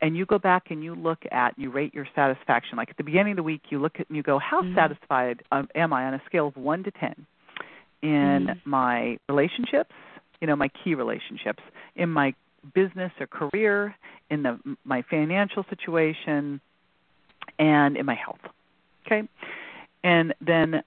and 0.05 0.14
you 0.14 0.27
go 0.27 0.38
back 0.38 0.64
and 0.69 0.85
you 0.85 0.95
look 0.95 1.21
at 1.33 1.59
you 1.59 1.71
rate 1.71 1.95
your 1.95 2.07
satisfaction 2.14 2.77
like 2.77 2.90
at 2.90 2.97
the 2.99 3.03
beginning 3.03 3.33
of 3.33 3.37
the 3.37 3.43
week 3.43 3.62
you 3.71 3.81
look 3.81 3.99
at 3.99 4.07
and 4.09 4.17
you 4.17 4.23
go 4.23 4.38
how 4.38 4.61
Mhm. 4.62 4.75
satisfied 4.75 5.43
um, 5.51 5.67
am 5.75 5.93
i 5.95 6.05
on 6.05 6.12
a 6.14 6.23
scale 6.27 6.47
of 6.49 6.57
1 6.57 6.85
to 6.85 6.90
10 6.90 7.27
in 8.03 8.47
Mhm. 8.47 8.61
my 8.67 9.19
relationships 9.31 9.95
you 10.40 10.47
know 10.47 10.55
my 10.55 10.69
key 10.69 10.95
relationships 10.95 11.62
in 11.97 12.11
my 12.11 12.35
business 12.75 13.12
or 13.19 13.27
career 13.27 13.97
in 14.31 14.43
the 14.43 14.59
my 14.85 15.01
financial 15.03 15.64
situation 15.71 16.61
and 17.59 17.97
in 17.97 18.05
my 18.05 18.14
health 18.14 18.40
okay 19.07 19.27
and 20.03 20.35
then 20.43 20.83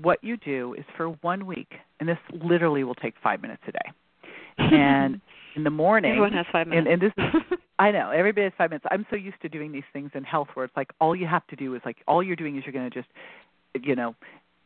what 0.00 0.22
you 0.22 0.36
do 0.36 0.74
is 0.74 0.84
for 0.96 1.08
one 1.22 1.44
week 1.46 1.72
and 1.98 2.08
this 2.08 2.18
literally 2.30 2.84
will 2.84 2.94
take 2.96 3.14
5 3.22 3.42
minutes 3.42 3.62
a 3.66 3.72
day 3.72 3.88
and 4.58 5.20
in 5.56 5.64
the 5.64 5.70
morning 5.70 6.10
everyone 6.12 6.32
has 6.32 6.46
five 6.52 6.66
and, 6.66 6.84
minutes 6.84 7.14
and 7.18 7.24
this 7.32 7.52
is 7.52 7.58
I 7.78 7.90
know 7.90 8.10
everybody 8.10 8.44
has 8.44 8.52
five 8.56 8.70
minutes. 8.70 8.86
I'm 8.90 9.06
so 9.10 9.16
used 9.16 9.40
to 9.42 9.48
doing 9.48 9.72
these 9.72 9.82
things 9.92 10.10
in 10.14 10.22
health 10.24 10.48
where 10.54 10.64
it's 10.64 10.76
like 10.76 10.90
all 11.00 11.16
you 11.16 11.26
have 11.26 11.46
to 11.48 11.56
do 11.56 11.74
is 11.74 11.82
like 11.84 11.96
all 12.06 12.22
you're 12.22 12.36
doing 12.36 12.56
is 12.56 12.64
you're 12.64 12.72
going 12.72 12.88
to 12.88 12.94
just, 12.94 13.08
you 13.84 13.96
know, 13.96 14.14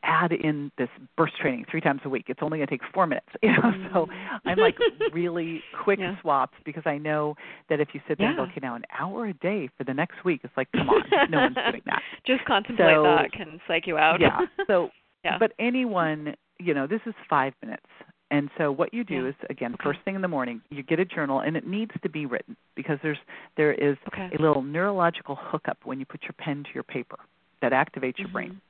add 0.03 0.31
in 0.33 0.71
this 0.79 0.89
burst 1.17 1.37
training 1.41 1.65
three 1.71 1.81
times 1.81 2.01
a 2.05 2.09
week. 2.09 2.27
It's 2.29 2.41
only 2.43 2.59
going 2.59 2.69
to 2.69 2.71
take 2.71 2.83
four 2.93 3.07
minutes, 3.07 3.29
you 3.43 3.51
know. 3.51 3.63
Mm-hmm. 3.63 3.95
So 3.95 4.07
I'm 4.45 4.59
like 4.59 4.77
really 5.13 5.63
quick 5.85 5.99
yeah. 6.01 6.21
swaps 6.21 6.55
because 6.65 6.83
I 6.87 6.99
know 6.99 7.35
that 7.71 7.81
if 7.81 7.89
you 7.95 8.01
sit 8.07 8.19
there 8.19 8.27
yeah. 8.27 8.39
and 8.39 8.47
go, 8.47 8.53
okay, 8.53 8.61
now 8.63 8.75
an 8.75 8.85
hour 8.99 9.27
a 9.27 9.35
day 9.35 9.71
for 9.79 9.85
the 9.85 9.95
next 9.95 10.25
week, 10.25 10.43
it's 10.45 10.57
like, 10.57 10.71
come 10.73 10.89
on, 10.89 11.03
no 11.31 11.39
one's 11.39 11.57
doing 11.71 11.83
that. 11.87 12.03
Just 12.27 12.45
contemplate 12.45 12.95
so, 12.95 13.03
that 13.05 13.33
can 13.33 13.61
psych 13.67 13.87
you 13.87 13.97
out. 13.97 14.21
yeah. 14.21 14.41
So, 14.67 14.91
yeah. 15.25 15.39
but 15.39 15.53
anyone, 15.59 16.35
you 16.61 16.75
know, 16.75 16.87
this 16.87 17.01
is 17.07 17.15
five 17.29 17.55
minutes. 17.63 17.87
And 18.31 18.51
so 18.59 18.71
what 18.71 18.93
you 18.93 19.05
do 19.05 19.23
yeah. 19.23 19.29
is 19.31 19.35
again 19.49 19.75
okay. 19.75 19.85
first 19.85 20.01
thing 20.05 20.15
in 20.15 20.23
the 20.23 20.29
morning 20.29 20.61
you 20.71 20.83
get 20.83 20.99
a 20.99 21.05
journal 21.05 21.41
and 21.41 21.57
it 21.57 21.67
needs 21.67 21.93
to 22.03 22.09
be 22.09 22.27
written 22.27 22.57
because 22.77 22.99
there's 23.03 23.19
there 23.57 23.73
is 23.73 23.97
okay. 24.13 24.29
a 24.39 24.43
little 24.43 24.63
neurological 24.63 25.37
hookup 25.41 25.79
when 25.85 25.99
you 25.99 26.05
put 26.05 26.23
your 26.23 26.35
pen 26.39 26.63
to 26.65 26.71
your 26.75 26.83
paper 26.83 27.19
that 27.63 27.73
activates 27.73 28.15
mm-hmm. 28.15 28.23
your 28.23 28.29
brain. 28.29 28.61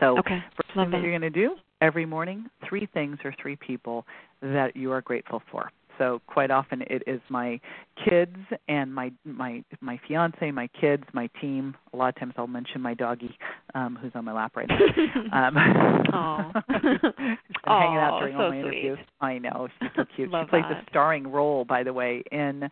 So 0.00 0.18
okay. 0.18 0.42
first 0.56 0.76
Love 0.76 0.86
thing 0.86 0.90
that. 0.90 0.96
that 0.98 1.02
you're 1.02 1.18
going 1.18 1.32
to 1.32 1.38
do 1.38 1.56
every 1.80 2.06
morning, 2.06 2.46
three 2.68 2.88
things 2.92 3.18
or 3.24 3.34
three 3.40 3.56
people 3.56 4.06
that 4.40 4.74
you 4.74 4.90
are 4.92 5.00
grateful 5.00 5.42
for. 5.50 5.70
So 5.98 6.20
quite 6.26 6.50
often 6.50 6.82
it 6.82 7.02
is 7.06 7.20
my 7.28 7.60
kids 8.08 8.36
and 8.68 8.92
my 8.94 9.12
my 9.24 9.62
my 9.80 10.00
fiance, 10.06 10.50
my 10.50 10.68
kids, 10.80 11.04
my 11.12 11.28
team. 11.40 11.74
A 11.92 11.96
lot 11.96 12.08
of 12.08 12.16
times 12.16 12.34
I'll 12.36 12.46
mention 12.46 12.80
my 12.80 12.94
doggie, 12.94 13.36
um, 13.74 13.98
who's 14.00 14.12
on 14.14 14.24
my 14.24 14.32
lap 14.32 14.56
right 14.56 14.68
now. 14.68 14.76
um, 15.32 15.54
Aww. 15.54 16.52
hanging 17.64 17.98
out 17.98 18.18
during 18.20 18.34
so 18.36 18.42
all 18.42 18.50
my 18.50 18.60
sweet. 18.60 18.60
interviews. 18.60 18.98
I 19.20 19.38
know 19.38 19.68
she's 19.80 19.90
so 19.96 20.04
cute. 20.16 20.30
She 20.30 20.50
plays 20.50 20.64
that. 20.68 20.72
a 20.72 20.84
starring 20.90 21.28
role, 21.28 21.64
by 21.64 21.82
the 21.82 21.92
way, 21.92 22.22
in 22.32 22.68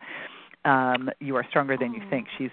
um, 0.65 1.09
"You 1.19 1.35
Are 1.35 1.45
Stronger 1.49 1.77
Than 1.77 1.93
You 1.93 2.01
Think." 2.09 2.27
She's 2.37 2.51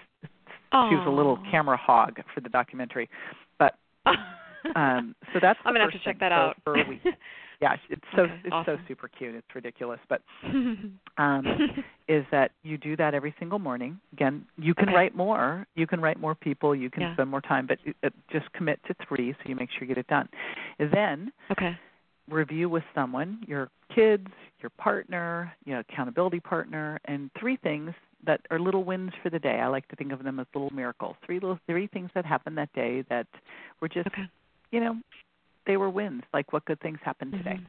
Aww. 0.73 0.89
she 0.89 0.95
was 0.95 1.05
a 1.07 1.11
little 1.11 1.39
camera 1.51 1.77
hog 1.77 2.17
for 2.33 2.41
the 2.41 2.49
documentary, 2.49 3.09
but 3.57 3.75
um, 4.75 5.15
so 5.33 5.39
that's 5.41 5.59
I'm 5.65 5.73
gonna 5.73 5.85
first 5.85 5.97
have 5.97 6.03
to 6.03 6.09
check 6.09 6.19
that 6.19 6.31
out. 6.31 6.57
For 7.59 7.65
a 7.67 7.73
week. 7.75 7.79
Yeah, 7.89 7.95
it's 7.95 8.01
so 8.15 8.23
Okay, 8.23 8.33
it's 8.45 8.53
awesome. 8.53 8.77
so 8.77 8.83
super 8.87 9.07
cute. 9.07 9.35
It's 9.35 9.47
ridiculous, 9.55 9.99
but 10.09 10.21
um, 11.17 11.45
is 12.07 12.25
that 12.31 12.51
you 12.63 12.77
do 12.77 12.95
that 12.97 13.13
every 13.13 13.33
single 13.39 13.59
morning. 13.59 13.99
Again, 14.13 14.45
you 14.57 14.73
can 14.73 14.89
Okay. 14.89 14.95
write 14.95 15.15
more. 15.15 15.65
You 15.75 15.87
can 15.87 16.01
write 16.01 16.19
more 16.19 16.35
people. 16.35 16.75
You 16.75 16.89
can 16.89 17.01
Yeah. 17.03 17.13
spend 17.13 17.29
more 17.29 17.41
time, 17.41 17.67
but 17.67 17.79
uh, 18.03 18.09
just 18.31 18.51
commit 18.53 18.79
to 18.87 18.95
three 19.07 19.33
so 19.33 19.49
you 19.49 19.55
make 19.55 19.69
sure 19.71 19.81
you 19.81 19.87
get 19.87 19.97
it 19.97 20.07
done. 20.07 20.29
Then 20.79 21.31
okay. 21.51 21.77
review 22.29 22.69
with 22.69 22.83
someone, 22.95 23.43
your 23.47 23.69
kids, 23.93 24.27
your 24.61 24.69
partner, 24.71 25.51
you 25.65 25.73
know, 25.73 25.79
accountability 25.79 26.39
partner, 26.39 26.99
and 27.05 27.29
three 27.39 27.57
things 27.57 27.91
that 28.25 28.41
are 28.51 28.59
little 28.59 28.83
wins 28.83 29.11
for 29.23 29.29
the 29.29 29.39
day. 29.39 29.59
I 29.61 29.67
like 29.67 29.87
to 29.87 29.95
think 29.95 30.11
of 30.11 30.23
them 30.23 30.39
as 30.39 30.47
little 30.53 30.69
miracles. 30.73 31.15
Three 31.25 31.39
little 31.39 31.59
three 31.67 31.87
things 31.87 32.09
that 32.13 32.25
happened 32.25 32.57
that 32.57 32.71
day 32.73 33.03
that 33.09 33.27
were 33.81 33.87
just 33.87 34.07
Okay. 34.07 34.27
you 34.71 34.79
know, 34.81 34.97
they 35.67 35.77
were 35.77 35.89
wins, 35.89 36.23
like 36.33 36.51
what 36.53 36.65
good 36.65 36.79
things 36.81 36.99
happened 37.03 37.33
today. 37.33 37.59
Mhm. 37.59 37.65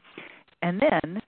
And 0.63 0.81
then 0.81 1.23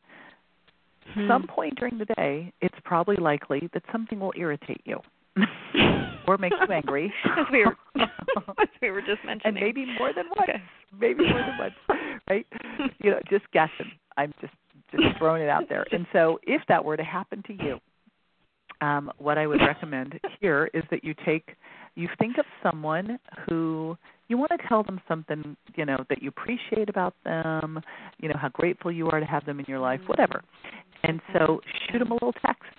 Hmm. 1.14 1.26
some 1.28 1.46
point 1.46 1.74
during 1.78 1.98
the 1.98 2.04
day, 2.16 2.52
it's 2.60 2.78
probably 2.84 3.16
likely 3.16 3.68
that 3.74 3.82
something 3.90 4.18
will 4.20 4.32
irritate 4.36 4.80
you 4.84 5.00
or 6.28 6.38
make 6.38 6.52
you 6.52 6.72
angry. 6.72 7.12
as 7.24 7.46
we 7.50 7.64
were 7.66 7.76
as 8.58 8.68
we 8.80 8.90
were 8.90 9.02
just 9.02 9.22
mentioning. 9.24 9.56
and 9.56 9.64
maybe 9.64 9.84
more 9.98 10.12
than 10.12 10.26
once. 10.36 10.48
Okay. 10.48 10.62
Maybe 10.98 11.28
more 11.28 11.40
than 11.42 11.58
once, 11.58 11.74
right? 12.30 12.46
You 13.02 13.10
know, 13.12 13.20
just 13.28 13.50
guessing. 13.52 13.90
I'm 14.16 14.32
just 14.40 14.52
just 14.90 15.18
throwing 15.18 15.42
it 15.42 15.48
out 15.48 15.68
there. 15.68 15.86
And 15.90 16.06
so, 16.12 16.38
if 16.44 16.62
that 16.68 16.84
were 16.84 16.96
to 16.96 17.04
happen 17.04 17.42
to 17.46 17.52
you, 17.54 17.80
um, 18.80 19.10
what 19.18 19.38
I 19.38 19.46
would 19.46 19.60
recommend 19.60 20.20
here 20.40 20.70
is 20.74 20.84
that 20.90 21.02
you 21.04 21.14
take, 21.24 21.56
you 21.94 22.08
think 22.18 22.38
of 22.38 22.44
someone 22.62 23.18
who 23.48 23.96
you 24.32 24.38
want 24.38 24.50
to 24.58 24.66
tell 24.66 24.82
them 24.82 24.98
something, 25.06 25.54
you 25.76 25.84
know, 25.84 25.98
that 26.08 26.22
you 26.22 26.30
appreciate 26.30 26.88
about 26.88 27.14
them, 27.22 27.78
you 28.18 28.30
know, 28.30 28.36
how 28.40 28.48
grateful 28.48 28.90
you 28.90 29.06
are 29.10 29.20
to 29.20 29.26
have 29.26 29.44
them 29.44 29.60
in 29.60 29.66
your 29.68 29.78
life, 29.78 30.00
whatever. 30.06 30.42
And 31.04 31.20
so, 31.34 31.60
shoot 31.90 31.98
them 31.98 32.12
a 32.12 32.14
little 32.14 32.32
text, 32.46 32.72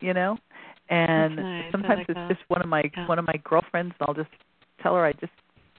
you 0.00 0.14
know, 0.14 0.38
and 0.88 1.36
nice. 1.36 1.64
Sometimes 1.72 1.98
like 1.98 2.08
it's 2.10 2.14
that. 2.14 2.28
just 2.28 2.42
one 2.48 2.62
of 2.62 2.68
my 2.68 2.82
Yeah. 2.96 3.06
one 3.08 3.18
of 3.18 3.26
my 3.26 3.36
girlfriends, 3.42 3.94
and 3.98 4.08
I'll 4.08 4.14
just 4.14 4.30
tell 4.80 4.94
her 4.94 5.04
I 5.04 5.12
just 5.14 5.32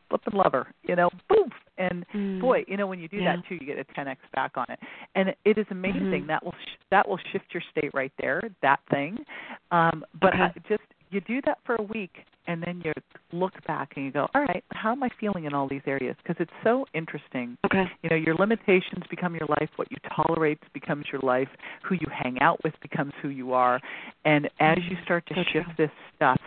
flip 0.09 0.21
and 0.25 0.33
love 0.35 0.51
her, 0.51 0.67
you 0.83 0.95
know, 0.97 1.09
boom. 1.29 1.49
And 1.77 2.05
Mm. 2.13 2.41
boy, 2.41 2.65
you 2.67 2.75
know, 2.75 2.87
when 2.87 2.99
you 2.99 3.07
do 3.07 3.17
Yeah. 3.17 3.37
that 3.37 3.45
too, 3.45 3.55
you 3.55 3.65
get 3.65 3.79
a 3.79 3.85
10x 3.93 4.17
back 4.33 4.57
on 4.57 4.65
it, 4.67 4.79
and 5.15 5.33
it 5.45 5.57
is 5.57 5.65
amazing. 5.69 6.23
Mhm. 6.23 6.27
That 6.27 6.43
will 6.43 6.55
sh- 6.65 6.75
that 6.89 7.07
will 7.07 7.17
shift 7.31 7.53
your 7.53 7.63
state 7.71 7.91
right 7.93 8.11
there, 8.17 8.41
that 8.61 8.81
thing. 8.89 9.25
Um, 9.71 10.03
but 10.19 10.33
Okay. 10.33 10.43
I 10.43 10.53
just 10.67 10.83
you 11.11 11.21
do 11.21 11.41
that 11.41 11.59
for 11.65 11.75
a 11.75 11.81
week, 11.81 12.25
and 12.51 12.61
then 12.61 12.81
you 12.83 12.91
look 13.31 13.53
back 13.65 13.93
and 13.95 14.05
you 14.05 14.11
go, 14.11 14.27
all 14.35 14.41
right, 14.41 14.63
how 14.71 14.91
am 14.91 15.01
I 15.03 15.09
feeling 15.19 15.45
in 15.45 15.53
all 15.53 15.67
these 15.69 15.81
areas? 15.85 16.15
Because 16.21 16.35
it's 16.39 16.51
so 16.63 16.85
interesting. 16.93 17.57
Okay. 17.65 17.85
You 18.03 18.09
know, 18.09 18.15
your 18.17 18.35
limitations 18.35 19.03
become 19.09 19.35
your 19.35 19.47
life. 19.47 19.69
What 19.77 19.89
you 19.89 19.97
tolerate 20.13 20.59
becomes 20.73 21.05
your 21.11 21.21
life. 21.21 21.47
Who 21.83 21.95
you 21.95 22.07
hang 22.11 22.39
out 22.41 22.61
with 22.63 22.73
becomes 22.81 23.13
who 23.21 23.29
you 23.29 23.53
are. 23.53 23.79
And 24.25 24.49
as 24.59 24.77
you 24.89 24.97
start 25.03 25.25
to 25.27 25.35
So 25.35 25.43
shift 25.53 25.65
true. 25.77 25.85
this 25.85 25.91
stuff, 26.15 26.41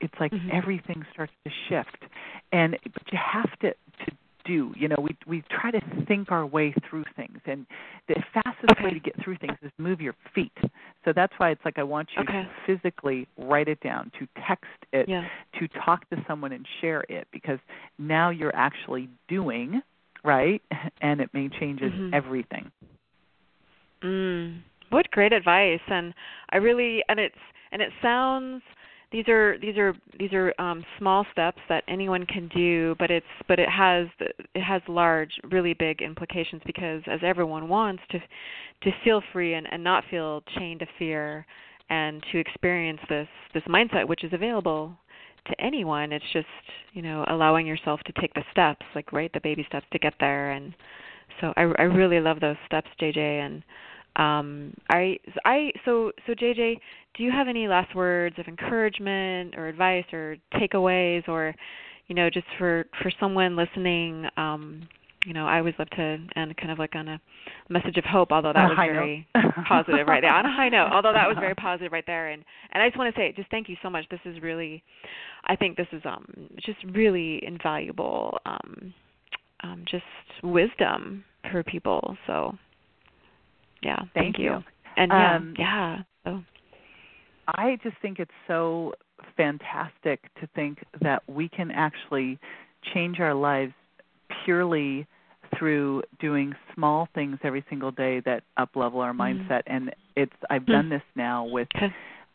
it's 0.00 0.14
like 0.18 0.32
Mhm. 0.32 0.50
everything 0.50 1.04
starts 1.12 1.32
to 1.44 1.50
shift. 1.68 2.04
And 2.52 2.78
but 2.94 3.12
you 3.12 3.18
have 3.18 3.58
to 3.58 3.70
to 3.72 4.12
do. 4.48 4.72
You 4.76 4.88
know, 4.88 4.96
we 5.00 5.16
we 5.26 5.44
try 5.50 5.70
to 5.70 5.80
think 6.08 6.32
our 6.32 6.46
way 6.46 6.74
through 6.88 7.04
things, 7.14 7.38
and 7.46 7.66
the 8.08 8.16
fastest 8.34 8.82
way 8.82 8.90
to 8.90 8.98
get 8.98 9.14
through 9.22 9.36
things 9.36 9.56
is 9.62 9.70
move 9.78 10.00
your 10.00 10.14
feet. 10.34 10.56
So 11.04 11.12
that's 11.14 11.32
why 11.36 11.50
it's 11.50 11.60
like 11.64 11.78
I 11.78 11.82
want 11.84 12.08
you 12.16 12.22
Okay. 12.22 12.42
to 12.42 12.50
physically 12.66 13.28
write 13.36 13.68
it 13.68 13.80
down, 13.80 14.10
to 14.18 14.26
text 14.46 14.66
it, 14.92 15.08
Yeah. 15.08 15.24
to 15.58 15.68
talk 15.68 16.08
to 16.10 16.16
someone 16.26 16.52
and 16.52 16.66
share 16.80 17.04
it, 17.08 17.28
because 17.30 17.58
now 17.98 18.30
you're 18.30 18.56
actually 18.56 19.08
doing 19.28 19.82
right, 20.24 20.62
and 21.02 21.20
it 21.20 21.30
may 21.32 21.48
changes 21.48 21.92
Mhm. 21.92 22.14
everything. 22.14 22.72
Mm. 24.02 24.62
What 24.90 25.10
great 25.10 25.32
advice 25.32 25.80
and 25.88 26.14
I 26.50 26.56
really 26.58 27.02
and 27.08 27.20
it's 27.20 27.38
and 27.72 27.82
it 27.82 27.92
sounds 28.00 28.62
these 29.10 29.28
are 29.28 29.58
these 29.58 29.76
are 29.78 29.94
these 30.18 30.32
are 30.32 30.52
um 30.58 30.84
small 30.98 31.24
steps 31.32 31.58
that 31.68 31.84
anyone 31.88 32.26
can 32.26 32.48
do 32.48 32.94
but 32.98 33.10
it's 33.10 33.26
but 33.46 33.58
it 33.58 33.68
has 33.68 34.06
it 34.54 34.60
has 34.60 34.82
large 34.88 35.32
really 35.50 35.74
big 35.74 36.02
implications 36.02 36.62
because 36.66 37.02
as 37.06 37.20
everyone 37.22 37.68
wants 37.68 38.02
to 38.10 38.18
to 38.82 38.90
feel 39.02 39.22
free 39.32 39.54
and, 39.54 39.66
and 39.72 39.82
not 39.82 40.04
feel 40.10 40.42
chained 40.58 40.80
to 40.80 40.86
fear 40.98 41.46
and 41.90 42.22
to 42.30 42.38
experience 42.38 43.00
this 43.08 43.28
this 43.54 43.62
mindset 43.64 44.06
which 44.06 44.24
is 44.24 44.32
available 44.32 44.96
to 45.46 45.60
anyone. 45.60 46.12
It's 46.12 46.24
just 46.32 46.46
you 46.92 47.02
know 47.02 47.24
allowing 47.28 47.66
yourself 47.66 48.00
to 48.06 48.12
take 48.20 48.34
the 48.34 48.44
steps 48.52 48.84
like 48.94 49.12
right 49.12 49.32
the 49.32 49.40
baby 49.40 49.64
steps 49.68 49.86
to 49.92 49.98
get 49.98 50.14
there. 50.20 50.52
And 50.52 50.74
so 51.40 51.52
i 51.56 51.62
i 51.78 51.82
really 51.82 52.20
love 52.20 52.40
those 52.40 52.56
steps 52.66 52.88
jj 53.00 53.16
and 53.16 53.62
um 54.16 54.74
i 54.90 55.18
i 55.44 55.70
so 55.84 56.10
so 56.26 56.34
jj 56.34 56.78
do 57.18 57.24
you 57.24 57.32
have 57.32 57.48
any 57.48 57.66
last 57.66 57.94
words 57.94 58.36
of 58.38 58.46
encouragement 58.46 59.54
or 59.56 59.66
advice 59.66 60.04
or 60.12 60.36
takeaways 60.54 61.28
or 61.28 61.54
you 62.06 62.14
know 62.14 62.30
just 62.30 62.46
for 62.56 62.86
for 63.02 63.10
someone 63.20 63.56
listening? 63.56 64.26
Um 64.36 64.88
you 65.26 65.34
know 65.34 65.46
i 65.46 65.58
always 65.58 65.74
love 65.80 65.90
to 65.90 66.16
end 66.36 66.56
kind 66.56 66.70
of 66.70 66.78
like 66.78 66.94
on 66.94 67.08
a 67.08 67.20
message 67.68 67.96
of 67.96 68.04
hope 68.04 68.30
although 68.30 68.52
that 68.52 68.68
was 68.68 68.78
very 68.78 69.26
positive 69.68 70.06
right 70.06 70.20
there. 70.20 70.32
On 70.32 70.46
a 70.46 70.54
high 70.54 70.68
note 70.68 70.90
although 70.92 71.12
that 71.12 71.26
was 71.26 71.36
very 71.40 71.56
positive 71.56 71.90
right 71.90 72.06
there. 72.06 72.28
And 72.28 72.44
and 72.72 72.82
i 72.82 72.88
just 72.88 72.96
want 72.96 73.12
to 73.12 73.20
say 73.20 73.32
just 73.36 73.50
thank 73.50 73.68
you 73.68 73.76
so 73.82 73.90
much. 73.90 74.04
This 74.10 74.20
is 74.24 74.40
really 74.40 74.82
i 75.44 75.56
think 75.56 75.76
this 75.76 75.88
is 75.92 76.02
um 76.04 76.24
just 76.64 76.78
really 76.94 77.44
invaluable 77.44 78.38
um 78.46 78.94
um 79.64 79.84
just 79.90 80.04
wisdom 80.44 81.24
for 81.50 81.64
people. 81.64 82.16
So 82.28 82.56
yeah 83.82 83.96
thank, 84.14 84.36
Thank 84.36 84.38
you. 84.38 84.62
and 84.96 85.10
yeah 85.12 85.36
Um, 85.36 85.54
yeah 85.58 85.98
so 86.24 86.42
I 87.56 87.78
just 87.82 87.96
think 88.02 88.18
it's 88.18 88.30
so 88.46 88.92
fantastic 89.36 90.22
to 90.40 90.46
think 90.54 90.84
that 91.02 91.22
we 91.28 91.48
can 91.48 91.70
actually 91.70 92.38
change 92.92 93.20
our 93.20 93.34
lives 93.34 93.72
purely 94.44 95.06
through 95.58 96.02
doing 96.20 96.52
small 96.74 97.08
things 97.14 97.38
every 97.42 97.64
single 97.70 97.90
day 97.90 98.20
that 98.20 98.42
up 98.58 98.76
level 98.76 99.00
our 99.00 99.12
Mhm. 99.12 99.38
mindset 99.48 99.62
and 99.66 99.94
it's 100.14 100.32
I've 100.50 100.66
Hmm. 100.66 100.72
done 100.72 100.88
this 100.90 101.02
now 101.14 101.44
with 101.44 101.68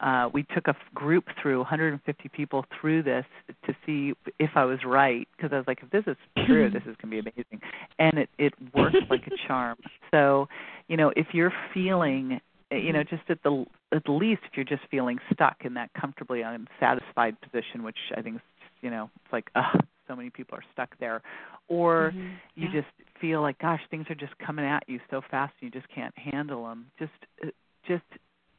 uh 0.03 0.29
we 0.33 0.43
took 0.53 0.67
a 0.67 0.75
group 0.93 1.25
through 1.41 1.57
150 1.59 2.29
people 2.29 2.65
through 2.79 3.01
this 3.03 3.25
to 3.65 3.73
see 3.85 4.13
if 4.39 4.51
I 4.55 4.65
was 4.65 4.79
right 4.85 5.27
because 5.35 5.51
I 5.53 5.57
was 5.57 5.65
like 5.67 5.79
if 5.81 5.89
this 5.89 6.03
is 6.05 6.17
true 6.45 6.69
this 6.69 6.83
is 6.83 6.95
going 7.01 7.09
to 7.09 7.09
be 7.09 7.19
amazing. 7.19 7.61
And 7.97 8.19
it 8.19 8.29
it 8.37 8.53
worked 8.75 9.01
like 9.09 9.25
a 9.27 9.31
charm. 9.47 9.77
So 10.11 10.47
you 10.87 10.97
know 10.97 11.11
if 11.15 11.27
you're 11.33 11.53
feeling 11.73 12.39
uh, 12.71 12.75
you 12.75 12.93
know 12.93 13.03
just 13.03 13.23
at 13.29 13.41
the 13.43 13.65
at 13.93 14.07
least 14.07 14.41
if 14.45 14.51
you're 14.55 14.65
just 14.65 14.83
feeling 14.91 15.17
stuck 15.33 15.57
in 15.63 15.73
that 15.75 15.89
comfortably 15.99 16.41
unsatisfied 16.41 17.35
position 17.41 17.83
which 17.83 17.97
I 18.15 18.21
think 18.21 18.35
is 18.35 18.41
you 18.81 18.89
know 18.91 19.09
it's 19.23 19.33
like 19.33 19.49
ugh 19.55 19.79
so 20.07 20.15
many 20.17 20.29
people 20.29 20.57
are 20.57 20.63
stuck 20.73 20.97
there. 20.99 21.21
Or 21.69 22.11
Mhm. 22.11 22.39
you 22.55 22.67
Yeah. 22.67 22.81
just 22.81 22.91
feel 23.21 23.41
like 23.41 23.57
gosh 23.59 23.81
things 23.89 24.09
are 24.09 24.15
just 24.15 24.37
coming 24.37 24.65
at 24.65 24.83
you 24.89 24.99
so 25.09 25.21
fast 25.21 25.53
and 25.61 25.73
you 25.73 25.79
just 25.81 25.91
can't 25.93 26.15
handle 26.17 26.65
them 26.67 26.91
just 26.99 27.13
uh, 27.41 27.47
just 27.87 28.03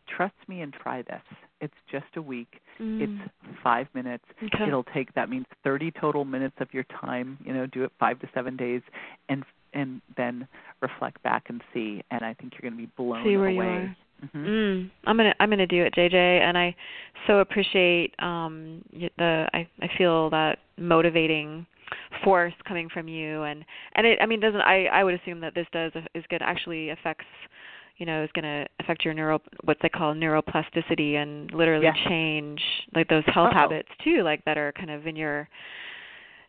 trust 0.06 0.34
me 0.48 0.60
and 0.60 0.72
try 0.72 1.02
this 1.02 1.22
It's 1.60 1.74
just 1.90 2.06
a 2.16 2.22
week. 2.22 2.60
Mm. 2.80 3.00
It's 3.02 3.30
five 3.62 3.86
minutes. 3.94 4.24
Okay. 4.42 4.66
It'll 4.66 4.84
take 4.84 5.14
that 5.14 5.28
means 5.28 5.46
30 5.62 5.92
total 6.00 6.24
minutes 6.24 6.56
of 6.60 6.68
your 6.72 6.84
time. 7.00 7.38
You 7.44 7.54
know, 7.54 7.66
do 7.66 7.84
it 7.84 7.92
five 7.98 8.18
to 8.20 8.28
seven 8.34 8.56
days, 8.56 8.82
and 9.28 9.44
and 9.72 10.00
then 10.16 10.46
reflect 10.80 11.22
back 11.22 11.44
and 11.48 11.60
see. 11.72 12.02
And 12.10 12.24
I 12.24 12.34
think 12.34 12.54
you're 12.54 12.70
going 12.70 12.80
to 12.80 12.86
be 12.86 12.92
blown 12.96 13.24
See 13.24 13.36
where 13.36 13.48
away. 13.48 13.64
you 13.64 13.70
are. 13.70 13.96
Mm-hmm. 14.24 14.46
Mm, 14.46 14.90
I'm 15.06 15.16
gonna 15.16 15.34
I'm 15.40 15.50
gonna 15.50 15.66
do 15.66 15.82
it, 15.84 15.92
JJ, 15.94 16.14
and 16.14 16.56
I 16.56 16.74
so 17.26 17.40
appreciate 17.40 18.14
um 18.20 18.82
the 19.18 19.48
I 19.52 19.68
I 19.82 19.88
feel 19.98 20.30
that 20.30 20.60
motivating 20.78 21.66
force 22.22 22.54
coming 22.66 22.88
from 22.88 23.08
you, 23.08 23.42
and 23.42 23.64
and 23.96 24.06
it 24.06 24.18
I 24.22 24.26
mean 24.26 24.40
doesn't 24.40 24.60
I 24.60 24.86
I 24.86 25.04
would 25.04 25.14
assume 25.14 25.40
that 25.40 25.54
this 25.54 25.66
does 25.72 25.92
is 26.14 26.24
gonna 26.30 26.44
actually 26.44 26.90
affects 26.90 27.26
you 27.96 28.06
know 28.06 28.22
is 28.24 28.30
going 28.34 28.44
to 28.44 28.66
affect 28.80 29.04
your 29.04 29.14
neural 29.14 29.40
what 29.64 29.76
they 29.82 29.88
call 29.88 30.14
neuroplasticity 30.14 31.14
and 31.14 31.50
literally 31.52 31.84
Yeah. 31.86 32.08
change 32.08 32.60
like 32.94 33.08
those 33.08 33.24
health 33.26 33.48
Uh-oh. 33.52 33.60
habits 33.60 33.88
too 34.02 34.22
like 34.22 34.44
that 34.44 34.58
are 34.58 34.72
kind 34.72 34.90
of 34.90 35.06
in 35.06 35.16
your 35.16 35.48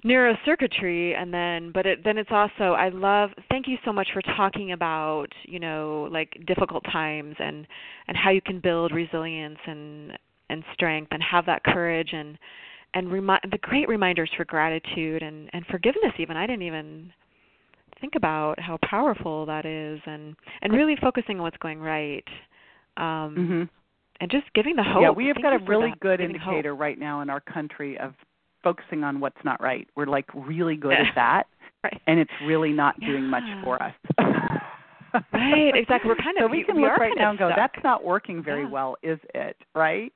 neurocircuitry 0.03 1.15
and 1.19 1.33
then 1.33 1.71
but 1.71 1.85
it 1.85 2.03
then 2.03 2.17
it's 2.17 2.29
also 2.31 2.73
I 2.73 2.89
love 2.89 3.31
thank 3.49 3.67
you 3.67 3.77
so 3.83 3.91
much 3.91 4.07
for 4.13 4.21
talking 4.21 4.71
about 4.71 5.27
you 5.43 5.59
know 5.59 6.07
like 6.11 6.37
difficult 6.45 6.83
times 6.91 7.35
and 7.39 7.65
and 8.07 8.15
how 8.15 8.29
you 8.29 8.41
can 8.41 8.59
build 8.59 8.91
resilience 8.91 9.57
and 9.65 10.11
and 10.49 10.63
strength 10.73 11.09
and 11.11 11.23
have 11.23 11.45
that 11.47 11.63
courage 11.63 12.09
and 12.13 12.37
and 12.93 13.11
remi- 13.11 13.39
the 13.51 13.57
great 13.57 13.89
reminders 13.89 14.29
for 14.37 14.45
gratitude 14.45 15.23
and 15.23 15.49
and 15.53 15.65
forgiveness 15.67 16.13
even 16.19 16.37
I 16.37 16.45
didn't 16.45 16.63
even 16.63 17.11
think 18.01 18.13
about 18.15 18.59
how 18.59 18.77
powerful 18.83 19.45
that 19.45 19.65
is 19.65 19.99
and 20.05 20.35
and 20.61 20.73
really 20.73 20.95
focusing 21.01 21.37
on 21.37 21.43
what's 21.43 21.57
going 21.57 21.79
right 21.79 22.23
um 22.97 23.35
hmm 23.35 23.63
and 24.21 24.31
just 24.31 24.45
giving 24.53 24.77
the 24.77 24.83
hope 24.83 25.01
Yeah, 25.01 25.09
we 25.09 25.27
have 25.27 25.41
got 25.41 25.51
a 25.53 25.59
really 25.65 25.89
that, 25.89 25.99
good 25.99 26.19
giving 26.21 26.37
hope. 26.37 26.47
indicator 26.53 26.73
right 26.73 26.97
now 26.97 27.19
in 27.21 27.29
our 27.29 27.41
country 27.41 27.97
of 27.99 28.13
focusing 28.63 29.03
on 29.03 29.19
what's 29.19 29.37
not 29.43 29.61
right. 29.61 29.87
We're 29.95 30.05
like 30.05 30.25
really 30.33 30.77
good 30.77 30.93
at 30.93 31.07
that, 31.15 31.43
right 31.83 32.01
and 32.07 32.17
it's 32.19 32.31
really 32.45 32.71
not 32.71 32.97
doing 33.01 33.23
much 33.25 33.43
for 33.63 33.81
us. 33.83 33.93
Right, 35.33 35.71
exactly. 35.75 36.09
We're 36.09 36.15
kind 36.15 36.37
of- 36.39 36.49
we 36.49 36.59
we- 36.59 36.63
can 36.63 36.75
we 36.77 36.83
look 36.83 36.97
right 36.97 37.13
now 37.17 37.29
and 37.29 37.39
go. 37.39 37.49
"That's 37.55 37.75
not 37.83 38.03
working 38.05 38.41
very 38.43 38.63
Yeah. 38.63 38.69
well, 38.69 38.95
is 39.03 39.19
it?" 39.33 39.57
Right? 39.75 40.11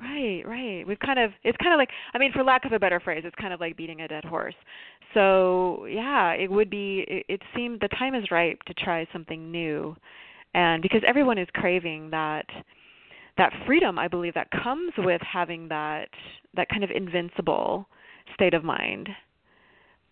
Right, 0.00 0.42
right. 0.46 0.86
We've 0.86 0.98
kind 0.98 1.18
of 1.18 1.32
it's 1.44 1.58
kind 1.58 1.74
of 1.74 1.78
like 1.78 1.90
I 2.14 2.18
mean 2.18 2.32
for 2.32 2.42
lack 2.42 2.64
of 2.64 2.72
a 2.72 2.78
better 2.78 3.00
phrase, 3.00 3.22
it's 3.26 3.34
kind 3.36 3.52
of 3.52 3.60
like 3.60 3.76
beating 3.76 4.00
a 4.00 4.08
dead 4.08 4.24
horse. 4.24 4.54
So, 5.14 5.84
yeah, 5.86 6.32
it 6.32 6.50
would 6.50 6.70
be 6.70 7.04
it, 7.06 7.26
it 7.28 7.42
seemed 7.54 7.80
the 7.80 7.88
time 7.88 8.14
is 8.14 8.30
ripe 8.30 8.62
to 8.66 8.74
try 8.74 9.06
something 9.12 9.50
new. 9.50 9.94
And 10.54 10.82
because 10.82 11.02
everyone 11.06 11.38
is 11.38 11.48
craving 11.54 12.10
that 12.10 12.46
that 13.38 13.52
freedom, 13.66 13.98
I 13.98 14.08
believe 14.08 14.34
that 14.34 14.48
comes 14.50 14.92
with 14.98 15.20
having 15.22 15.68
that 15.68 16.08
that 16.56 16.68
kind 16.70 16.84
of 16.84 16.90
invincible 16.90 17.86
state 18.34 18.54
of 18.54 18.64
mind. 18.64 19.08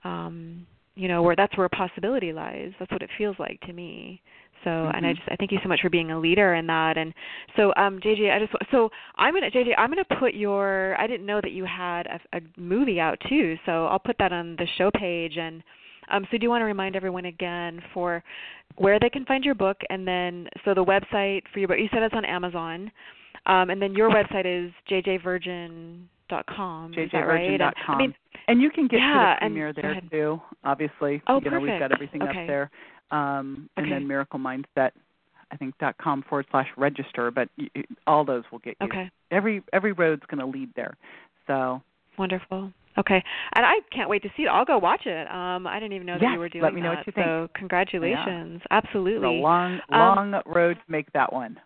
Um, 0.04 0.66
you 0.94 1.08
know, 1.08 1.22
where 1.22 1.36
that's 1.36 1.56
where 1.56 1.68
possibility 1.68 2.32
lies. 2.32 2.72
That's 2.78 2.90
what 2.90 3.02
it 3.02 3.10
feels 3.16 3.36
like 3.38 3.60
to 3.62 3.72
me. 3.72 4.20
So, 4.68 4.90
and 4.94 5.06
I 5.06 5.12
Mhm. 5.12 5.16
just 5.16 5.28
I 5.30 5.36
thank 5.36 5.50
you 5.52 5.58
so 5.62 5.68
much 5.68 5.80
for 5.80 5.88
being 5.88 6.10
a 6.10 6.18
leader 6.18 6.54
in 6.54 6.66
that. 6.66 6.98
And 6.98 7.14
so, 7.56 7.72
um, 7.76 8.00
JJ, 8.00 8.30
I 8.30 8.38
just 8.38 8.52
so 8.70 8.90
I'm 9.16 9.32
gonna 9.32 9.50
JJ, 9.50 9.74
I'm 9.78 9.88
gonna 9.88 10.04
put 10.04 10.34
your. 10.34 10.94
I 11.00 11.06
didn't 11.06 11.26
know 11.26 11.40
that 11.40 11.52
you 11.52 11.64
had 11.64 12.06
a, 12.06 12.20
a 12.36 12.40
movie 12.56 13.00
out 13.00 13.18
too, 13.28 13.58
so 13.64 13.86
I'll 13.86 13.98
put 13.98 14.16
that 14.18 14.32
on 14.32 14.56
the 14.56 14.66
show 14.76 14.90
page. 14.90 15.38
And 15.38 15.62
um, 16.10 16.26
so, 16.30 16.36
do 16.36 16.42
you 16.42 16.50
want 16.50 16.60
to 16.60 16.66
remind 16.66 16.96
everyone 16.96 17.24
again 17.24 17.82
for 17.94 18.22
where 18.76 18.98
they 19.00 19.10
can 19.10 19.24
find 19.24 19.44
your 19.44 19.54
book, 19.54 19.78
and 19.88 20.06
then 20.06 20.48
so 20.64 20.74
the 20.74 20.84
website 20.84 21.42
for 21.52 21.60
your 21.60 21.68
book. 21.68 21.78
You 21.78 21.88
said 21.90 22.02
it's 22.02 22.14
on 22.14 22.24
Amazon, 22.26 22.90
um, 23.46 23.70
and 23.70 23.80
then 23.80 23.94
your 23.94 24.10
website 24.10 24.46
is 24.46 24.70
that 24.90 26.44
right? 27.26 27.48
And, 27.48 27.60
jjvirgin.com. 27.60 27.94
I 27.94 27.96
mean, 27.96 28.14
and 28.48 28.60
you 28.60 28.70
can 28.70 28.86
get 28.86 28.98
yeah, 28.98 29.12
to 29.12 29.18
the 29.18 29.46
premiere 29.46 29.72
there 29.72 30.00
too. 30.10 30.40
Obviously, 30.64 31.22
Oh, 31.26 31.40
you 31.42 31.50
know 31.50 31.60
we've 31.60 31.78
got 31.78 31.92
everything 31.92 32.22
Okay. 32.22 32.40
up 32.40 32.46
there. 32.46 32.70
Um, 33.10 33.68
and 33.76 33.90
then 33.90 34.06
Miracle 34.06 34.38
Mindset, 34.38 34.90
I 35.50 35.56
think 35.56 35.76
dot 35.78 35.96
com 35.98 36.22
forward 36.28 36.46
slash 36.50 36.68
register. 36.76 37.30
But 37.30 37.48
y 37.58 37.68
y- 37.74 37.84
all 38.06 38.24
those 38.24 38.44
will 38.52 38.58
get 38.60 38.76
you. 38.80 38.86
okay. 38.88 39.10
Every 39.30 39.62
every 39.72 39.92
road's 39.92 40.22
going 40.30 40.40
to 40.40 40.46
lead 40.46 40.70
there. 40.76 40.96
So 41.46 41.82
Wonderful. 42.18 42.72
Okay, 42.98 43.22
and 43.54 43.64
I 43.64 43.74
can't 43.94 44.10
wait 44.10 44.22
to 44.24 44.28
see 44.36 44.42
it. 44.42 44.48
I'll 44.48 44.64
go 44.64 44.76
watch 44.76 45.06
it. 45.06 45.30
Um, 45.30 45.68
I 45.68 45.78
didn't 45.78 45.92
even 45.92 46.06
know 46.06 46.14
that 46.14 46.22
Yes, 46.22 46.32
you 46.32 46.38
were 46.40 46.48
doing 46.48 46.64
let 46.64 46.74
me 46.74 46.80
know 46.80 46.90
that. 46.90 46.96
what 46.98 47.06
you 47.06 47.12
think. 47.12 47.26
So 47.26 47.48
congratulations. 47.54 48.56
it's 48.56 48.66
Absolutely. 48.72 49.38
a 49.38 49.40
long 49.40 49.80
Um, 49.92 50.00
long 50.32 50.42
road 50.46 50.74
to 50.84 50.90
make 50.92 51.10
that 51.12 51.32
one. 51.32 51.60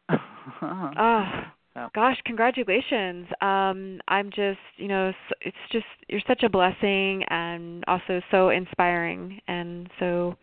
Oh, 0.60 1.30
So. 1.74 1.88
gosh, 1.94 2.18
congratulations. 2.26 3.26
Um, 3.40 3.98
I'm 4.06 4.28
just, 4.28 4.58
you 4.76 4.88
know, 4.88 5.10
it's 5.40 5.56
just 5.70 5.86
you're 6.06 6.20
such 6.28 6.42
a 6.42 6.50
blessing 6.50 7.24
and 7.30 7.82
also 7.86 8.20
so 8.30 8.50
inspiring. 8.50 9.40
And 9.48 9.88
so 9.98 10.36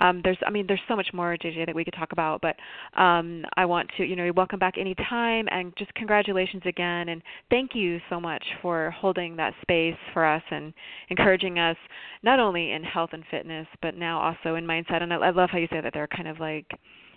um 0.00 0.20
there's 0.24 0.38
I 0.46 0.50
mean 0.50 0.66
there's 0.66 0.80
so 0.88 0.96
much 0.96 1.08
more 1.12 1.36
JJ 1.36 1.66
that 1.66 1.74
we 1.74 1.84
could 1.84 1.94
talk 1.94 2.12
about, 2.12 2.40
but 2.40 2.56
um 3.00 3.44
I 3.56 3.64
want 3.64 3.88
to, 3.96 4.04
you 4.04 4.16
know, 4.16 4.30
welcome 4.34 4.58
back 4.58 4.78
anytime 4.78 5.46
and 5.50 5.72
just 5.76 5.94
congratulations 5.94 6.62
again 6.66 7.10
and 7.10 7.22
thank 7.50 7.74
you 7.74 8.00
so 8.08 8.18
much 8.20 8.44
for 8.62 8.90
holding 8.90 9.36
that 9.36 9.54
space 9.62 9.96
for 10.12 10.24
us 10.24 10.42
and 10.50 10.72
encouraging 11.10 11.58
us 11.58 11.76
not 12.22 12.40
only 12.40 12.72
in 12.72 12.82
health 12.82 13.10
and 13.12 13.24
fitness, 13.30 13.66
but 13.82 13.96
now 13.96 14.20
also 14.20 14.56
in 14.56 14.64
mindset. 14.64 15.02
And 15.02 15.12
I, 15.12 15.16
I 15.16 15.30
love 15.30 15.50
how 15.50 15.58
you 15.58 15.68
say 15.70 15.80
that 15.80 15.92
they're 15.94 16.08
kind 16.08 16.28
of 16.28 16.40
like, 16.40 16.66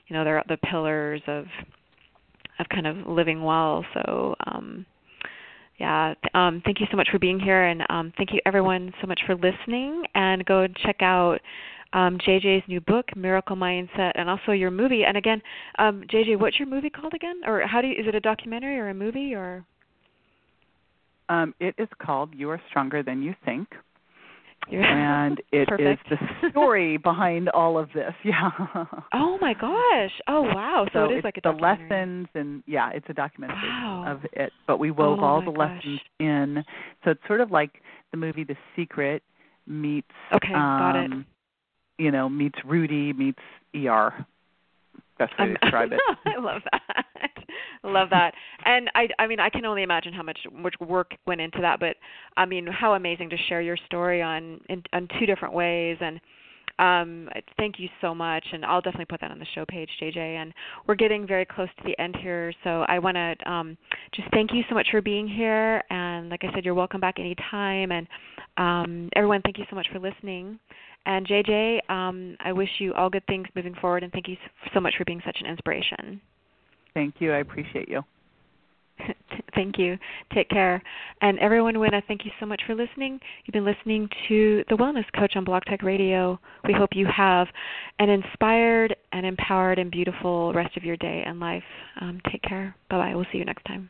you 0.07 0.15
know, 0.15 0.23
they're 0.23 0.43
the 0.47 0.57
pillars 0.57 1.21
of 1.27 1.45
of 2.59 2.69
kind 2.69 2.85
of 2.85 3.07
living 3.07 3.43
well. 3.43 3.85
So 3.93 4.35
um 4.45 4.85
yeah, 5.79 6.13
um 6.33 6.61
thank 6.65 6.79
you 6.79 6.87
so 6.91 6.97
much 6.97 7.09
for 7.11 7.19
being 7.19 7.39
here 7.39 7.63
and 7.65 7.83
um 7.89 8.13
thank 8.17 8.31
you 8.31 8.39
everyone 8.45 8.93
so 9.01 9.07
much 9.07 9.21
for 9.25 9.35
listening 9.35 10.03
and 10.15 10.45
go 10.45 10.67
check 10.83 10.97
out 11.01 11.39
um 11.93 12.17
JJ's 12.19 12.63
new 12.67 12.81
book 12.81 13.05
Miracle 13.15 13.55
Mindset 13.55 14.11
and 14.15 14.29
also 14.29 14.51
your 14.51 14.71
movie. 14.71 15.03
And 15.05 15.17
again, 15.17 15.41
um 15.79 16.03
JJ, 16.11 16.39
what's 16.39 16.59
your 16.59 16.67
movie 16.67 16.89
called 16.89 17.13
again? 17.13 17.41
Or 17.45 17.65
how 17.67 17.81
do 17.81 17.87
you 17.87 17.93
is 17.93 18.07
it 18.07 18.15
a 18.15 18.19
documentary 18.19 18.77
or 18.79 18.89
a 18.89 18.93
movie 18.93 19.33
or 19.35 19.65
um, 21.29 21.55
it 21.59 21.73
is 21.77 21.87
called 22.01 22.33
"You 22.35 22.49
Are 22.49 22.61
Stronger 22.69 23.01
Than 23.01 23.21
You 23.23 23.33
Think." 23.45 23.67
and 24.71 25.41
it 25.51 25.67
is 25.79 25.97
the 26.09 26.49
story 26.49 26.95
behind 26.97 27.49
all 27.49 27.77
of 27.77 27.89
this. 27.93 28.13
Yeah. 28.23 28.49
Oh 29.13 29.37
my 29.41 29.53
gosh. 29.53 30.11
Oh 30.27 30.41
wow. 30.41 30.85
So, 30.93 31.05
it 31.09 31.17
is 31.17 31.23
like 31.23 31.37
a 31.37 31.41
the 31.41 31.51
lessons 31.51 32.27
and 32.33 32.63
yeah, 32.65 32.89
it's 32.93 33.05
a 33.09 33.13
documentary 33.13 33.57
Wow. 33.57 34.05
of 34.07 34.19
it. 34.33 34.53
But 34.65 34.79
we 34.79 34.89
wove 34.91 35.19
Oh 35.19 35.25
all 35.25 35.41
the 35.41 35.51
gosh. 35.51 35.83
lessons 35.83 35.99
in. 36.19 36.63
So 37.03 37.11
it's 37.11 37.21
sort 37.27 37.41
of 37.41 37.51
like 37.51 37.81
the 38.11 38.17
movie 38.17 38.43
The 38.43 38.55
Secret 38.75 39.21
meets 39.67 40.07
Okay, 40.33 40.53
got 40.53 40.95
it. 40.95 41.11
Um 41.99 42.05
you 42.05 42.11
know, 42.11 42.29
meets 42.29 42.59
Rudy 42.65 43.13
meets 43.13 43.39
ER. 43.75 44.25
Best 45.19 45.31
way 45.37 45.45
Um, 45.45 45.53
to 45.53 45.59
describe 45.61 45.91
it. 45.91 45.99
I 46.25 46.39
love 46.39 46.61
that. 46.71 47.05
I 47.83 47.87
love 47.87 48.09
that. 48.09 48.33
And 48.65 48.89
I 48.95 49.07
I 49.19 49.27
mean 49.27 49.39
I 49.39 49.49
can 49.49 49.65
only 49.65 49.83
imagine 49.83 50.13
how 50.13 50.23
much 50.23 50.39
much 50.51 50.75
work 50.79 51.11
went 51.27 51.41
into 51.41 51.61
that, 51.61 51.79
but 51.79 51.97
I 52.37 52.45
mean 52.45 52.67
how 52.67 52.93
amazing 52.93 53.29
to 53.29 53.37
share 53.49 53.61
your 53.61 53.77
story 53.85 54.21
on 54.21 54.59
in 54.69 54.83
on 54.93 55.07
two 55.19 55.25
different 55.25 55.53
ways 55.53 55.97
and 56.01 56.19
um 56.79 57.29
thank 57.57 57.79
you 57.79 57.87
so 58.01 58.15
much 58.15 58.43
and 58.51 58.65
I'll 58.65 58.81
definitely 58.81 59.05
put 59.05 59.21
that 59.21 59.29
on 59.29 59.37
the 59.37 59.45
show 59.53 59.63
page 59.67 59.89
JJ 60.01 60.17
and 60.17 60.53
we're 60.87 60.95
getting 60.95 61.27
very 61.27 61.45
close 61.45 61.67
to 61.77 61.83
the 61.83 61.99
end 62.01 62.15
here 62.19 62.51
so 62.63 62.83
I 62.87 62.97
want 62.97 63.15
to 63.15 63.35
um 63.51 63.77
just 64.15 64.27
thank 64.31 64.51
you 64.51 64.63
so 64.69 64.73
much 64.73 64.87
for 64.89 64.99
being 64.99 65.27
here 65.27 65.83
and 65.91 66.29
like 66.29 66.43
I 66.43 66.51
said 66.51 66.65
you're 66.65 66.73
welcome 66.73 66.99
back 66.99 67.19
anytime 67.19 67.91
and 67.91 68.07
um 68.57 69.09
everyone 69.15 69.41
thank 69.43 69.59
you 69.59 69.65
so 69.69 69.75
much 69.75 69.87
for 69.93 69.99
listening 69.99 70.57
and 71.05 71.27
JJ, 71.27 71.89
um, 71.89 72.37
I 72.39 72.51
wish 72.53 72.69
you 72.79 72.93
all 72.93 73.09
good 73.09 73.25
things 73.27 73.47
moving 73.55 73.75
forward, 73.75 74.03
and 74.03 74.11
thank 74.11 74.27
you 74.27 74.37
so 74.73 74.79
much 74.79 74.95
for 74.97 75.05
being 75.05 75.21
such 75.25 75.37
an 75.41 75.47
inspiration. 75.47 76.21
Thank 76.93 77.15
you. 77.19 77.33
I 77.33 77.37
appreciate 77.37 77.89
you. 77.89 78.03
thank 79.55 79.77
you. 79.77 79.97
Take 80.33 80.49
care. 80.49 80.81
And 81.21 81.39
everyone, 81.39 81.79
Winna, 81.79 82.01
thank 82.07 82.25
you 82.25 82.31
so 82.39 82.45
much 82.45 82.61
for 82.65 82.75
listening. 82.75 83.19
You've 83.45 83.53
been 83.53 83.65
listening 83.65 84.07
to 84.27 84.63
The 84.69 84.75
Wellness 84.75 85.05
Coach 85.17 85.33
on 85.35 85.43
Blog 85.43 85.63
Talk 85.65 85.81
Radio. 85.81 86.39
We 86.67 86.73
hope 86.73 86.91
you 86.93 87.07
have 87.15 87.47
an 87.99 88.09
inspired 88.09 88.95
and 89.11 89.25
empowered 89.25 89.79
and 89.79 89.91
beautiful 89.91 90.53
rest 90.53 90.77
of 90.77 90.83
your 90.83 90.97
day 90.97 91.23
and 91.25 91.39
life. 91.39 91.63
Um, 92.01 92.21
take 92.31 92.41
care. 92.43 92.75
Bye 92.89 92.97
bye. 92.97 93.15
We'll 93.15 93.25
see 93.31 93.39
you 93.39 93.45
next 93.45 93.65
time. 93.65 93.89